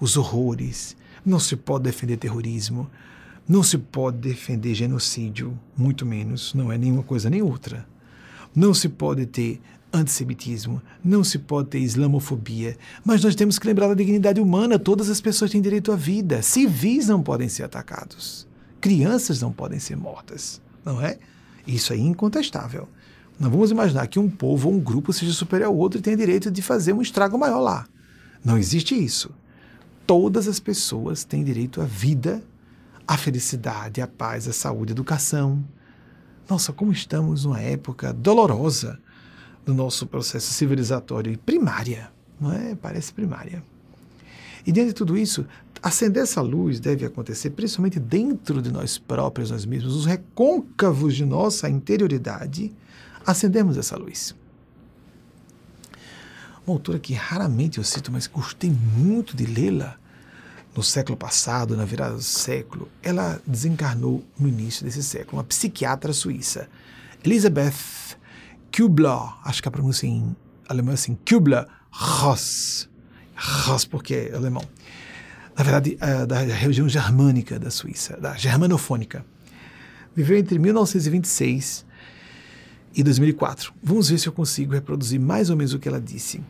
os 0.01 0.17
horrores. 0.17 0.97
Não 1.25 1.39
se 1.39 1.55
pode 1.55 1.85
defender 1.85 2.17
terrorismo, 2.17 2.91
não 3.49 3.63
se 3.63 3.79
pode 3.79 4.19
defender 4.19 4.75
genocídio, 4.75 5.59
muito 5.77 6.05
menos, 6.05 6.53
não 6.55 6.73
é 6.73 6.77
nenhuma 6.77 7.03
coisa 7.03 7.31
nem 7.31 7.41
outra. 7.41 7.87
Não 8.55 8.75
se 8.75 8.89
pode 8.89 9.27
ter 9.27 9.61
antissemitismo, 9.93 10.83
não 11.05 11.23
se 11.23 11.39
pode 11.39 11.69
ter 11.69 11.79
islamofobia, 11.79 12.77
mas 13.05 13.23
nós 13.23 13.35
temos 13.35 13.59
que 13.59 13.67
lembrar 13.67 13.89
da 13.89 13.95
dignidade 13.95 14.41
humana. 14.41 14.79
Todas 14.79 15.09
as 15.09 15.21
pessoas 15.21 15.51
têm 15.51 15.61
direito 15.61 15.93
à 15.93 15.97
vida. 15.97 16.43
Civis 16.43 17.07
não 17.07 17.23
podem 17.23 17.49
ser 17.49 17.63
atacados. 17.63 18.47
Crianças 18.81 19.41
não 19.41 19.53
podem 19.53 19.79
ser 19.79 19.97
mortas, 19.97 20.61
não 20.85 21.01
é? 21.01 21.19
Isso 21.67 21.93
é 21.93 21.97
incontestável. 21.97 22.89
Não 23.41 23.51
vamos 23.51 23.71
imaginar 23.71 24.07
que 24.07 24.19
um 24.19 24.29
povo 24.29 24.69
ou 24.69 24.75
um 24.75 24.79
grupo 24.79 25.15
seja 25.15 25.33
superior 25.33 25.69
ao 25.69 25.77
outro 25.77 25.99
e 25.99 26.03
tenha 26.03 26.17
direito 26.17 26.51
de 26.51 26.61
fazer 26.61 26.93
um 26.93 27.01
estrago 27.01 27.39
maior 27.39 27.61
lá. 27.61 27.87
Não 28.45 28.59
existe 28.59 28.95
isso. 28.95 29.31
Todas 30.07 30.47
as 30.47 30.61
pessoas 30.61 31.25
têm 31.25 31.43
direito 31.43 31.81
à 31.81 31.87
vida, 31.87 32.43
à 33.09 33.17
felicidade, 33.17 34.03
à 34.03 34.07
paz, 34.07 34.47
à 34.47 34.53
saúde, 34.53 34.93
à 34.93 34.95
educação, 34.95 35.65
nossa, 36.51 36.71
como 36.71 36.93
estamos 36.93 37.45
numa 37.45 37.61
época 37.61 38.13
dolorosa 38.13 38.99
do 39.65 39.73
nosso 39.73 40.07
processo 40.07 40.53
civilizatório 40.53 41.33
e 41.33 41.37
primária, 41.37 42.11
não 42.39 42.53
é? 42.53 42.75
Parece 42.75 43.13
primária. 43.13 43.63
E 44.67 44.73
diante 44.73 44.89
de 44.89 44.95
tudo 44.95 45.17
isso, 45.17 45.47
acender 45.83 46.25
essa 46.25 46.43
luz 46.43 46.79
deve 46.79 47.07
acontecer 47.07 47.51
principalmente 47.51 47.99
dentro 47.99 48.61
de 48.61 48.71
nós 48.71 48.99
próprios, 48.99 49.51
nós 49.51 49.65
mesmos, 49.65 49.95
os 49.95 50.05
recôncavos 50.05 51.15
de 51.15 51.25
nossa 51.25 51.71
interioridade, 51.71 52.73
acendemos 53.27 53.77
essa 53.77 53.97
luz. 53.97 54.35
Uma 56.67 56.77
autora 56.77 56.99
que 56.99 57.15
raramente 57.15 57.79
eu 57.79 57.85
cito, 57.85 58.13
mas 58.13 58.27
gostei 58.27 58.71
muito 58.71 59.37
de 59.37 59.47
lê-la, 59.47 59.97
no 60.77 60.83
século 60.83 61.17
passado, 61.17 61.77
na 61.77 61.85
virada 61.85 62.15
do 62.15 62.23
século, 62.23 62.89
ela 63.03 63.41
desencarnou 63.45 64.25
no 64.39 64.49
início 64.49 64.85
desse 64.85 65.03
século, 65.03 65.39
uma 65.39 65.45
psiquiatra 65.45 66.13
suíça, 66.13 66.69
Elisabeth 67.25 67.75
Kubler, 68.75 69.35
acho 69.45 69.61
que 69.61 69.69
a 69.69 69.71
pronúncia 69.71 70.07
em 70.07 70.35
alemão 70.69 70.93
é 70.93 70.95
assim, 70.95 71.19
Kubler-Ross, 71.29 72.89
Ross 73.37 73.85
porque 73.85 74.15
é 74.15 74.35
alemão, 74.35 74.63
na 75.57 75.65
verdade, 75.65 75.99
é 76.01 76.25
da 76.25 76.39
região 76.39 76.89
germânica 76.89 77.59
da 77.59 77.71
Suíça, 77.71 78.17
da 78.19 78.35
germanofônica. 78.35 79.27
Viveu 80.17 80.39
entre 80.39 80.59
1926 80.59 81.85
e 82.95 83.03
2004. 83.03 83.73
Vamos 83.83 84.09
ver 84.09 84.19
se 84.19 84.29
eu 84.29 84.33
consigo 84.33 84.73
reproduzir 84.73 85.21
mais 85.21 85.51
ou 85.51 85.57
menos 85.57 85.73
o 85.73 85.79
que 85.79 85.89
ela 85.89 86.01
disse 86.01 86.41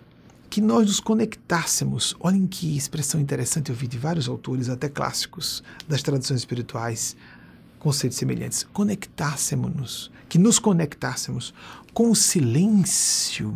que 0.51 0.61
nós 0.61 0.84
nos 0.84 0.99
conectássemos. 0.99 2.16
Olhem 2.18 2.45
que 2.45 2.76
expressão 2.76 3.20
interessante 3.20 3.70
eu 3.70 3.76
vi 3.76 3.86
de 3.86 3.97
vários 3.97 4.28
autores, 4.28 4.68
até 4.68 4.88
clássicos, 4.88 5.62
das 5.86 6.03
tradições 6.03 6.41
espirituais, 6.41 7.16
conceitos 7.78 8.18
semelhantes. 8.18 8.66
Conectássemos-nos, 8.72 10.11
que 10.28 10.38
nos 10.38 10.59
conectássemos 10.59 11.55
com 11.95 12.11
o 12.11 12.16
silêncio 12.16 13.55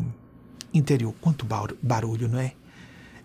interior. 0.72 1.12
Quanto 1.20 1.45
barulho, 1.82 2.28
não 2.28 2.39
é? 2.39 2.53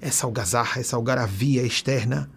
Essa 0.01 0.25
algazarra, 0.25 0.81
essa 0.81 0.95
algaravia 0.95 1.61
externa, 1.61 2.27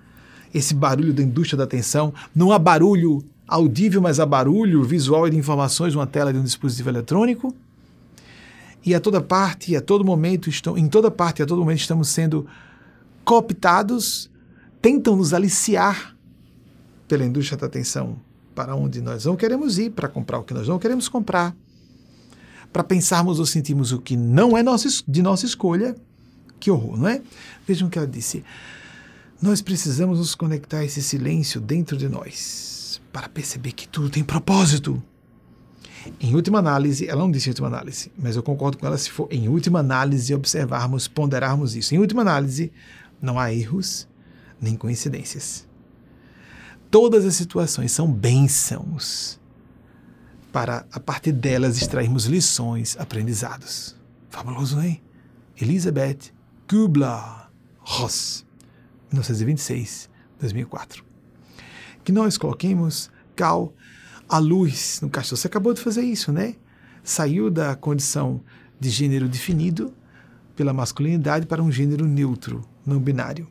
esse 0.52 0.74
barulho 0.74 1.14
da 1.14 1.22
indústria 1.22 1.56
da 1.56 1.64
atenção. 1.64 2.12
Não 2.34 2.52
há 2.52 2.58
barulho 2.58 3.24
audível, 3.52 4.00
mas 4.00 4.18
há 4.18 4.26
barulho 4.26 4.82
visual 4.82 5.28
e 5.28 5.30
de 5.30 5.36
informações 5.36 5.94
numa 5.94 6.06
tela 6.06 6.32
de 6.32 6.38
um 6.38 6.44
dispositivo 6.44 6.88
eletrônico 6.88 7.54
e 8.84 8.94
a 8.94 9.00
toda 9.00 9.20
parte, 9.20 9.76
a 9.76 9.80
todo 9.80 10.04
momento, 10.04 10.48
estão, 10.48 10.76
em 10.76 10.88
toda 10.88 11.10
parte, 11.10 11.42
a 11.42 11.46
todo 11.46 11.58
momento 11.58 11.78
estamos 11.78 12.08
sendo 12.08 12.46
cooptados, 13.24 14.28
tentam 14.80 15.14
nos 15.14 15.32
aliciar 15.32 16.16
pela 17.06 17.24
indústria 17.24 17.56
da 17.56 17.66
atenção 17.66 18.16
para 18.54 18.74
onde 18.74 19.00
nós 19.00 19.24
não 19.24 19.36
queremos 19.36 19.78
ir, 19.78 19.90
para 19.90 20.08
comprar 20.08 20.38
o 20.38 20.42
que 20.42 20.52
nós 20.52 20.66
não 20.66 20.78
queremos 20.78 21.08
comprar, 21.08 21.54
para 22.72 22.82
pensarmos 22.82 23.38
ou 23.38 23.46
sentirmos 23.46 23.92
o 23.92 24.00
que 24.00 24.16
não 24.16 24.58
é 24.58 24.62
nosso, 24.62 25.04
de 25.06 25.22
nossa 25.22 25.46
escolha. 25.46 25.94
Que 26.58 26.70
horror, 26.70 26.96
não 26.96 27.08
é? 27.08 27.22
Vejam 27.66 27.88
o 27.88 27.90
que 27.90 27.98
ela 27.98 28.06
disse. 28.06 28.44
Nós 29.40 29.60
precisamos 29.60 30.18
nos 30.18 30.34
conectar 30.34 30.78
a 30.78 30.84
esse 30.84 31.02
silêncio 31.02 31.60
dentro 31.60 31.96
de 31.96 32.08
nós 32.08 32.71
para 33.12 33.28
perceber 33.28 33.72
que 33.72 33.86
tudo 33.86 34.08
tem 34.08 34.24
propósito. 34.24 35.02
Em 36.20 36.34
última 36.34 36.58
análise, 36.58 37.06
ela 37.06 37.20
não 37.20 37.30
disse 37.30 37.48
em 37.48 37.52
última 37.52 37.68
análise, 37.68 38.10
mas 38.18 38.34
eu 38.34 38.42
concordo 38.42 38.78
com 38.78 38.86
ela 38.86 38.98
se 38.98 39.10
for 39.10 39.28
em 39.30 39.48
última 39.48 39.78
análise 39.80 40.34
observarmos, 40.34 41.06
ponderarmos 41.06 41.76
isso. 41.76 41.94
Em 41.94 41.98
última 41.98 42.22
análise, 42.22 42.72
não 43.20 43.38
há 43.38 43.52
erros 43.52 44.08
nem 44.60 44.76
coincidências. 44.76 45.66
Todas 46.90 47.24
as 47.24 47.34
situações 47.34 47.92
são 47.92 48.10
bênçãos 48.10 49.40
para, 50.52 50.86
a 50.92 51.00
partir 51.00 51.32
delas, 51.32 51.76
extrairmos 51.80 52.26
lições, 52.26 52.96
aprendizados. 52.98 53.96
Fabuloso, 54.28 54.76
não 54.76 54.82
é? 54.82 54.98
Elizabeth 55.60 56.32
Kubler-Ross, 56.68 58.44
1926, 59.10 60.10
2004. 60.38 61.11
Que 62.04 62.12
nós 62.12 62.36
coloquemos 62.36 63.10
cal 63.34 63.72
a 64.28 64.38
luz 64.38 65.00
no 65.02 65.10
Castor. 65.10 65.38
Você 65.38 65.46
acabou 65.46 65.74
de 65.74 65.80
fazer 65.80 66.02
isso, 66.02 66.32
né? 66.32 66.54
Saiu 67.04 67.50
da 67.50 67.74
condição 67.74 68.40
de 68.78 68.90
gênero 68.90 69.28
definido 69.28 69.92
pela 70.56 70.72
masculinidade 70.72 71.46
para 71.46 71.62
um 71.62 71.70
gênero 71.70 72.06
neutro, 72.06 72.64
não 72.84 72.98
binário. 72.98 73.46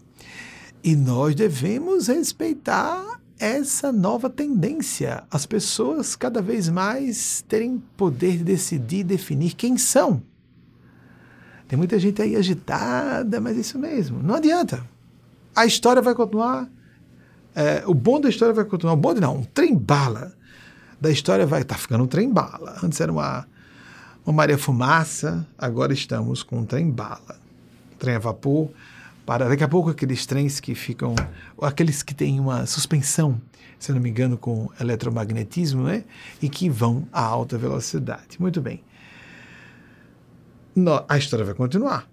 E 0.83 0.95
nós 0.95 1.35
devemos 1.35 2.07
respeitar 2.07 3.21
essa 3.39 3.91
nova 3.91 4.29
tendência, 4.29 5.23
as 5.31 5.45
pessoas 5.45 6.15
cada 6.15 6.41
vez 6.41 6.69
mais 6.69 7.43
terem 7.47 7.81
poder 7.97 8.37
de 8.37 8.43
decidir, 8.43 9.03
definir 9.03 9.55
quem 9.55 9.77
são. 9.77 10.21
Tem 11.67 11.77
muita 11.77 11.97
gente 11.97 12.21
aí 12.21 12.35
agitada, 12.35 13.41
mas 13.41 13.57
é 13.57 13.61
isso 13.61 13.79
mesmo, 13.79 14.21
não 14.21 14.35
adianta. 14.35 14.85
A 15.55 15.65
história 15.65 16.01
vai 16.01 16.13
continuar, 16.13 16.69
é, 17.55 17.83
o 17.85 17.93
bonde 17.93 18.23
da 18.23 18.29
história 18.29 18.53
vai 18.53 18.65
continuar, 18.65 18.93
o 18.93 18.97
bonde 18.97 19.19
não, 19.19 19.37
um 19.37 19.43
trem-bala 19.43 20.33
da 20.99 21.09
história 21.09 21.45
vai 21.45 21.61
estar 21.63 21.75
tá 21.75 21.81
ficando 21.81 22.03
um 22.03 22.07
trem-bala. 22.07 22.77
Antes 22.83 23.01
era 23.01 23.11
uma, 23.11 23.47
uma 24.25 24.33
Maria 24.33 24.57
Fumaça, 24.57 25.45
agora 25.57 25.93
estamos 25.93 26.43
com 26.43 26.59
um 26.59 26.65
trem-bala, 26.65 27.39
trem 27.97 28.15
a 28.15 28.19
vapor, 28.19 28.69
para 29.25 29.47
daqui 29.47 29.63
a 29.63 29.67
pouco 29.67 29.89
aqueles 29.89 30.25
trens 30.25 30.59
que 30.59 30.75
ficam, 30.75 31.15
aqueles 31.61 32.03
que 32.03 32.13
têm 32.13 32.39
uma 32.39 32.65
suspensão, 32.65 33.41
se 33.79 33.91
não 33.91 33.99
me 33.99 34.09
engano, 34.09 34.37
com 34.37 34.69
eletromagnetismo, 34.79 35.83
né? 35.83 36.03
E 36.41 36.49
que 36.49 36.69
vão 36.69 37.07
a 37.11 37.21
alta 37.23 37.57
velocidade. 37.57 38.39
Muito 38.39 38.61
bem. 38.61 38.83
No, 40.75 41.03
a 41.07 41.17
história 41.17 41.45
vai 41.45 41.53
continuar. 41.53 42.07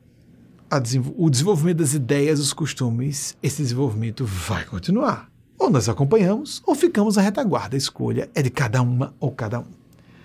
O 1.17 1.31
desenvolvimento 1.31 1.79
das 1.79 1.95
ideias, 1.95 2.39
os 2.39 2.53
costumes, 2.53 3.37
esse 3.43 3.63
desenvolvimento 3.63 4.25
vai 4.25 4.65
continuar. 4.65 5.31
Ou 5.59 5.71
nós 5.71 5.89
acompanhamos, 5.89 6.63
ou 6.67 6.75
ficamos 6.75 7.17
na 7.17 7.23
retaguarda. 7.23 7.75
A 7.75 7.79
escolha 7.79 8.31
é 8.35 8.43
de 8.43 8.51
cada 8.51 8.83
uma 8.83 9.15
ou 9.19 9.33
cada 9.33 9.61
um. 9.61 9.67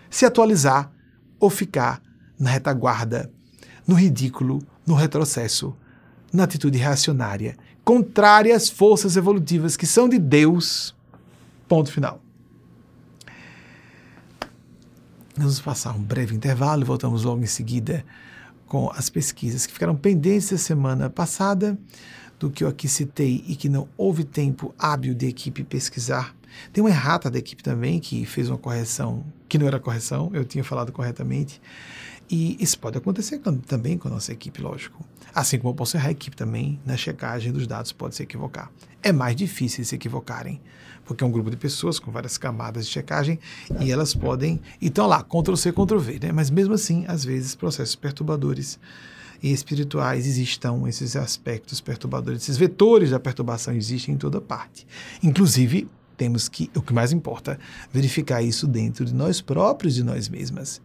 Se 0.10 0.26
atualizar 0.26 0.91
ou 1.39 1.50
ficar 1.50 2.02
na 2.38 2.50
retaguarda, 2.50 3.32
no 3.88 3.96
ridículo, 3.96 4.62
no 4.86 4.96
retrocesso, 4.96 5.76
na 6.32 6.44
atitude 6.44 6.78
reacionária, 6.78 7.58
contrária 7.84 8.56
às 8.56 8.70
forças 8.70 9.16
evolutivas 9.16 9.78
que 9.78 9.86
são 9.86 10.10
de 10.10 10.20
Deus. 10.20 10.94
Ponto 11.68 11.91
final. 11.91 12.22
Vamos 15.36 15.60
passar 15.62 15.96
um 15.96 16.02
breve 16.02 16.36
intervalo 16.36 16.84
e 16.84 16.86
voltamos 16.86 17.24
logo 17.24 17.41
em 17.41 17.48
seguida 17.48 18.06
com 18.74 18.89
as 18.95 19.07
pesquisas 19.07 19.67
que 19.67 19.74
ficaram 19.74 19.95
pendentes 19.95 20.51
a 20.51 20.57
semana 20.57 21.07
passada, 21.07 21.78
do 22.39 22.49
que 22.49 22.63
eu 22.63 22.67
aqui 22.67 22.88
citei 22.88 23.45
e 23.47 23.55
que 23.55 23.69
não 23.69 23.88
houve 23.95 24.24
tempo 24.24 24.74
hábil 24.80 25.13
de 25.13 25.28
equipe 25.28 25.63
pesquisar. 25.63 26.36
Tem 26.71 26.84
uma 26.84 26.89
errata 26.89 27.30
da 27.30 27.38
equipe 27.38 27.61
também 27.61 27.99
que 27.99 28.26
fez 28.26 28.49
uma 28.49 28.57
correção 28.57 29.24
que 29.47 29.59
não 29.59 29.67
era 29.67 29.80
correção, 29.80 30.32
eu 30.34 30.43
tinha 30.43 30.63
falado 30.63 30.91
corretamente. 30.91 31.61
E 32.30 32.57
isso 32.59 32.80
pode 32.80 32.97
acontecer 32.97 33.39
também 33.67 33.97
com 33.97 34.07
a 34.07 34.11
nossa 34.11 34.32
equipe, 34.32 34.61
lógico. 34.61 35.03
Assim 35.34 35.57
como 35.57 35.71
eu 35.71 35.76
posso 35.76 35.97
errar 35.97 36.09
a 36.09 36.11
equipe 36.11 36.36
também 36.36 36.80
na 36.86 36.95
checagem 36.95 37.51
dos 37.51 37.67
dados, 37.67 37.91
pode 37.91 38.15
se 38.15 38.24
equivocar. 38.24 38.71
É 39.01 39.11
mais 39.11 39.36
difícil 39.36 39.84
se 39.84 39.95
equivocarem, 39.95 40.61
porque 41.05 41.24
é 41.24 41.28
um 41.28 41.32
grupo 41.32 41.49
de 41.49 41.57
pessoas 41.57 41.99
com 41.99 42.11
várias 42.11 42.38
camadas 42.38 42.86
de 42.86 42.91
checagem 42.91 43.39
e 43.80 43.91
elas 43.91 44.13
podem. 44.13 44.61
Então 44.82 45.05
lá, 45.07 45.24
Ctrl-C, 45.24 45.71
Ctrl-V, 45.71 46.19
né? 46.21 46.32
Mas 46.32 46.49
mesmo 46.49 46.74
assim, 46.74 47.03
às 47.07 47.26
vezes, 47.26 47.55
processos 47.55 47.95
perturbadores 47.95 48.80
e 49.41 49.51
espirituais 49.51 50.26
existam 50.26 50.88
esses 50.88 51.15
aspectos 51.15 51.82
perturbadores, 51.82 52.43
esses 52.43 52.57
vetores 52.57 53.09
da 53.09 53.19
perturbação 53.19 53.74
existem 53.74 54.15
em 54.15 54.17
toda 54.17 54.39
parte. 54.39 54.88
Inclusive, 55.21 55.89
temos 56.15 56.47
que, 56.47 56.71
o 56.76 56.82
que 56.82 56.93
mais 56.93 57.11
importa, 57.11 57.59
verificar 57.91 58.41
isso 58.41 58.67
dentro 58.67 59.03
de 59.03 59.13
nós 59.13 59.41
próprios, 59.41 59.95
de 59.95 60.03
nós 60.03 60.30
mesmas 60.30 60.82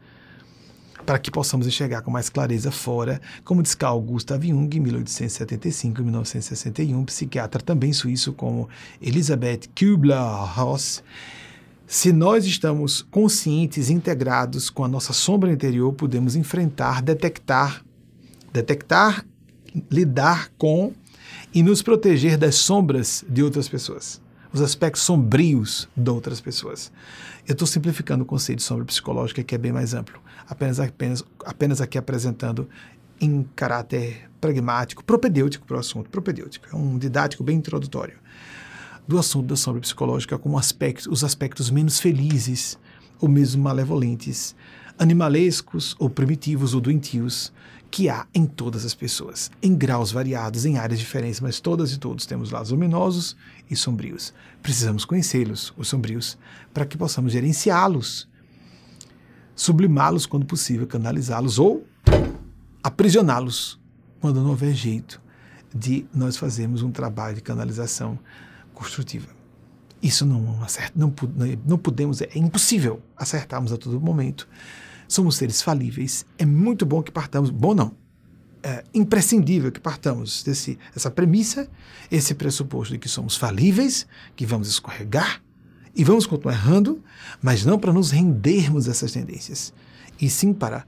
para 1.04 1.18
que 1.18 1.30
possamos 1.30 1.66
enxergar 1.66 2.02
com 2.02 2.10
mais 2.10 2.28
clareza 2.28 2.70
fora, 2.70 3.20
como 3.44 3.62
diz 3.62 3.74
Carl 3.74 4.00
Gustav 4.00 4.44
Jung 4.44 4.76
em 4.76 4.80
1875 4.80 6.00
e 6.00 6.04
1961, 6.04 7.04
psiquiatra 7.04 7.62
também 7.62 7.92
suíço 7.92 8.32
como 8.32 8.68
Elisabeth 9.00 9.60
Kübler-Ross. 9.74 11.02
Se 11.86 12.12
nós 12.12 12.44
estamos 12.44 13.02
conscientes, 13.10 13.88
integrados 13.88 14.68
com 14.68 14.84
a 14.84 14.88
nossa 14.88 15.12
sombra 15.12 15.50
interior, 15.50 15.92
podemos 15.94 16.36
enfrentar, 16.36 17.00
detectar, 17.00 17.82
detectar, 18.52 19.24
lidar 19.90 20.50
com 20.58 20.92
e 21.54 21.62
nos 21.62 21.80
proteger 21.80 22.36
das 22.36 22.56
sombras 22.56 23.24
de 23.26 23.42
outras 23.42 23.68
pessoas, 23.68 24.20
os 24.52 24.60
aspectos 24.60 25.02
sombrios 25.02 25.88
de 25.96 26.10
outras 26.10 26.40
pessoas. 26.40 26.92
Eu 27.46 27.52
estou 27.52 27.66
simplificando 27.66 28.24
o 28.24 28.26
conceito 28.26 28.58
de 28.58 28.64
sombra 28.64 28.84
psicológica, 28.84 29.42
que 29.42 29.54
é 29.54 29.58
bem 29.58 29.72
mais 29.72 29.94
amplo 29.94 30.20
apenas, 30.48 30.80
apenas, 30.80 31.24
apenas 31.44 31.80
aqui 31.80 31.98
apresentando 31.98 32.68
em 33.20 33.42
caráter 33.54 34.30
pragmático, 34.40 35.04
propedêutico 35.04 35.66
para 35.66 35.76
o 35.76 35.80
assunto, 35.80 36.08
propedêutico, 36.08 36.68
é 36.72 36.76
um 36.76 36.98
didático 36.98 37.42
bem 37.42 37.56
introdutório 37.56 38.16
do 39.06 39.18
assunto 39.18 39.46
da 39.46 39.56
sombra 39.56 39.80
psicológica 39.80 40.38
como 40.38 40.58
aspecto, 40.58 41.10
os 41.10 41.24
aspectos 41.24 41.70
menos 41.70 41.98
felizes 41.98 42.78
ou 43.18 43.28
mesmo 43.28 43.62
malevolentes, 43.62 44.54
animalescos 44.98 45.96
ou 45.98 46.10
primitivos 46.10 46.74
ou 46.74 46.80
doentios 46.80 47.52
que 47.90 48.10
há 48.10 48.26
em 48.34 48.44
todas 48.44 48.84
as 48.84 48.94
pessoas, 48.94 49.50
em 49.62 49.74
graus 49.74 50.12
variados, 50.12 50.66
em 50.66 50.76
áreas 50.76 51.00
diferentes, 51.00 51.40
mas 51.40 51.58
todas 51.58 51.90
e 51.92 51.98
todos 51.98 52.26
temos 52.26 52.50
lados 52.50 52.70
luminosos 52.70 53.34
e 53.70 53.74
sombrios. 53.74 54.34
Precisamos 54.62 55.06
conhecê-los, 55.06 55.72
os 55.74 55.88
sombrios, 55.88 56.36
para 56.74 56.84
que 56.84 56.98
possamos 56.98 57.32
gerenciá-los 57.32 58.28
sublimá-los 59.58 60.24
quando 60.24 60.46
possível, 60.46 60.86
canalizá-los 60.86 61.58
ou 61.58 61.84
aprisioná-los 62.80 63.78
quando 64.20 64.40
não 64.40 64.50
houver 64.50 64.72
jeito 64.72 65.20
de 65.74 66.06
nós 66.14 66.36
fazermos 66.36 66.80
um 66.80 66.92
trabalho 66.92 67.34
de 67.34 67.42
canalização 67.42 68.16
construtiva. 68.72 69.26
Isso 70.00 70.24
não 70.24 70.62
acerta, 70.62 70.92
não, 70.96 71.12
não 71.66 71.76
podemos, 71.76 72.22
é 72.22 72.30
impossível 72.36 73.02
acertarmos 73.16 73.72
a 73.72 73.76
todo 73.76 74.00
momento. 74.00 74.48
Somos 75.08 75.34
seres 75.34 75.60
falíveis. 75.60 76.24
É 76.38 76.46
muito 76.46 76.86
bom 76.86 77.02
que 77.02 77.10
partamos, 77.10 77.50
bom 77.50 77.74
não, 77.74 77.92
é 78.62 78.84
imprescindível 78.94 79.72
que 79.72 79.80
partamos 79.80 80.44
desse 80.44 80.78
essa 80.94 81.10
premissa, 81.10 81.68
esse 82.12 82.32
pressuposto 82.32 82.94
de 82.94 83.00
que 83.00 83.08
somos 83.08 83.36
falíveis, 83.36 84.06
que 84.36 84.46
vamos 84.46 84.68
escorregar, 84.68 85.42
e 85.94 86.04
vamos 86.04 86.26
continuar 86.26 86.54
errando, 86.54 87.02
mas 87.42 87.64
não 87.64 87.78
para 87.78 87.92
nos 87.92 88.10
rendermos 88.10 88.88
a 88.88 88.90
essas 88.90 89.12
tendências, 89.12 89.72
e 90.20 90.28
sim 90.28 90.52
para, 90.52 90.84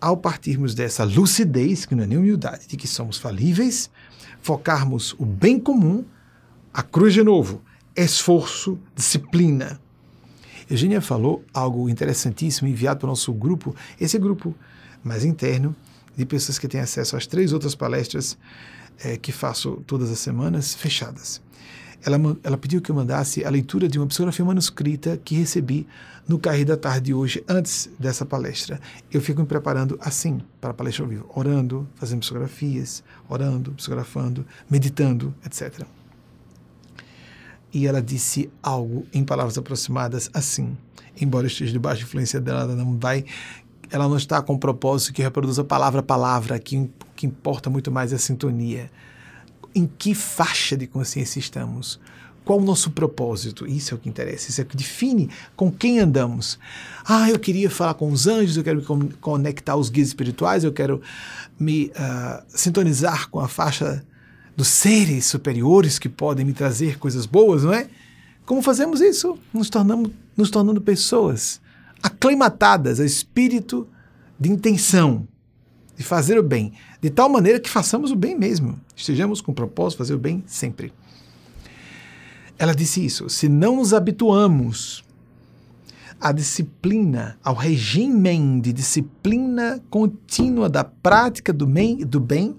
ao 0.00 0.16
partirmos 0.16 0.74
dessa 0.74 1.04
lucidez, 1.04 1.84
que 1.84 1.94
não 1.94 2.04
é 2.04 2.06
nem 2.06 2.18
humildade, 2.18 2.66
de 2.66 2.76
que 2.76 2.88
somos 2.88 3.18
falíveis, 3.18 3.90
focarmos 4.40 5.14
o 5.18 5.24
bem 5.24 5.58
comum, 5.58 6.04
a 6.72 6.82
cruz 6.82 7.14
de 7.14 7.22
novo, 7.22 7.62
esforço, 7.94 8.78
disciplina. 8.94 9.80
Eugênia 10.70 11.00
falou 11.00 11.44
algo 11.52 11.88
interessantíssimo 11.88 12.68
enviado 12.68 13.00
para 13.00 13.06
o 13.06 13.10
nosso 13.10 13.32
grupo, 13.32 13.74
esse 14.00 14.18
grupo 14.18 14.54
mais 15.04 15.24
interno, 15.24 15.74
de 16.16 16.24
pessoas 16.26 16.58
que 16.58 16.68
têm 16.68 16.80
acesso 16.80 17.16
às 17.16 17.26
três 17.26 17.52
outras 17.52 17.74
palestras 17.74 18.36
é, 19.02 19.16
que 19.16 19.32
faço 19.32 19.82
todas 19.86 20.10
as 20.10 20.18
semanas, 20.18 20.74
fechadas 20.74 21.40
ela, 22.04 22.18
ela 22.42 22.58
pediu 22.58 22.80
que 22.80 22.90
eu 22.90 22.94
mandasse 22.94 23.44
a 23.44 23.50
leitura 23.50 23.88
de 23.88 23.98
uma 23.98 24.06
psicografia 24.06 24.44
manuscrita 24.44 25.16
que 25.24 25.34
recebi 25.34 25.86
no 26.26 26.38
Carri 26.38 26.64
da 26.64 26.76
Tarde 26.76 27.06
de 27.06 27.14
hoje, 27.14 27.42
antes 27.48 27.90
dessa 27.98 28.24
palestra. 28.24 28.80
Eu 29.10 29.20
fico 29.20 29.40
me 29.40 29.46
preparando 29.46 29.98
assim 30.00 30.40
para 30.60 30.70
a 30.70 30.74
palestra 30.74 31.04
ao 31.04 31.08
vivo, 31.08 31.30
orando, 31.34 31.88
fazendo 31.94 32.20
psicografias, 32.20 33.02
orando, 33.28 33.72
psicografando, 33.72 34.46
meditando, 34.70 35.34
etc. 35.44 35.84
E 37.72 37.86
ela 37.86 38.02
disse 38.02 38.50
algo 38.62 39.06
em 39.12 39.24
palavras 39.24 39.56
aproximadas 39.56 40.30
assim, 40.34 40.76
embora 41.20 41.46
esteja 41.46 41.72
debaixo 41.72 42.00
de 42.00 42.06
influência 42.06 42.40
dela, 42.40 42.62
ela 42.62 42.76
não 42.76 42.98
vai 42.98 43.24
ela 43.90 44.08
não 44.08 44.16
está 44.16 44.40
com 44.40 44.54
o 44.54 44.58
propósito 44.58 45.12
que 45.12 45.20
reproduza 45.20 45.62
palavra 45.62 46.00
a 46.00 46.02
palavra, 46.02 46.58
que 46.58 46.90
que 47.14 47.26
importa 47.26 47.68
muito 47.70 47.90
mais 47.90 48.12
é 48.12 48.16
a 48.16 48.18
sintonia 48.18 48.90
em 49.74 49.86
que 49.86 50.14
faixa 50.14 50.76
de 50.76 50.86
consciência 50.86 51.38
estamos, 51.38 52.00
qual 52.44 52.58
o 52.58 52.64
nosso 52.64 52.90
propósito? 52.90 53.66
Isso 53.66 53.94
é 53.94 53.96
o 53.96 53.98
que 53.98 54.08
interessa, 54.08 54.50
isso 54.50 54.60
é 54.60 54.64
o 54.64 54.66
que 54.66 54.76
define 54.76 55.30
com 55.54 55.70
quem 55.70 56.00
andamos. 56.00 56.58
Ah, 57.04 57.30
eu 57.30 57.38
queria 57.38 57.70
falar 57.70 57.94
com 57.94 58.10
os 58.10 58.26
anjos, 58.26 58.56
eu 58.56 58.64
quero 58.64 58.96
me 58.96 59.10
conectar 59.20 59.72
aos 59.72 59.88
guias 59.88 60.08
espirituais, 60.08 60.64
eu 60.64 60.72
quero 60.72 61.00
me 61.58 61.86
uh, 61.86 62.42
sintonizar 62.48 63.30
com 63.30 63.38
a 63.38 63.46
faixa 63.46 64.04
dos 64.56 64.68
seres 64.68 65.26
superiores 65.26 65.98
que 65.98 66.08
podem 66.08 66.44
me 66.44 66.52
trazer 66.52 66.98
coisas 66.98 67.26
boas, 67.26 67.62
não 67.62 67.72
é? 67.72 67.88
Como 68.44 68.60
fazemos 68.60 69.00
isso? 69.00 69.38
Nos, 69.52 69.70
tornamos, 69.70 70.10
nos 70.36 70.50
tornando 70.50 70.80
pessoas 70.80 71.60
aclimatadas 72.02 72.98
a 72.98 73.04
espírito 73.04 73.88
de 74.38 74.50
intenção, 74.50 75.28
de 75.96 76.02
fazer 76.02 76.38
o 76.38 76.42
bem, 76.42 76.72
de 77.00 77.10
tal 77.10 77.28
maneira 77.28 77.60
que 77.60 77.68
façamos 77.68 78.10
o 78.10 78.16
bem 78.16 78.36
mesmo, 78.38 78.78
estejamos 78.96 79.40
com 79.40 79.52
o 79.52 79.54
propósito 79.54 79.98
de 79.98 80.04
fazer 80.04 80.14
o 80.14 80.18
bem 80.18 80.42
sempre. 80.46 80.92
Ela 82.58 82.74
disse 82.74 83.04
isso: 83.04 83.28
se 83.28 83.48
não 83.48 83.76
nos 83.76 83.92
habituamos 83.92 85.04
à 86.20 86.30
disciplina, 86.30 87.36
ao 87.42 87.54
regime 87.54 88.60
de 88.60 88.72
disciplina 88.72 89.82
contínua 89.90 90.68
da 90.68 90.84
prática 90.84 91.52
do 91.52 91.66
bem, 91.66 91.96
do 91.96 92.20
bem, 92.20 92.56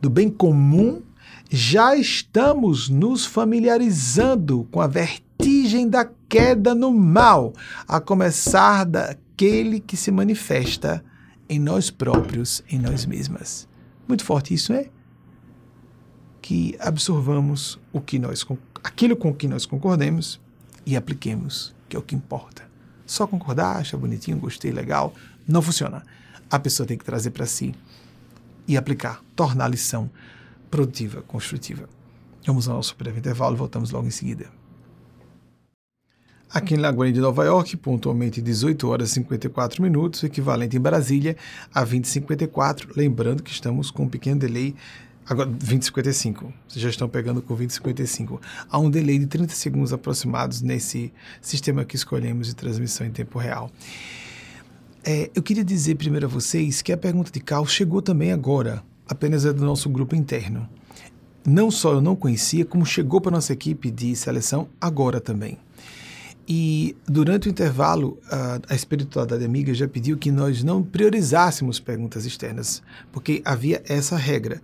do 0.00 0.10
bem 0.10 0.28
comum, 0.28 1.02
já 1.48 1.96
estamos 1.96 2.88
nos 2.88 3.24
familiarizando 3.24 4.68
com 4.70 4.80
a 4.80 4.86
vertigem 4.86 5.88
da 5.88 6.08
queda 6.28 6.74
no 6.74 6.92
mal, 6.92 7.52
a 7.88 7.98
começar 7.98 8.84
daquele 8.84 9.80
que 9.80 9.96
se 9.96 10.12
manifesta 10.12 11.02
em 11.50 11.58
nós 11.58 11.90
próprios, 11.90 12.62
em 12.70 12.78
nós 12.78 13.04
mesmas. 13.04 13.68
Muito 14.06 14.24
forte 14.24 14.54
isso, 14.54 14.72
é? 14.72 14.88
Que 16.40 16.76
absorvamos 16.78 17.76
o 17.92 18.00
que 18.00 18.20
nós, 18.20 18.46
aquilo 18.84 19.16
com 19.16 19.34
que 19.34 19.48
nós 19.48 19.66
concordemos 19.66 20.40
e 20.86 20.96
apliquemos, 20.96 21.74
que 21.88 21.96
é 21.96 21.98
o 21.98 22.02
que 22.02 22.14
importa. 22.14 22.62
Só 23.04 23.26
concordar, 23.26 23.78
achar 23.78 23.96
bonitinho, 23.96 24.38
gostei, 24.38 24.70
legal, 24.70 25.12
não 25.46 25.60
funciona. 25.60 26.04
A 26.48 26.56
pessoa 26.60 26.86
tem 26.86 26.96
que 26.96 27.04
trazer 27.04 27.32
para 27.32 27.46
si 27.46 27.74
e 28.68 28.76
aplicar, 28.76 29.20
tornar 29.34 29.64
a 29.64 29.68
lição 29.68 30.08
produtiva, 30.70 31.20
construtiva. 31.22 31.88
Vamos 32.46 32.68
ao 32.68 32.76
nosso 32.76 32.94
breve 32.96 33.18
intervalo 33.18 33.56
e 33.56 33.58
voltamos 33.58 33.90
logo 33.90 34.06
em 34.06 34.12
seguida. 34.12 34.59
Aqui 36.52 36.74
em 36.74 36.78
Lagoinha 36.78 37.12
de 37.12 37.20
Nova 37.20 37.44
York, 37.44 37.76
pontualmente 37.76 38.42
18 38.42 38.88
horas 38.88 39.10
e 39.10 39.14
54 39.14 39.80
minutos, 39.80 40.24
equivalente 40.24 40.76
em 40.76 40.80
Brasília 40.80 41.36
a 41.72 41.78
2054. 41.84 42.90
Lembrando 42.96 43.40
que 43.40 43.52
estamos 43.52 43.88
com 43.88 44.02
um 44.02 44.08
pequeno 44.08 44.40
delay, 44.40 44.74
agora 45.24 45.48
2055. 45.48 46.52
Vocês 46.66 46.82
já 46.82 46.90
estão 46.90 47.08
pegando 47.08 47.40
com 47.40 47.54
2055. 47.54 48.40
Há 48.68 48.78
um 48.80 48.90
delay 48.90 49.20
de 49.20 49.26
30 49.26 49.54
segundos 49.54 49.92
aproximados 49.92 50.60
nesse 50.60 51.12
sistema 51.40 51.84
que 51.84 51.94
escolhemos 51.94 52.48
de 52.48 52.56
transmissão 52.56 53.06
em 53.06 53.12
tempo 53.12 53.38
real. 53.38 53.70
É, 55.04 55.30
eu 55.32 55.44
queria 55.44 55.64
dizer 55.64 55.94
primeiro 55.94 56.26
a 56.26 56.28
vocês 56.28 56.82
que 56.82 56.92
a 56.92 56.96
pergunta 56.96 57.30
de 57.30 57.38
Cal 57.38 57.64
chegou 57.64 58.02
também 58.02 58.32
agora, 58.32 58.82
apenas 59.08 59.46
é 59.46 59.52
do 59.52 59.64
nosso 59.64 59.88
grupo 59.88 60.16
interno. 60.16 60.68
Não 61.46 61.70
só 61.70 61.92
eu 61.92 62.00
não 62.00 62.16
conhecia, 62.16 62.64
como 62.64 62.84
chegou 62.84 63.20
para 63.20 63.30
nossa 63.30 63.52
equipe 63.52 63.88
de 63.88 64.16
seleção 64.16 64.68
agora 64.80 65.20
também. 65.20 65.56
E 66.52 66.96
durante 67.06 67.46
o 67.46 67.48
intervalo, 67.48 68.18
a, 68.28 68.60
a 68.70 68.74
espiritualidade 68.74 69.44
amiga 69.44 69.72
já 69.72 69.86
pediu 69.86 70.18
que 70.18 70.32
nós 70.32 70.64
não 70.64 70.82
priorizássemos 70.82 71.78
perguntas 71.78 72.26
externas, 72.26 72.82
porque 73.12 73.40
havia 73.44 73.80
essa 73.86 74.16
regra. 74.16 74.60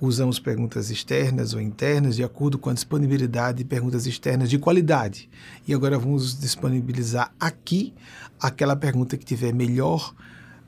Usamos 0.00 0.38
perguntas 0.38 0.90
externas 0.90 1.52
ou 1.52 1.60
internas 1.60 2.16
de 2.16 2.24
acordo 2.24 2.56
com 2.56 2.70
a 2.70 2.72
disponibilidade 2.72 3.58
de 3.58 3.64
perguntas 3.64 4.06
externas 4.06 4.48
de 4.48 4.58
qualidade. 4.58 5.28
E 5.68 5.74
agora 5.74 5.98
vamos 5.98 6.40
disponibilizar 6.40 7.30
aqui 7.38 7.92
aquela 8.40 8.74
pergunta 8.74 9.14
que 9.18 9.24
tiver 9.26 9.52
melhor 9.52 10.14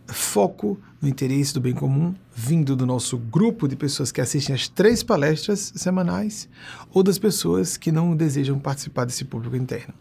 foco 0.06 0.78
no 1.00 1.08
interesse 1.08 1.54
do 1.54 1.62
bem 1.62 1.72
comum, 1.72 2.14
vindo 2.36 2.76
do 2.76 2.84
nosso 2.84 3.16
grupo 3.16 3.66
de 3.66 3.74
pessoas 3.74 4.12
que 4.12 4.20
assistem 4.20 4.54
as 4.54 4.68
três 4.68 5.02
palestras 5.02 5.72
semanais 5.74 6.46
ou 6.92 7.02
das 7.02 7.18
pessoas 7.18 7.78
que 7.78 7.90
não 7.90 8.14
desejam 8.14 8.58
participar 8.58 9.06
desse 9.06 9.24
público 9.24 9.56
interno. 9.56 9.94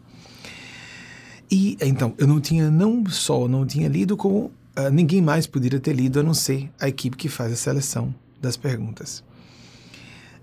E 1.50 1.78
então, 1.80 2.14
eu 2.18 2.26
não 2.26 2.40
tinha, 2.40 2.70
não 2.70 3.04
só 3.06 3.48
não 3.48 3.66
tinha 3.66 3.88
lido, 3.88 4.16
como 4.16 4.50
uh, 4.78 4.90
ninguém 4.92 5.22
mais 5.22 5.46
poderia 5.46 5.80
ter 5.80 5.94
lido 5.94 6.20
a 6.20 6.22
não 6.22 6.34
ser 6.34 6.70
a 6.78 6.88
equipe 6.88 7.16
que 7.16 7.28
faz 7.28 7.52
a 7.52 7.56
seleção 7.56 8.14
das 8.40 8.56
perguntas. 8.56 9.24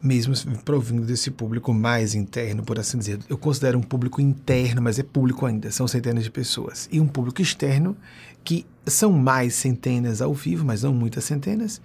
Mesmo 0.02 0.36
provindo 0.64 1.04
desse 1.04 1.32
público 1.32 1.74
mais 1.74 2.14
interno, 2.14 2.64
por 2.64 2.80
assim 2.80 2.98
dizer. 2.98 3.20
Eu 3.30 3.38
considero 3.38 3.78
um 3.78 3.82
público 3.82 4.22
interno, 4.22 4.82
mas 4.82 5.00
é 5.00 5.04
público 5.04 5.46
ainda, 5.46 5.72
são 5.72 5.88
centenas 5.88 6.24
de 6.24 6.32
pessoas. 6.32 6.88
E 6.92 7.00
um 7.00 7.08
público 7.08 7.42
externo, 7.42 7.96
que 8.44 8.66
são 8.86 9.12
mais 9.12 9.56
centenas 9.56 10.22
ao 10.22 10.34
vivo, 10.34 10.66
mas 10.66 10.84
não 10.84 10.94
muitas 10.94 11.24
centenas. 11.24 11.82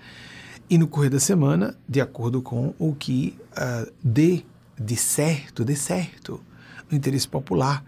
E 0.69 0.77
no 0.77 0.87
correr 0.87 1.09
da 1.09 1.21
semana, 1.21 1.75
de 1.89 2.01
acordo 2.01 2.43
com 2.43 2.75
o 2.79 2.95
que 2.95 3.39
uh, 3.53 3.91
dê 4.03 4.43
de 4.79 4.97
certo, 4.97 5.65
dê 5.65 5.77
certo, 5.77 6.41
no 6.91 6.97
interesse 6.97 7.29
popular 7.29 7.85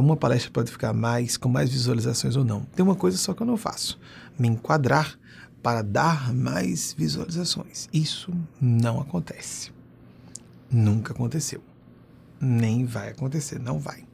uma 0.00 0.16
palestra 0.16 0.50
pode 0.50 0.70
ficar 0.70 0.92
mais 0.92 1.36
com 1.36 1.48
mais 1.48 1.70
visualizações 1.70 2.36
ou 2.36 2.44
não. 2.44 2.62
Tem 2.74 2.84
uma 2.84 2.94
coisa 2.94 3.16
só 3.16 3.32
que 3.32 3.42
eu 3.42 3.46
não 3.46 3.56
faço: 3.56 3.98
me 4.38 4.48
enquadrar 4.48 5.18
para 5.62 5.82
dar 5.82 6.32
mais 6.32 6.92
visualizações. 6.92 7.88
Isso 7.92 8.32
não 8.60 9.00
acontece. 9.00 9.72
Nunca 10.70 11.12
aconteceu. 11.12 11.62
Nem 12.40 12.84
vai 12.84 13.10
acontecer, 13.10 13.58
não 13.58 13.78
vai. 13.78 14.04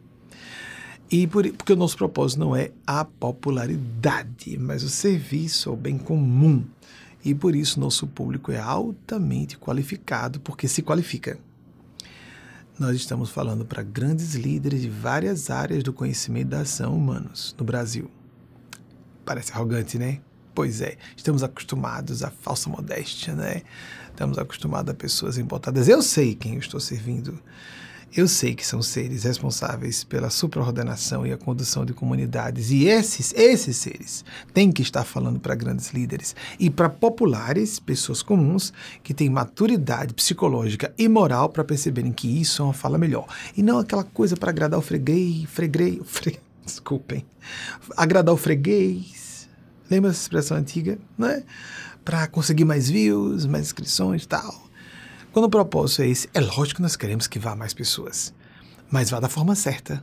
E 1.11 1.27
por, 1.27 1.49
porque 1.53 1.73
o 1.73 1.77
nosso 1.77 1.97
propósito 1.97 2.41
não 2.41 2.57
é 2.57 2.73
a 2.85 3.05
popularidade, 3.05 4.59
mas 4.59 4.83
o 4.83 4.89
serviço 4.89 5.71
ao 5.71 5.77
bem 5.77 5.97
comum. 5.97 6.65
E 7.25 7.35
por 7.35 7.55
isso 7.55 7.79
nosso 7.81 8.07
público 8.07 8.51
é 8.51 8.59
altamente 8.59 9.59
qualificado, 9.59 10.41
porque 10.41 10.67
se 10.67 10.83
qualifica 10.83 11.39
nós 12.79 12.95
estamos 12.97 13.31
falando 13.31 13.65
para 13.65 13.83
grandes 13.83 14.35
líderes 14.35 14.83
de 14.83 14.91
várias 14.91 15.51
áreas 15.51 15.83
do 15.83 15.93
conhecimento 15.93 16.49
da 16.49 16.61
ação 16.61 16.95
humanos 16.95 17.55
no 17.59 17.65
Brasil. 17.65 18.11
Parece 19.25 19.53
arrogante, 19.53 19.99
né? 19.99 20.21
Pois 20.55 20.81
é, 20.81 20.97
estamos 21.17 21.43
acostumados 21.43 22.23
à 22.23 22.31
falsa 22.31 22.69
modéstia, 22.69 23.35
né? 23.35 23.63
Estamos 24.11 24.39
acostumados 24.39 24.91
a 24.91 24.95
pessoas 24.95 25.39
embotadas. 25.39 25.89
Eu 25.89 26.03
sei 26.03 26.35
quem 26.35 26.55
eu 26.55 26.61
estou 26.61 26.81
servindo. 26.81 27.39
Eu 28.17 28.27
sei 28.27 28.55
que 28.55 28.67
são 28.67 28.81
seres 28.81 29.25
responsáveis 29.25 30.03
pela 30.03 30.31
supraordenação 30.31 31.27
e 31.27 31.35
a 31.35 31.37
condução 31.37 31.85
de 31.85 31.93
comunidades, 31.93 32.71
e 32.71 32.87
esses, 32.87 33.35
esses 33.37 33.77
seres 33.77 34.25
têm 34.55 34.73
que 34.73 34.81
estar 34.81 35.05
falando 35.05 35.39
para 35.39 35.55
grandes 35.55 35.91
líderes 35.91 36.35
e 36.59 36.71
para 36.71 36.89
populares, 36.89 37.79
pessoas 37.79 38.23
comuns, 38.23 38.73
que 39.03 39.13
têm 39.13 39.29
maturidade 39.29 40.15
psicológica 40.15 40.95
e 40.97 41.07
moral 41.11 41.51
para 41.51 41.63
perceberem 41.63 42.11
que 42.11 42.41
isso 42.41 42.63
é 42.63 42.65
uma 42.65 42.73
fala 42.73 42.97
melhor. 42.97 43.27
E 43.55 43.63
não 43.63 43.81
aquela 43.81 44.05
coisa 44.05 44.35
para 44.35 44.49
agradar 44.49 44.79
o 44.79 44.83
freguês, 44.83 45.45
freguês, 45.51 45.99
fre, 46.09 46.41
desculpem, 46.65 47.23
agradar 47.99 48.35
o 48.35 48.39
freguês. 48.39 49.47
Lembra 49.91 50.11
essa 50.11 50.23
expressão 50.23 50.57
antiga, 50.57 50.99
né? 51.19 51.43
Para 52.03 52.27
conseguir 52.29 52.65
mais 52.65 52.89
views, 52.89 53.45
mais 53.45 53.67
inscrições 53.67 54.23
e 54.23 54.29
tal. 54.29 54.66
Quando 55.37 55.49
o 55.49 55.51
propósito 55.51 56.01
é 56.01 56.09
esse, 56.09 56.31
é 56.33 56.41
lógico 56.41 56.77
que 56.77 56.83
nós 56.83 56.97
queremos 56.97 57.27
que 57.27 57.39
vá 57.39 57.55
mais 57.55 57.75
pessoas, 57.75 58.33
mas 58.91 59.11
vá 59.11 59.21
da 59.21 59.29
forma 59.29 59.55
certa, 59.55 60.03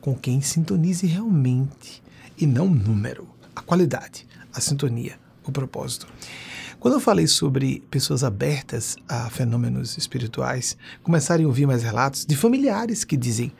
com 0.00 0.14
quem 0.14 0.40
sintonize 0.40 1.06
realmente, 1.06 2.02
e 2.38 2.46
não 2.46 2.68
o 2.68 2.74
número, 2.74 3.28
a 3.54 3.60
qualidade, 3.60 4.26
a 4.50 4.62
sintonia, 4.62 5.18
o 5.44 5.52
propósito. 5.52 6.06
Quando 6.80 6.94
eu 6.94 7.00
falei 7.00 7.26
sobre 7.26 7.84
pessoas 7.90 8.24
abertas 8.24 8.96
a 9.06 9.28
fenômenos 9.28 9.98
espirituais, 9.98 10.74
começarem 11.02 11.44
a 11.44 11.48
ouvir 11.48 11.66
mais 11.66 11.82
relatos 11.82 12.24
de 12.24 12.34
familiares 12.34 13.04
que 13.04 13.14
dizem: 13.14 13.52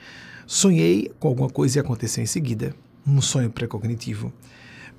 sonhei 0.47 1.13
com 1.21 1.29
alguma 1.29 1.51
coisa 1.51 1.79
e 1.79 1.81
aconteceu 1.81 2.25
em 2.25 2.27
seguida, 2.27 2.75
um 3.07 3.21
sonho 3.21 3.51
pré-cognitivo. 3.51 4.33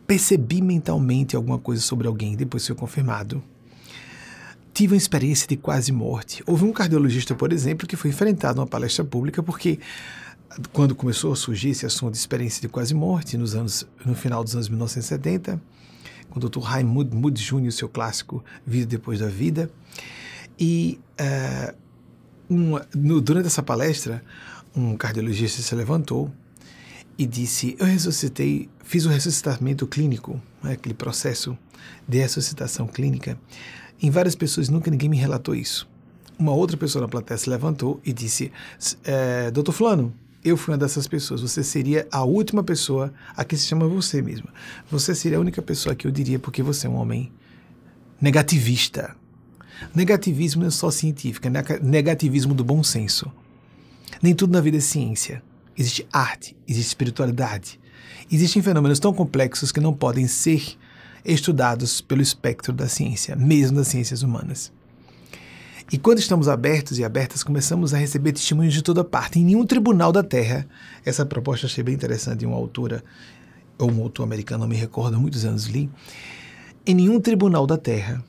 Percebi 0.05 0.61
mentalmente 0.61 1.35
alguma 1.35 1.57
coisa 1.57 1.81
sobre 1.81 2.07
alguém, 2.07 2.35
depois 2.35 2.67
foi 2.67 2.75
confirmado 2.75 3.43
tive 4.73 4.93
uma 4.93 4.97
experiência 4.97 5.47
de 5.47 5.55
quase 5.55 5.91
morte. 5.91 6.43
Houve 6.47 6.65
um 6.65 6.73
cardiologista, 6.73 7.35
por 7.35 7.53
exemplo, 7.53 7.87
que 7.87 7.95
foi 7.95 8.09
enfrentado 8.09 8.55
numa 8.55 8.67
palestra 8.67 9.05
pública 9.05 9.43
porque 9.43 9.79
quando 10.71 10.95
começou 10.95 11.31
a 11.31 11.35
surgir 11.35 11.69
esse 11.69 11.85
assunto 11.85 12.13
de 12.13 12.17
experiência 12.17 12.61
de 12.61 12.67
quase 12.67 12.93
morte, 12.93 13.37
nos 13.37 13.55
anos, 13.55 13.87
no 14.05 14.15
final 14.15 14.43
dos 14.43 14.55
anos 14.55 14.69
1970, 14.69 15.61
com 16.29 16.39
o 16.39 16.49
Dr. 16.49 16.59
Raymond 16.59 17.15
Moody 17.15 17.41
Jr., 17.41 17.71
seu 17.71 17.89
clássico 17.89 18.43
Vida 18.65 18.87
Depois 18.87 19.19
da 19.19 19.27
Vida. 19.27 19.69
E 20.59 20.99
uh, 21.19 21.75
uma, 22.49 22.87
no, 22.95 23.21
durante 23.21 23.47
essa 23.47 23.63
palestra, 23.63 24.23
um 24.75 24.95
cardiologista 24.97 25.61
se 25.61 25.75
levantou 25.75 26.31
e 27.17 27.25
disse: 27.25 27.75
Eu 27.79 27.85
ressuscitei, 27.85 28.69
fiz 28.83 29.05
o 29.05 29.09
ressuscitamento 29.09 29.87
clínico, 29.87 30.41
né, 30.61 30.73
aquele 30.73 30.95
processo 30.95 31.57
de 32.07 32.19
ressuscitação 32.19 32.87
clínica, 32.87 33.37
em 34.01 34.09
várias 34.09 34.35
pessoas, 34.35 34.69
nunca 34.69 34.91
ninguém 34.91 35.09
me 35.09 35.17
relatou 35.17 35.55
isso. 35.55 35.87
Uma 36.37 36.51
outra 36.51 36.75
pessoa 36.75 37.01
na 37.01 37.07
plateia 37.07 37.37
se 37.37 37.49
levantou 37.49 38.01
e 38.03 38.11
disse: 38.11 38.51
é, 39.03 39.51
Doutor 39.51 39.71
Fulano, 39.71 40.13
eu 40.43 40.57
fui 40.57 40.73
uma 40.73 40.77
dessas 40.77 41.07
pessoas. 41.07 41.41
Você 41.41 41.63
seria 41.63 42.07
a 42.11 42.23
última 42.23 42.63
pessoa 42.63 43.13
a 43.35 43.43
que 43.45 43.55
se 43.55 43.65
chama 43.65 43.87
você 43.87 44.21
mesma. 44.21 44.49
Você 44.91 45.15
seria 45.15 45.37
a 45.37 45.41
única 45.41 45.61
pessoa 45.61 45.95
que 45.95 46.05
eu 46.05 46.11
diria 46.11 46.39
porque 46.39 46.61
você 46.61 46.87
é 46.87 46.89
um 46.89 46.95
homem 46.95 47.31
negativista. 48.19 49.15
Negativismo 49.93 50.61
não 50.61 50.67
é 50.67 50.71
só 50.71 50.91
científico, 50.91 51.47
é 51.47 51.79
negativismo 51.81 52.53
do 52.53 52.63
bom 52.63 52.83
senso. 52.83 53.31
Nem 54.21 54.33
tudo 54.33 54.53
na 54.53 54.61
vida 54.61 54.77
é 54.77 54.81
ciência. 54.81 55.41
Existe 55.77 56.07
arte, 56.11 56.55
existe 56.67 56.89
espiritualidade. 56.89 57.79
Existem 58.31 58.61
fenômenos 58.61 58.99
tão 58.99 59.13
complexos 59.13 59.71
que 59.71 59.79
não 59.79 59.93
podem 59.93 60.27
ser 60.27 60.77
estudados 61.25 62.01
pelo 62.01 62.21
espectro 62.21 62.73
da 62.73 62.87
ciência, 62.87 63.35
mesmo 63.35 63.77
das 63.77 63.87
ciências 63.87 64.23
humanas. 64.23 64.71
E 65.91 65.97
quando 65.97 66.19
estamos 66.19 66.47
abertos 66.47 66.97
e 66.97 67.03
abertas, 67.03 67.43
começamos 67.43 67.93
a 67.93 67.97
receber 67.97 68.31
testemunhos 68.31 68.73
de 68.73 68.81
toda 68.81 69.03
parte. 69.03 69.39
Em 69.39 69.43
nenhum 69.43 69.65
tribunal 69.65 70.11
da 70.11 70.23
Terra, 70.23 70.67
essa 71.05 71.25
proposta 71.25 71.67
achei 71.67 71.83
bem 71.83 71.93
interessante 71.93 72.39
de 72.39 72.45
uma 72.45 72.55
autora, 72.55 73.03
ou 73.77 73.91
um 73.91 74.01
autor 74.01 74.23
americano, 74.23 74.61
não 74.61 74.67
me 74.67 74.75
recordo, 74.75 75.19
muitos 75.19 75.45
anos 75.45 75.65
li. 75.65 75.89
Em 76.85 76.95
nenhum 76.95 77.19
tribunal 77.19 77.67
da 77.67 77.77
Terra, 77.77 78.23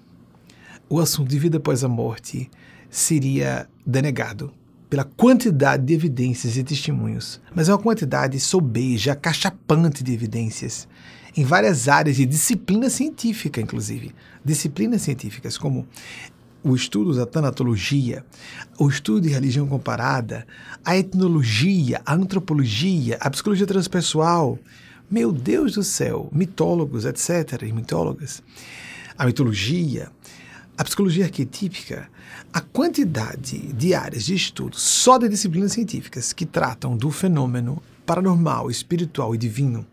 o 0.88 1.00
assunto 1.00 1.28
de 1.28 1.38
vida 1.38 1.56
após 1.56 1.82
a 1.82 1.88
morte 1.88 2.50
seria 2.90 3.68
denegado 3.86 4.52
pela 4.90 5.04
quantidade 5.04 5.84
de 5.84 5.94
evidências 5.94 6.56
e 6.56 6.62
testemunhos, 6.62 7.40
mas 7.54 7.68
é 7.68 7.72
uma 7.72 7.82
quantidade 7.82 8.38
sobeja, 8.38 9.16
cachapante 9.16 10.04
de 10.04 10.12
evidências 10.12 10.86
em 11.36 11.44
várias 11.44 11.88
áreas 11.88 12.16
de 12.16 12.26
disciplina 12.26 12.88
científica, 12.88 13.60
inclusive. 13.60 14.14
Disciplinas 14.44 15.02
científicas, 15.02 15.58
como 15.58 15.86
o 16.62 16.74
estudo 16.74 17.14
da 17.14 17.26
tanatologia, 17.26 18.24
o 18.78 18.88
estudo 18.88 19.22
de 19.22 19.28
religião 19.28 19.66
comparada, 19.66 20.46
a 20.84 20.96
etnologia, 20.96 22.00
a 22.06 22.14
antropologia, 22.14 23.18
a 23.20 23.28
psicologia 23.30 23.66
transpessoal. 23.66 24.58
Meu 25.10 25.30
Deus 25.30 25.74
do 25.74 25.82
céu, 25.82 26.30
mitólogos, 26.32 27.04
etc., 27.04 27.62
e 27.62 27.72
mitólogas. 27.72 28.42
A 29.18 29.26
mitologia, 29.26 30.10
a 30.78 30.84
psicologia 30.84 31.24
arquetípica, 31.24 32.08
a 32.52 32.60
quantidade 32.60 33.58
de 33.72 33.94
áreas 33.94 34.24
de 34.24 34.34
estudo 34.34 34.76
só 34.78 35.18
de 35.18 35.28
disciplinas 35.28 35.72
científicas 35.72 36.32
que 36.32 36.46
tratam 36.46 36.96
do 36.96 37.10
fenômeno 37.10 37.82
paranormal, 38.06 38.70
espiritual 38.70 39.34
e 39.34 39.38
divino, 39.38 39.86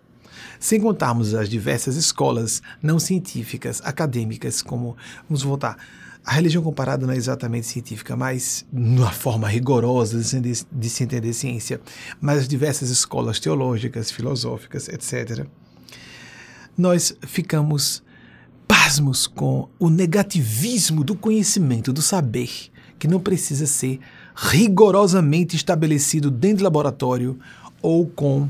sem 0.59 0.79
contarmos 0.79 1.33
as 1.33 1.49
diversas 1.49 1.95
escolas 1.95 2.61
não 2.81 2.99
científicas, 2.99 3.81
acadêmicas, 3.83 4.61
como, 4.61 4.95
vamos 5.27 5.43
voltar, 5.43 5.77
a 6.23 6.33
religião 6.33 6.63
comparada 6.63 7.05
não 7.05 7.13
é 7.13 7.17
exatamente 7.17 7.65
científica, 7.65 8.15
mas 8.15 8.65
numa 8.71 9.11
forma 9.11 9.47
rigorosa 9.47 10.39
de, 10.39 10.65
de 10.71 10.89
se 10.89 11.03
entender 11.03 11.33
ciência, 11.33 11.81
mas 12.19 12.39
as 12.39 12.47
diversas 12.47 12.89
escolas 12.89 13.39
teológicas, 13.39 14.11
filosóficas, 14.11 14.87
etc. 14.87 15.47
Nós 16.77 17.15
ficamos 17.25 18.03
pasmos 18.67 19.27
com 19.27 19.67
o 19.77 19.89
negativismo 19.89 21.03
do 21.03 21.15
conhecimento, 21.15 21.91
do 21.91 22.01
saber, 22.01 22.49
que 22.97 23.07
não 23.07 23.19
precisa 23.19 23.65
ser 23.65 23.99
rigorosamente 24.35 25.55
estabelecido 25.55 26.31
dentro 26.31 26.59
do 26.59 26.63
laboratório 26.63 27.37
ou 27.81 28.07
com 28.07 28.47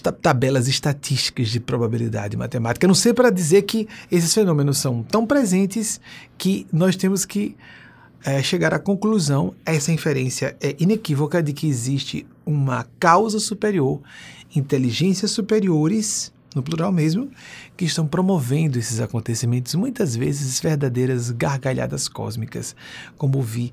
tabelas 0.00 0.68
estatísticas 0.68 1.48
de 1.48 1.60
probabilidade 1.60 2.36
matemática. 2.36 2.86
Não 2.86 2.94
sei 2.94 3.12
para 3.12 3.30
dizer 3.30 3.62
que 3.62 3.88
esses 4.10 4.32
fenômenos 4.32 4.78
são 4.78 5.02
tão 5.02 5.26
presentes 5.26 6.00
que 6.38 6.66
nós 6.72 6.96
temos 6.96 7.24
que 7.24 7.56
é, 8.24 8.42
chegar 8.42 8.72
à 8.72 8.78
conclusão, 8.78 9.54
essa 9.66 9.90
inferência 9.90 10.56
é 10.60 10.76
inequívoca 10.78 11.42
de 11.42 11.52
que 11.52 11.66
existe 11.66 12.26
uma 12.46 12.86
causa 12.98 13.40
superior, 13.40 14.00
inteligências 14.54 15.30
superiores, 15.32 16.32
no 16.54 16.62
plural 16.62 16.92
mesmo, 16.92 17.30
que 17.76 17.84
estão 17.84 18.06
promovendo 18.06 18.78
esses 18.78 19.00
acontecimentos, 19.00 19.74
muitas 19.74 20.14
vezes 20.14 20.60
verdadeiras 20.60 21.30
gargalhadas 21.30 22.08
cósmicas, 22.08 22.76
como 23.16 23.42
vi 23.42 23.72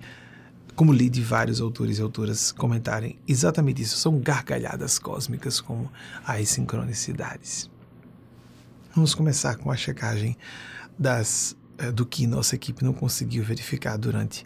como 0.79 0.93
li 0.93 1.09
de 1.09 1.21
vários 1.21 1.59
autores 1.59 1.99
e 1.99 2.01
autoras 2.01 2.53
comentarem 2.53 3.19
exatamente 3.27 3.81
isso, 3.81 3.97
são 3.97 4.17
gargalhadas 4.17 4.97
cósmicas 4.97 5.59
como 5.59 5.91
as 6.25 6.47
sincronicidades. 6.47 7.69
Vamos 8.95 9.13
começar 9.13 9.57
com 9.57 9.69
a 9.69 9.75
checagem 9.75 10.37
das, 10.97 11.53
eh, 11.77 11.91
do 11.91 12.05
que 12.05 12.25
nossa 12.25 12.55
equipe 12.55 12.81
não 12.81 12.93
conseguiu 12.93 13.43
verificar 13.43 13.97
durante 13.97 14.45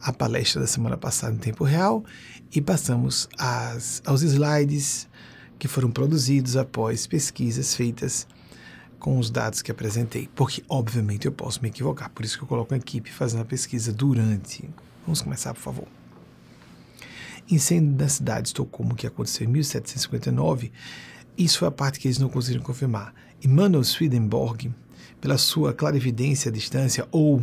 a 0.00 0.12
palestra 0.12 0.60
da 0.60 0.68
semana 0.68 0.96
passada 0.96 1.34
em 1.34 1.38
tempo 1.38 1.64
real 1.64 2.04
e 2.54 2.60
passamos 2.60 3.28
aos 4.06 4.22
slides 4.22 5.08
que 5.58 5.66
foram 5.66 5.90
produzidos 5.90 6.56
após 6.56 7.08
pesquisas 7.08 7.74
feitas 7.74 8.28
com 9.00 9.18
os 9.18 9.32
dados 9.32 9.60
que 9.60 9.72
apresentei, 9.72 10.28
porque 10.32 10.62
obviamente 10.68 11.26
eu 11.26 11.32
posso 11.32 11.60
me 11.60 11.70
equivocar, 11.70 12.08
por 12.10 12.24
isso 12.24 12.38
que 12.38 12.44
eu 12.44 12.48
coloco 12.48 12.72
a 12.72 12.76
equipe 12.76 13.10
fazendo 13.10 13.40
a 13.40 13.44
pesquisa 13.44 13.92
durante 13.92 14.70
Vamos 15.02 15.22
começar, 15.22 15.52
por 15.54 15.60
favor. 15.60 15.88
Incêndio 17.50 17.92
da 17.94 18.08
cidade 18.08 18.42
de 18.42 18.48
Estocolmo, 18.48 18.94
que 18.94 19.06
aconteceu 19.06 19.46
em 19.46 19.50
1759, 19.50 20.72
isso 21.36 21.58
foi 21.58 21.68
a 21.68 21.72
parte 21.72 21.98
que 21.98 22.06
eles 22.06 22.18
não 22.18 22.28
conseguiram 22.28 22.62
confirmar. 22.62 23.14
Immanuel 23.42 23.82
Swedenborg, 23.82 24.72
pela 25.20 25.36
sua 25.38 25.72
clarividência 25.72 26.50
à 26.50 26.52
distância 26.52 27.06
ou 27.10 27.42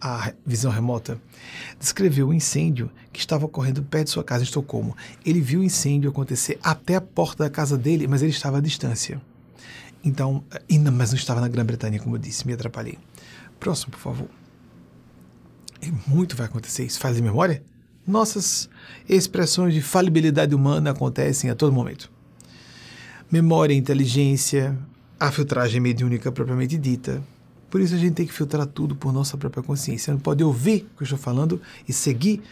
a 0.00 0.32
visão 0.46 0.70
remota, 0.70 1.20
descreveu 1.78 2.28
o 2.28 2.34
incêndio 2.34 2.90
que 3.12 3.18
estava 3.18 3.46
ocorrendo 3.46 3.82
perto 3.82 4.06
de 4.06 4.10
sua 4.12 4.24
casa 4.24 4.42
em 4.42 4.44
Estocolmo. 4.44 4.96
Ele 5.24 5.40
viu 5.40 5.60
o 5.60 5.64
incêndio 5.64 6.10
acontecer 6.10 6.58
até 6.62 6.96
a 6.96 7.00
porta 7.00 7.44
da 7.44 7.50
casa 7.50 7.76
dele, 7.76 8.06
mas 8.06 8.22
ele 8.22 8.30
estava 8.30 8.58
à 8.58 8.60
distância. 8.60 9.20
Então, 10.04 10.44
ainda, 10.70 10.90
mas 10.90 11.10
não 11.10 11.18
estava 11.18 11.40
na 11.40 11.48
Grã-Bretanha, 11.48 11.98
como 11.98 12.16
eu 12.16 12.20
disse, 12.20 12.46
me 12.46 12.52
atrapalhei. 12.52 12.98
Próximo, 13.58 13.92
por 13.92 13.98
favor. 13.98 14.28
E 15.80 15.92
muito 16.06 16.36
vai 16.36 16.46
acontecer 16.46 16.84
isso. 16.84 16.98
Faz 16.98 17.16
de 17.16 17.22
memória? 17.22 17.62
Nossas 18.06 18.68
expressões 19.08 19.74
de 19.74 19.82
falibilidade 19.82 20.54
humana 20.54 20.90
acontecem 20.90 21.50
a 21.50 21.54
todo 21.54 21.72
momento. 21.72 22.10
Memória, 23.30 23.74
inteligência, 23.74 24.76
a 25.20 25.30
filtragem 25.30 25.80
mediúnica 25.80 26.32
propriamente 26.32 26.78
dita. 26.78 27.22
Por 27.68 27.80
isso 27.80 27.94
a 27.94 27.98
gente 27.98 28.14
tem 28.14 28.26
que 28.26 28.32
filtrar 28.32 28.66
tudo 28.66 28.96
por 28.96 29.12
nossa 29.12 29.36
própria 29.36 29.62
consciência. 29.62 30.12
Não 30.12 30.20
pode 30.20 30.42
ouvir 30.42 30.86
o 30.94 30.96
que 30.96 31.02
eu 31.02 31.04
estou 31.04 31.18
falando 31.18 31.60
e 31.86 31.92
seguir, 31.92 32.42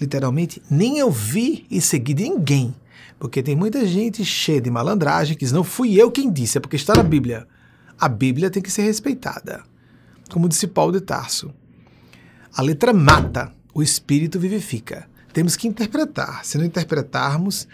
literalmente, 0.00 0.60
nem 0.68 1.02
ouvir 1.02 1.64
e 1.70 1.80
seguir 1.80 2.14
de 2.14 2.24
ninguém. 2.24 2.74
Porque 3.18 3.42
tem 3.42 3.54
muita 3.54 3.86
gente 3.86 4.24
cheia 4.24 4.60
de 4.60 4.70
malandragem 4.70 5.36
que 5.36 5.44
diz, 5.44 5.52
não 5.52 5.64
fui 5.64 5.94
eu 5.94 6.10
quem 6.10 6.32
disse, 6.32 6.58
é 6.58 6.60
porque 6.60 6.76
está 6.76 6.94
na 6.94 7.02
Bíblia. 7.02 7.46
A 8.00 8.08
Bíblia 8.08 8.50
tem 8.50 8.62
que 8.62 8.70
ser 8.70 8.82
respeitada. 8.82 9.62
Como 10.30 10.48
disse 10.48 10.66
Paulo 10.66 10.92
de 10.92 11.00
Tarso, 11.00 11.52
a 12.54 12.62
letra 12.62 12.92
mata, 12.92 13.52
o 13.74 13.82
espírito 13.82 14.38
vivifica. 14.40 15.08
Temos 15.32 15.56
que 15.56 15.68
interpretar. 15.68 16.44
Se 16.44 16.58
não 16.58 16.64
interpretarmos, 16.64 17.68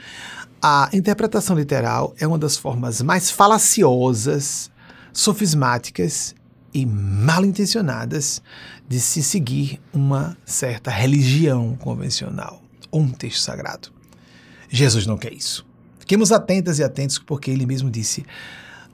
a 0.60 0.88
interpretação 0.92 1.56
literal 1.56 2.14
é 2.18 2.26
uma 2.26 2.38
das 2.38 2.56
formas 2.56 3.00
mais 3.00 3.30
falaciosas, 3.30 4.70
sofismáticas 5.12 6.34
e 6.72 6.84
mal 6.84 7.44
intencionadas 7.44 8.42
de 8.88 8.98
se 8.98 9.22
seguir 9.22 9.80
uma 9.92 10.36
certa 10.44 10.90
religião 10.90 11.76
convencional 11.76 12.62
ou 12.90 13.00
um 13.00 13.10
texto 13.10 13.40
sagrado. 13.40 13.92
Jesus 14.68 15.06
não 15.06 15.16
quer 15.16 15.32
isso. 15.32 15.64
Fiquemos 16.00 16.32
atentas 16.32 16.78
e 16.78 16.84
atentos, 16.84 17.18
porque 17.18 17.50
ele 17.50 17.64
mesmo 17.64 17.90
disse: 17.90 18.26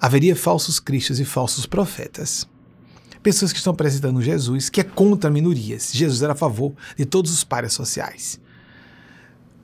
haveria 0.00 0.36
falsos 0.36 0.78
cristos 0.78 1.18
e 1.18 1.24
falsos 1.24 1.66
profetas 1.66 2.46
pessoas 3.22 3.52
que 3.52 3.58
estão 3.58 3.72
apresentando 3.72 4.22
Jesus, 4.22 4.68
que 4.68 4.80
é 4.80 4.84
contra 4.84 5.30
minorias. 5.30 5.90
Jesus 5.92 6.22
era 6.22 6.32
a 6.32 6.36
favor 6.36 6.72
de 6.96 7.04
todos 7.04 7.32
os 7.32 7.44
pares 7.44 7.72
sociais. 7.72 8.40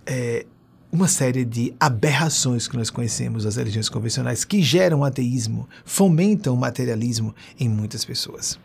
É 0.07 0.47
uma 0.93 1.09
série 1.09 1.45
de 1.45 1.75
aberrações 1.79 2.69
que 2.69 2.77
nós 2.77 2.91
conhecemos 2.91 3.45
das 3.45 3.57
religiões 3.57 3.89
convencionais 3.89 4.45
que 4.45 4.63
geram 4.63 5.05
ateísmo, 5.05 5.69
fomentam 5.85 6.55
o 6.55 6.57
materialismo 6.57 7.35
em 7.59 7.69
muitas 7.69 8.05
pessoas. 8.05 8.59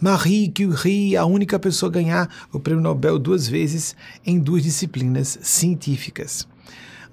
Marie 0.00 0.52
Curie, 0.52 1.16
a 1.16 1.24
única 1.24 1.58
pessoa 1.58 1.88
a 1.88 1.92
ganhar 1.92 2.48
o 2.52 2.60
prêmio 2.60 2.82
Nobel 2.82 3.18
duas 3.18 3.48
vezes 3.48 3.96
em 4.26 4.38
duas 4.38 4.62
disciplinas 4.62 5.38
científicas. 5.42 6.46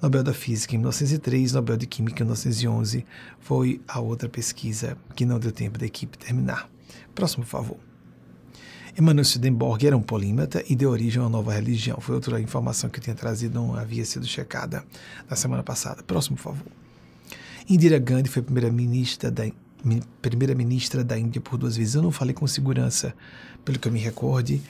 Nobel 0.02 0.24
da 0.24 0.34
Física 0.34 0.76
em 0.76 0.80
1903, 0.80 1.54
Nobel 1.54 1.78
de 1.78 1.88
Química 1.88 2.24
em 2.24 2.26
1911, 2.26 3.06
foi 3.40 3.82
a 3.88 4.00
outra 4.00 4.28
pesquisa 4.28 4.98
que 5.16 5.26
não 5.26 5.40
deu 5.40 5.52
tempo 5.52 5.80
da 5.80 5.86
equipe 5.86 6.18
terminar. 6.18 6.70
Próximo 7.18 7.44
favor. 7.44 7.80
Emmanuel 8.96 9.26
Swedenborg 9.26 9.88
era 9.88 9.98
um 9.98 10.04
polímata 10.04 10.64
e 10.70 10.76
deu 10.76 10.92
origem 10.92 11.20
a 11.20 11.24
uma 11.24 11.32
nova 11.32 11.52
religião. 11.52 12.00
Foi 12.00 12.14
outra 12.14 12.40
informação 12.40 12.92
que 12.92 13.00
eu 13.00 13.04
tinha 13.04 13.16
trazido, 13.16 13.56
não 13.56 13.74
havia 13.74 14.06
sido 14.06 14.24
checada 14.28 14.86
na 15.28 15.36
semana 15.36 15.64
passada. 15.64 16.04
Próximo 16.04 16.38
favor. 16.38 16.68
Indira 17.68 17.98
Gandhi 17.98 18.30
foi 18.30 18.44
primeira-ministra 18.44 19.32
da, 19.32 19.46
primeira-ministra 20.22 21.04
da 21.04 21.18
Índia 21.18 21.42
por 21.42 21.58
duas 21.58 21.76
vezes. 21.76 21.96
Eu 21.96 22.04
não 22.04 22.12
falei 22.12 22.36
com 22.36 22.46
segurança, 22.46 23.16
pelo 23.66 23.80
que 23.80 23.88
eu 23.88 23.92
me 23.92 24.00
recorde, 24.00 24.62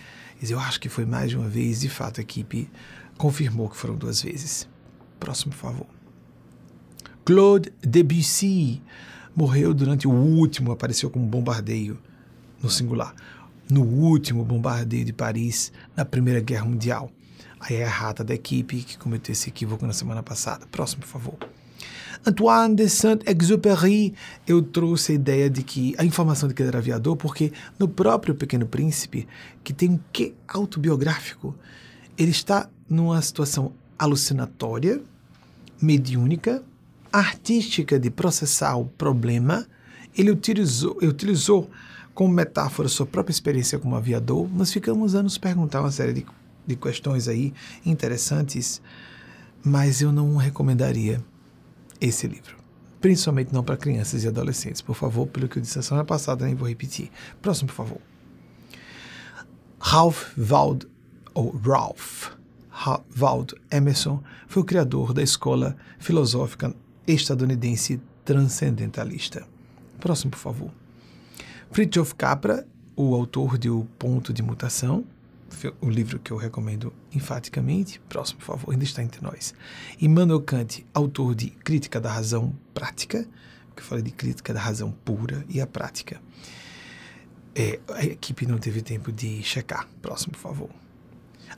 eu 0.41 0.57
acho 0.57 0.79
que 0.79 0.87
foi 0.87 1.05
mais 1.05 1.31
de 1.31 1.35
uma 1.35 1.49
vez. 1.49 1.81
De 1.81 1.89
fato, 1.89 2.21
a 2.21 2.23
equipe 2.23 2.69
confirmou 3.17 3.67
que 3.67 3.75
foram 3.75 3.97
duas 3.97 4.21
vezes. 4.21 4.69
Próximo 5.19 5.51
favor. 5.51 5.87
Claude 7.25 7.73
Debussy 7.81 8.81
morreu 9.35 9.73
durante 9.73 10.07
o 10.07 10.11
último, 10.11 10.71
apareceu 10.71 11.09
como 11.09 11.25
bombardeio, 11.25 11.99
no 12.61 12.69
singular, 12.69 13.13
no 13.69 13.83
último 13.83 14.43
bombardeio 14.43 15.05
de 15.05 15.13
Paris 15.13 15.71
na 15.95 16.05
Primeira 16.05 16.39
Guerra 16.39 16.65
Mundial. 16.65 17.11
Aí 17.59 17.77
é 17.77 17.85
a 17.85 17.89
rata 17.89 18.23
da 18.23 18.33
equipe 18.33 18.83
que 18.83 18.97
cometeu 18.97 19.33
esse 19.33 19.49
equívoco 19.49 19.85
na 19.85 19.93
semana 19.93 20.21
passada. 20.21 20.65
Próximo, 20.67 21.01
por 21.01 21.07
favor. 21.07 21.37
Antoine 22.25 22.75
de 22.75 22.89
Saint-Exupéry, 22.89 24.13
eu 24.47 24.61
trouxe 24.61 25.11
a 25.11 25.15
ideia 25.15 25.49
de 25.49 25.63
que 25.63 25.95
a 25.97 26.05
informação 26.05 26.49
de 26.49 26.55
que 26.55 26.61
ele 26.61 26.69
era 26.69 26.79
aviador, 26.79 27.15
porque 27.15 27.51
no 27.77 27.87
próprio 27.87 28.35
Pequeno 28.35 28.65
Príncipe, 28.65 29.27
que 29.63 29.73
tem 29.73 29.91
um 29.91 29.99
quê 30.11 30.33
autobiográfico, 30.47 31.55
ele 32.17 32.31
está 32.31 32.69
numa 32.89 33.21
situação 33.21 33.73
alucinatória, 33.97 35.01
mediúnica, 35.81 36.63
artística 37.11 37.99
de 37.99 38.09
processar 38.09 38.75
o 38.75 38.85
problema. 38.85 39.65
Ele 40.17 40.31
utilizou, 40.31 40.97
utilizou 41.01 41.69
como 42.17 42.33
metáfora 42.33 42.89
sua 42.89 43.05
própria 43.05 43.31
experiência 43.31 43.77
como 43.77 43.95
aviador. 43.95 44.49
Nós 44.51 44.73
ficamos 44.73 45.13
anos 45.13 45.37
perguntar 45.37 45.81
uma 45.81 45.91
série 45.91 46.13
de, 46.13 46.25
de 46.65 46.75
questões 46.75 47.27
aí 47.27 47.53
interessantes, 47.85 48.81
mas 49.63 50.01
eu 50.01 50.11
não 50.11 50.35
recomendaria 50.35 51.23
esse 52.01 52.25
livro. 52.25 52.57
Principalmente 52.99 53.53
não 53.53 53.63
para 53.63 53.77
crianças 53.77 54.23
e 54.23 54.27
adolescentes. 54.27 54.81
Por 54.81 54.95
favor, 54.95 55.27
pelo 55.27 55.47
que 55.47 55.59
eu 55.59 55.61
disse 55.61 55.77
na 55.77 55.83
semana 55.83 56.03
passada, 56.03 56.43
nem 56.43 56.55
vou 56.55 56.67
repetir. 56.67 57.11
Próximo, 57.39 57.67
por 57.67 57.75
favor. 57.75 58.01
Ralph 59.79 60.35
Wald, 60.39 60.87
ou 61.35 61.55
Ralph, 61.55 62.31
Wald 63.15 63.53
Emerson 63.69 64.23
foi 64.47 64.63
o 64.63 64.65
criador 64.65 65.13
da 65.13 65.21
escola 65.21 65.77
filosófica 65.99 66.73
estadunidense 67.05 68.01
transcendentalista. 68.25 69.45
Próximo, 69.99 70.31
por 70.31 70.39
favor. 70.39 70.86
Fritjof 71.71 72.15
Capra, 72.15 72.67
o 72.95 73.13
autor 73.13 73.57
de 73.57 73.69
O 73.69 73.85
Ponto 73.99 74.33
de 74.33 74.41
Mutação, 74.41 75.05
o 75.79 75.89
livro 75.89 76.19
que 76.19 76.31
eu 76.31 76.37
recomendo 76.37 76.91
enfaticamente. 77.13 77.99
Próximo, 78.09 78.39
por 78.39 78.45
favor, 78.45 78.71
ainda 78.71 78.83
está 78.83 79.03
entre 79.03 79.21
nós. 79.21 79.53
Immanuel 80.01 80.41
Kant, 80.41 80.85
autor 80.93 81.35
de 81.35 81.49
Crítica 81.49 81.99
da 81.99 82.11
Razão 82.11 82.53
Prática, 82.73 83.27
que 83.75 83.81
eu 83.81 83.85
falei 83.85 84.03
de 84.03 84.11
crítica 84.11 84.53
da 84.53 84.59
razão 84.59 84.91
pura 84.91 85.45
e 85.47 85.61
a 85.61 85.67
prática. 85.67 86.19
É, 87.55 87.79
a 87.89 88.03
equipe 88.03 88.45
não 88.47 88.57
teve 88.57 88.81
tempo 88.81 89.11
de 89.11 89.43
checar. 89.43 89.87
Próximo, 90.01 90.33
por 90.33 90.39
favor. 90.39 90.69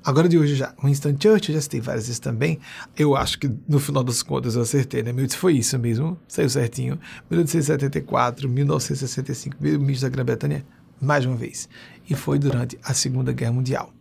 Agora 0.04 0.30
de 0.30 0.38
hoje 0.38 0.56
já, 0.56 0.74
Winston 0.84 1.16
Churchill, 1.20 1.56
já 1.56 1.62
citei 1.62 1.82
várias 1.82 2.06
vezes 2.06 2.20
também. 2.20 2.60
Eu 2.98 3.16
acho 3.16 3.38
que 3.38 3.52
no 3.68 3.80
final 3.80 4.04
das 4.04 4.24
contas 4.24 4.56
eu 4.56 4.62
acertei, 4.62 5.04
né? 5.04 5.12
Meu 5.12 5.30
foi 5.30 5.58
isso 5.58 5.78
mesmo, 5.78 6.18
saiu 6.28 6.50
certinho. 6.50 7.00
1874, 7.30 8.48
1965, 8.48 9.58
primeiro-ministro 9.58 10.10
da 10.10 10.16
Grã-Bretanha, 10.16 10.66
mais 11.02 11.26
uma 11.26 11.36
vez. 11.36 11.68
E 12.10 12.16
foi 12.16 12.40
durante 12.40 12.80
a 12.84 12.94
Segunda 12.94 13.32
Guerra 13.34 13.52
Mundial. 13.52 13.94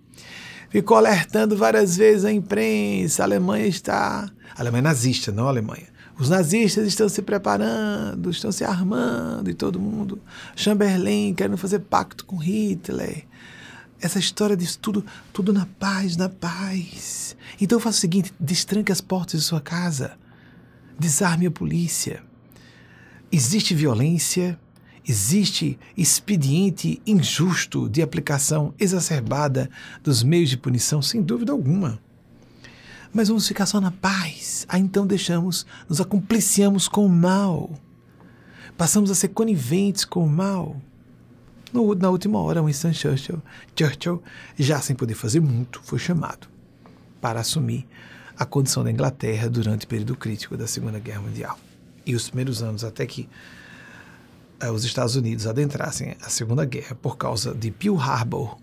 Ficou 0.71 0.97
alertando 0.97 1.57
várias 1.57 1.97
vezes 1.97 2.25
a 2.25 2.33
imprensa: 2.33 3.23
a 3.23 3.27
Alemanha 3.27 3.67
está. 3.67 4.31
A 4.55 4.61
Alemanha 4.61 4.83
nazista, 4.83 5.33
não 5.33 5.47
a 5.47 5.49
Alemanha. 5.49 5.87
Os 6.19 6.29
nazistas 6.29 6.87
estão 6.87 7.09
se 7.09 7.23
preparando, 7.23 8.31
estão 8.31 8.51
se 8.51 8.65
armando 8.65 9.49
e 9.49 9.55
todo 9.55 9.79
mundo. 9.79 10.21
Chamberlain 10.57 11.33
querendo 11.33 11.57
fazer 11.57 11.79
pacto 11.79 12.27
com 12.27 12.37
Hitler 12.37 13.25
essa 14.01 14.19
história 14.19 14.57
disso 14.57 14.79
tudo, 14.79 15.05
tudo 15.33 15.53
na 15.53 15.67
paz, 15.67 16.17
na 16.17 16.29
paz. 16.29 17.37
Então 17.61 17.81
faça 17.81 17.99
o 17.99 18.01
seguinte: 18.01 18.33
destranque 18.39 18.93
as 18.93 19.01
portas 19.01 19.41
de 19.41 19.47
sua 19.47 19.61
casa, 19.61 20.17
desarme 20.99 21.47
a 21.47 21.51
polícia. 21.51 22.23
Existe 23.31 23.75
violência, 23.75 24.59
existe 25.07 25.79
expediente 25.97 27.03
injusto 27.07 27.89
de 27.89 28.01
aplicação 28.01 28.73
exacerbada 28.79 29.69
dos 30.03 30.23
meios 30.23 30.51
de 30.51 30.57
punição, 30.57 31.03
sem 31.03 31.23
dúvida 31.23 31.53
alguma. 31.53 32.01
Mas 33.13 33.29
vamos 33.29 33.49
ficar 33.49 33.67
só 33.67 33.81
na 33.81 33.91
paz. 33.91 34.67
Aí 34.69 34.81
então 34.81 35.07
deixamos, 35.07 35.67
nos 35.89 36.01
acompliciamos 36.01 36.89
com 36.89 37.05
o 37.07 37.09
mal. 37.09 37.71
Passamos 38.77 39.11
a 39.11 39.15
ser 39.15 39.29
coniventes 39.29 40.05
com 40.05 40.25
o 40.25 40.29
mal. 40.29 40.81
No, 41.73 41.95
na 41.95 42.09
última 42.09 42.39
hora, 42.41 42.63
Winston 42.63 42.93
Churchill, 42.93 43.43
Churchill, 43.77 44.23
já 44.59 44.81
sem 44.81 44.97
poder 44.97 45.15
fazer 45.15 45.41
muito, 45.41 45.81
foi 45.83 45.99
chamado 45.99 46.49
para 47.21 47.41
assumir 47.41 47.87
a 48.39 48.47
condição 48.47 48.85
da 48.85 48.91
Inglaterra 48.91 49.49
durante 49.49 49.85
o 49.85 49.89
período 49.89 50.17
crítico 50.17 50.57
da 50.57 50.67
Segunda 50.67 50.99
Guerra 50.99 51.21
Mundial. 51.21 51.59
E 52.07 52.15
os 52.15 52.29
primeiros 52.29 52.63
anos 52.63 52.85
até 52.85 53.05
que 53.05 53.29
uh, 54.63 54.71
os 54.71 54.85
Estados 54.85 55.17
Unidos 55.17 55.47
adentrassem 55.47 56.17
a 56.23 56.29
Segunda 56.31 56.65
Guerra 56.65 56.95
por 56.95 57.17
causa 57.17 57.53
de 57.55 57.71
Pearl 57.71 57.99
Harbor 57.99 58.57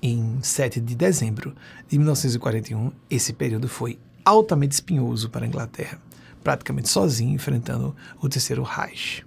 em 0.00 0.38
7 0.40 0.80
de 0.80 0.94
dezembro 0.94 1.54
de 1.88 1.98
1941, 1.98 2.92
esse 3.10 3.32
período 3.32 3.68
foi 3.68 3.98
altamente 4.24 4.74
espinhoso 4.74 5.28
para 5.28 5.44
a 5.44 5.48
Inglaterra, 5.48 6.00
praticamente 6.44 6.88
sozinho 6.88 7.34
enfrentando 7.34 7.94
o 8.20 8.28
Terceiro 8.28 8.62
Reich 8.62 9.26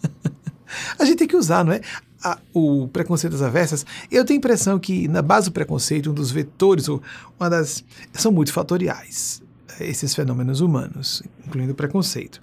a 0.98 1.04
gente 1.04 1.16
tem 1.16 1.28
que 1.28 1.36
usar, 1.36 1.64
não 1.64 1.72
é? 1.72 1.80
A, 2.22 2.38
o 2.52 2.88
preconceito 2.88 3.32
das 3.32 3.42
avessas, 3.42 3.84
eu 4.10 4.24
tenho 4.24 4.38
a 4.38 4.40
impressão 4.40 4.78
que 4.78 5.08
na 5.08 5.22
base 5.22 5.48
do 5.48 5.52
preconceito, 5.52 6.10
um 6.10 6.14
dos 6.14 6.30
vetores, 6.30 6.88
ou 6.88 7.02
uma 7.38 7.48
das. 7.48 7.84
são 8.12 8.30
multifatoriais, 8.30 9.42
esses 9.80 10.14
fenômenos 10.14 10.60
humanos, 10.60 11.22
incluindo 11.46 11.72
o 11.72 11.76
preconceito. 11.76 12.42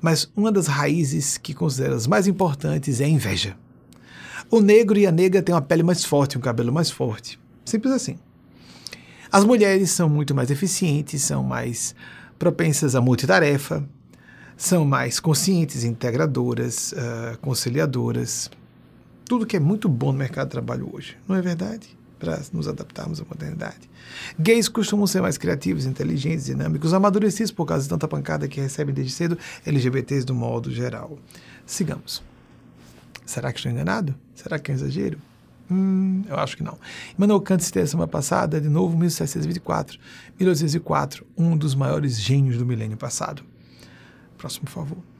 Mas 0.00 0.30
uma 0.36 0.50
das 0.50 0.66
raízes 0.66 1.38
que 1.38 1.54
considero 1.54 1.94
as 1.94 2.06
mais 2.06 2.26
importantes 2.26 3.00
é 3.00 3.04
a 3.04 3.08
inveja. 3.08 3.56
O 4.50 4.60
negro 4.60 4.98
e 4.98 5.06
a 5.06 5.12
negra 5.12 5.40
têm 5.40 5.54
uma 5.54 5.62
pele 5.62 5.82
mais 5.82 6.04
forte, 6.04 6.36
um 6.36 6.40
cabelo 6.40 6.72
mais 6.72 6.90
forte. 6.90 7.38
Simples 7.64 7.92
assim. 7.94 8.18
As 9.30 9.44
mulheres 9.44 9.90
são 9.90 10.08
muito 10.08 10.34
mais 10.34 10.50
eficientes, 10.50 11.22
são 11.22 11.42
mais 11.42 11.94
propensas 12.38 12.94
à 12.94 13.00
multitarefa, 13.00 13.88
são 14.56 14.84
mais 14.84 15.18
conscientes, 15.18 15.84
integradoras, 15.84 16.92
uh, 16.92 17.38
conciliadoras, 17.38 18.50
tudo 19.32 19.46
que 19.46 19.56
é 19.56 19.60
muito 19.60 19.88
bom 19.88 20.12
no 20.12 20.18
mercado 20.18 20.48
de 20.48 20.50
trabalho 20.50 20.90
hoje, 20.92 21.16
não 21.26 21.34
é 21.34 21.40
verdade? 21.40 21.88
Para 22.18 22.38
nos 22.52 22.68
adaptarmos 22.68 23.18
à 23.18 23.24
modernidade. 23.24 23.88
Gays 24.38 24.68
costumam 24.68 25.06
ser 25.06 25.22
mais 25.22 25.38
criativos, 25.38 25.86
inteligentes, 25.86 26.44
dinâmicos, 26.44 26.92
amadurecidos 26.92 27.50
por 27.50 27.64
causa 27.64 27.84
de 27.84 27.88
tanta 27.88 28.06
pancada 28.06 28.46
que 28.46 28.60
recebem 28.60 28.94
desde 28.94 29.10
cedo, 29.14 29.38
LGBTs 29.64 30.26
do 30.26 30.34
modo 30.34 30.70
geral. 30.70 31.18
Sigamos. 31.64 32.22
Será 33.24 33.50
que 33.50 33.58
estou 33.58 33.72
enganado? 33.72 34.14
Será 34.34 34.58
que 34.58 34.70
é 34.70 34.74
um 34.74 34.76
exagero? 34.76 35.18
Hum, 35.70 36.24
eu 36.28 36.36
acho 36.36 36.54
que 36.54 36.62
não. 36.62 36.76
Emmanuel 37.16 37.40
Kant 37.40 37.64
citei 37.64 37.86
semana 37.86 38.08
passada, 38.08 38.60
de 38.60 38.68
novo, 38.68 38.98
1724. 38.98 39.98
1804, 40.38 41.26
um 41.38 41.56
dos 41.56 41.74
maiores 41.74 42.20
gênios 42.20 42.58
do 42.58 42.66
milênio 42.66 42.98
passado. 42.98 43.42
Próximo, 44.36 44.66
por 44.66 44.72
favor. 44.72 45.11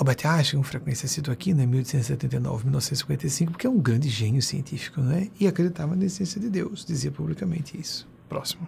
Albert 0.00 0.24
Einstein, 0.24 0.62
frequência 0.62 1.06
cito 1.06 1.30
aqui, 1.30 1.52
né, 1.52 1.66
1879, 1.66 2.64
1955, 2.64 3.52
porque 3.52 3.66
é 3.66 3.70
um 3.70 3.78
grande 3.78 4.08
gênio 4.08 4.40
científico, 4.40 5.02
né? 5.02 5.28
E 5.38 5.46
acreditava 5.46 5.94
na 5.94 6.06
essência 6.06 6.40
de 6.40 6.48
Deus, 6.48 6.86
dizia 6.86 7.10
publicamente 7.10 7.78
isso. 7.78 8.08
Próximo. 8.26 8.66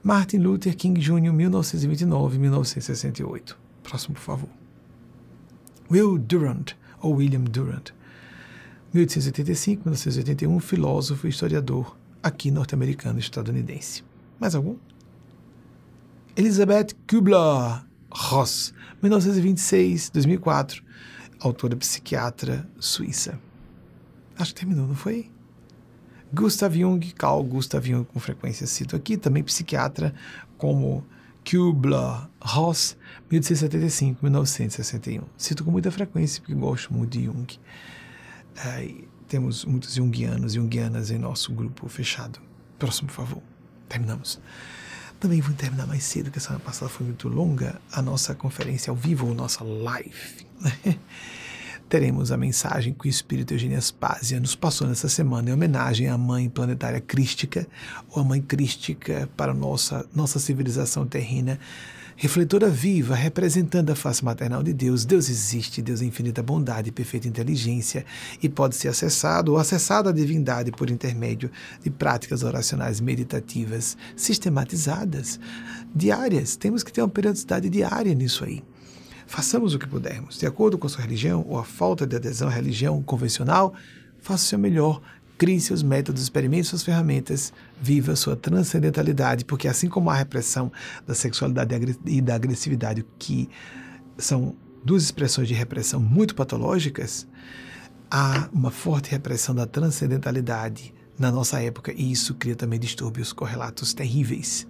Martin 0.00 0.38
Luther 0.38 0.76
King 0.76 1.00
Jr., 1.00 1.32
1929, 1.32 2.38
1968. 2.38 3.58
Próximo, 3.82 4.14
por 4.14 4.20
favor. 4.20 4.48
Will 5.90 6.16
Durant, 6.16 6.74
ou 7.02 7.16
William 7.16 7.42
Durant, 7.42 7.90
1885, 8.94 9.80
1981, 9.80 10.60
filósofo 10.60 11.26
e 11.26 11.30
historiador 11.30 11.96
aqui 12.22 12.52
norte-americano 12.52 13.18
estadunidense. 13.18 14.04
Mais 14.38 14.54
algum? 14.54 14.76
Elizabeth 16.36 16.94
Kubler-Ross, 18.10 18.74
1926, 19.02 20.10
2004, 20.10 20.82
autora 21.40 21.76
psiquiatra 21.76 22.68
suíça. 22.78 23.38
Acho 24.38 24.54
que 24.54 24.60
terminou, 24.60 24.86
não 24.86 24.94
foi? 24.94 25.30
Gustav 26.32 26.74
Jung, 26.76 27.00
Carl 27.12 27.42
Gustav 27.42 27.86
Jung, 27.86 28.04
com 28.04 28.20
frequência 28.20 28.66
cito 28.66 28.94
aqui, 28.94 29.16
também 29.16 29.42
psiquiatra, 29.42 30.14
como 30.56 31.04
Kubler-Ross, 31.44 32.96
1875-1961. 33.30 35.24
Cito 35.36 35.64
com 35.64 35.70
muita 35.70 35.90
frequência 35.90 36.40
porque 36.40 36.54
gosto 36.54 36.92
muito 36.92 37.18
de 37.18 37.24
Jung. 37.24 37.46
É, 38.56 38.94
temos 39.26 39.64
muitos 39.64 39.94
junguianos 39.94 40.52
e 40.52 40.56
junguianas 40.56 41.10
em 41.10 41.18
nosso 41.18 41.52
grupo 41.52 41.88
fechado. 41.88 42.40
Próximo, 42.78 43.08
por 43.08 43.14
favor. 43.14 43.42
Terminamos. 43.88 44.40
Também 45.20 45.40
vou 45.40 45.52
terminar 45.54 45.86
mais 45.86 46.04
cedo, 46.04 46.26
porque 46.26 46.38
a 46.38 46.42
semana 46.42 46.60
passada 46.60 46.88
foi 46.88 47.04
muito 47.04 47.28
longa, 47.28 47.80
a 47.90 48.00
nossa 48.00 48.34
conferência 48.34 48.90
ao 48.90 48.96
vivo, 48.96 49.34
nossa 49.34 49.64
live. 49.64 50.46
Teremos 51.88 52.30
a 52.30 52.36
mensagem 52.36 52.92
que 52.92 53.08
o 53.08 53.10
Espírito 53.10 53.54
Eugênia 53.54 53.78
Aspásia 53.78 54.38
nos 54.38 54.54
passou 54.54 54.86
nessa 54.86 55.08
semana 55.08 55.50
em 55.50 55.52
homenagem 55.52 56.06
à 56.08 56.18
Mãe 56.18 56.48
Planetária 56.48 57.00
Crística, 57.00 57.66
ou 58.10 58.22
a 58.22 58.24
Mãe 58.24 58.42
Crística 58.42 59.28
para 59.36 59.54
nossa, 59.54 60.06
nossa 60.14 60.38
civilização 60.38 61.06
terrena, 61.06 61.58
refletora 62.20 62.68
viva, 62.68 63.14
representando 63.14 63.90
a 63.90 63.94
face 63.94 64.24
maternal 64.24 64.60
de 64.60 64.72
Deus. 64.72 65.04
Deus 65.04 65.30
existe, 65.30 65.80
Deus 65.80 66.02
é 66.02 66.04
infinita 66.04 66.42
bondade 66.42 66.90
perfeita 66.90 67.28
inteligência, 67.28 68.04
e 68.42 68.48
pode 68.48 68.74
ser 68.74 68.88
acessado 68.88 69.52
ou 69.52 69.58
acessado 69.58 70.08
a 70.08 70.12
divindade 70.12 70.72
por 70.72 70.90
intermédio 70.90 71.48
de 71.80 71.90
práticas 71.90 72.42
oracionais 72.42 73.00
meditativas 73.00 73.96
sistematizadas, 74.16 75.38
diárias. 75.94 76.56
Temos 76.56 76.82
que 76.82 76.92
ter 76.92 77.02
uma 77.02 77.08
periodicidade 77.08 77.70
diária 77.70 78.12
nisso 78.12 78.44
aí. 78.44 78.64
Façamos 79.24 79.72
o 79.72 79.78
que 79.78 79.86
pudermos, 79.86 80.40
de 80.40 80.46
acordo 80.46 80.76
com 80.76 80.88
a 80.88 80.90
sua 80.90 81.02
religião 81.02 81.46
ou 81.48 81.56
a 81.56 81.64
falta 81.64 82.04
de 82.04 82.16
adesão 82.16 82.48
à 82.48 82.50
religião 82.50 83.00
convencional, 83.00 83.72
faça 84.18 84.44
o 84.44 84.48
seu 84.48 84.58
melhor 84.58 85.00
Crie 85.38 85.60
seus 85.60 85.84
métodos, 85.84 86.20
experimente 86.20 86.66
suas 86.66 86.82
ferramentas, 86.82 87.52
viva 87.80 88.16
sua 88.16 88.34
transcendentalidade, 88.34 89.44
porque 89.44 89.68
assim 89.68 89.88
como 89.88 90.10
a 90.10 90.14
repressão 90.14 90.70
da 91.06 91.14
sexualidade 91.14 91.96
e 92.04 92.20
da 92.20 92.34
agressividade, 92.34 93.06
que 93.18 93.48
são 94.18 94.56
duas 94.84 95.04
expressões 95.04 95.46
de 95.46 95.54
repressão 95.54 96.00
muito 96.00 96.34
patológicas, 96.34 97.26
há 98.10 98.48
uma 98.52 98.72
forte 98.72 99.10
repressão 99.10 99.54
da 99.54 99.64
transcendentalidade 99.64 100.92
na 101.18 101.30
nossa 101.30 101.60
época 101.62 101.92
e 101.96 102.10
isso 102.10 102.34
cria 102.34 102.56
também 102.56 102.78
distúrbios 102.78 103.32
correlatos 103.32 103.94
terríveis. 103.94 104.66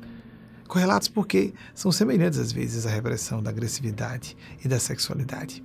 Correlatos 0.66 1.08
porque 1.08 1.54
são 1.74 1.90
semelhantes 1.90 2.38
às 2.38 2.52
vezes 2.52 2.86
à 2.86 2.90
repressão 2.90 3.42
da 3.42 3.48
agressividade 3.48 4.36
e 4.62 4.68
da 4.68 4.78
sexualidade, 4.78 5.64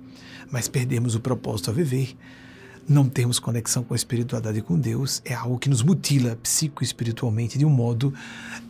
mas 0.50 0.66
perdemos 0.66 1.14
o 1.14 1.20
propósito 1.20 1.70
a 1.70 1.74
viver 1.74 2.16
não 2.88 3.08
temos 3.08 3.38
conexão 3.38 3.82
com 3.82 3.94
a 3.94 3.96
espiritualidade 3.96 4.58
e 4.58 4.62
com 4.62 4.78
Deus, 4.78 5.22
é 5.24 5.34
algo 5.34 5.58
que 5.58 5.68
nos 5.68 5.82
mutila 5.82 6.36
psico-espiritualmente 6.36 7.58
de 7.58 7.64
um 7.64 7.70
modo 7.70 8.12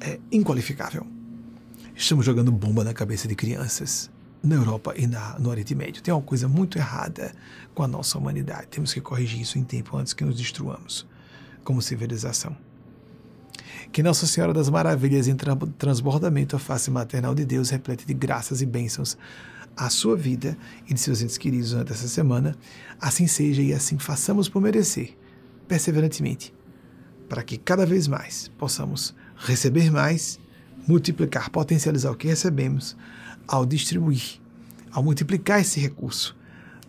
é, 0.01 0.19
inqualificável. 0.31 1.07
Estamos 1.95 2.25
jogando 2.25 2.51
bomba 2.51 2.85
na 2.85 2.93
cabeça 2.93 3.29
de 3.29 3.35
crianças 3.35 4.11
na 4.43 4.57
Europa 4.57 4.93
e 4.97 5.07
na, 5.07 5.39
no 5.39 5.49
Oriente 5.49 5.75
Médio. 5.75 6.03
Tem 6.03 6.13
uma 6.13 6.23
coisa 6.23 6.47
muito 6.47 6.77
errada 6.77 7.33
com 7.75 7.83
a 7.83 7.89
nossa 7.89 8.19
humanidade. 8.19 8.67
Temos 8.69 8.93
que 8.93 9.01
corrigir 9.01 9.41
isso 9.41 9.59
em 9.59 9.65
tempo 9.65 9.97
antes 9.97 10.13
que 10.13 10.25
nos 10.25 10.37
destruamos 10.37 11.07
como 11.65 11.81
civilização. 11.81 12.55
Que 13.91 14.03
Nossa 14.03 14.27
Senhora 14.27 14.53
das 14.53 14.69
Maravilhas 14.69 15.29
em 15.29 15.37
transbordamento 15.79 16.57
a 16.57 16.59
face 16.59 16.91
maternal 16.91 17.35
de 17.35 17.45
Deus 17.45 17.71
replete 17.71 18.07
de 18.07 18.13
graças 18.13 18.61
e 18.61 18.67
bênçãos 18.67 19.17
a 19.77 19.91
sua 19.91 20.17
vida 20.17 20.57
e 20.89 20.95
de 20.95 21.01
seus 21.01 21.23
entes 21.23 21.39
queridos 21.39 21.71
durante 21.71 21.93
essa 21.93 22.09
semana, 22.09 22.57
assim 23.01 23.27
seja 23.27 23.63
e 23.63 23.73
assim 23.73 23.99
façamos 23.99 24.49
por 24.49 24.61
merecer, 24.61 25.17
perseverantemente, 25.67 26.55
para 27.29 27.43
que 27.43 27.57
cada 27.59 27.85
vez 27.85 28.07
mais 28.07 28.49
possamos 28.59 29.15
receber 29.37 29.91
mais, 29.91 30.39
multiplicar, 30.87 31.51
potencializar 31.51 32.11
o 32.11 32.17
que 32.17 32.29
recebemos, 32.29 32.97
ao 33.47 33.67
distribuir, 33.67 34.41
ao 34.91 35.03
multiplicar 35.03 35.61
esse 35.61 35.81
recurso, 35.81 36.37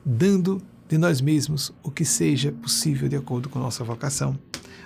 dando 0.06 0.62
de 0.88 0.98
nós 0.98 1.20
mesmos 1.20 1.74
o 1.82 1.90
que 1.90 2.06
seja 2.06 2.52
possível 2.52 3.10
de 3.10 3.16
acordo 3.16 3.50
com 3.50 3.60
nossa 3.60 3.84
vocação, 3.84 4.38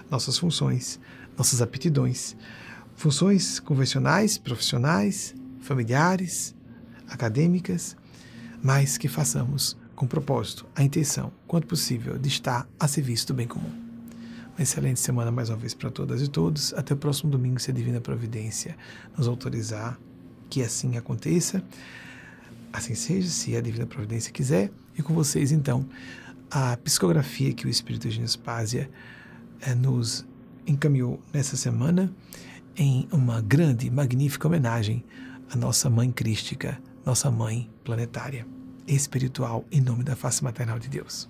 nossas 0.10 0.38
funções, 0.38 1.00
nossas 1.38 1.62
aptidões, 1.62 2.36
funções 2.95 3.60
convencionais, 3.60 4.38
profissionais, 4.38 5.36
familiares, 5.60 6.56
acadêmicas, 7.10 7.95
mas 8.62 8.97
que 8.97 9.07
façamos 9.07 9.78
com 9.95 10.07
propósito, 10.07 10.66
a 10.76 10.82
intenção, 10.82 11.32
quanto 11.45 11.68
possível, 11.68 12.18
de 12.18 12.30
estar 12.30 12.68
a 12.80 12.88
serviço 12.88 13.28
do 13.28 13.34
bem 13.34 13.47
comum. 13.47 13.72
Uma 14.57 14.64
excelente 14.64 14.99
semana 14.99 15.30
mais 15.30 15.49
uma 15.49 15.57
vez 15.57 15.74
para 15.74 15.89
todas 15.89 16.22
e 16.22 16.28
todos. 16.28 16.74
Até 16.74 16.93
o 16.93 16.97
próximo 16.97 17.30
domingo, 17.30 17.60
se 17.60 17.70
a 17.70 17.74
Divina 17.74 17.99
Providência 17.99 18.78
nos 19.18 19.28
autorizar 19.28 19.99
que 20.49 20.64
assim 20.64 20.97
aconteça. 20.97 21.64
Assim 22.72 22.95
seja, 22.95 23.28
se 23.28 23.55
a 23.55 23.62
Divina 23.62 23.86
Providência 23.86 24.32
quiser. 24.32 24.72
E 24.97 25.01
com 25.01 25.14
vocês, 25.14 25.51
então, 25.51 25.86
a 26.49 26.78
psicografia 26.78 27.53
que 27.53 27.68
o 27.68 27.70
Espírito 27.70 28.07
de 28.07 28.20
Nespásia 28.20 28.89
é, 29.62 29.76
nos 29.76 30.26
encaminhou 30.66 31.22
nessa 31.34 31.55
semana 31.55 32.10
em 32.76 33.07
uma 33.12 33.41
grande, 33.41 33.89
magnífica 33.89 34.47
homenagem 34.47 35.03
à 35.51 35.55
nossa 35.55 35.89
Mãe 35.89 36.12
Crística, 36.12 36.82
nossa 37.06 37.32
Mãe 37.32 37.70
planetária, 37.84 38.45
espiritual, 38.88 39.66
em 39.72 39.82
nome 39.82 40.04
da 40.04 40.16
face 40.16 40.43
maternal 40.43 40.80
de 40.80 40.89
Deus. 40.89 41.30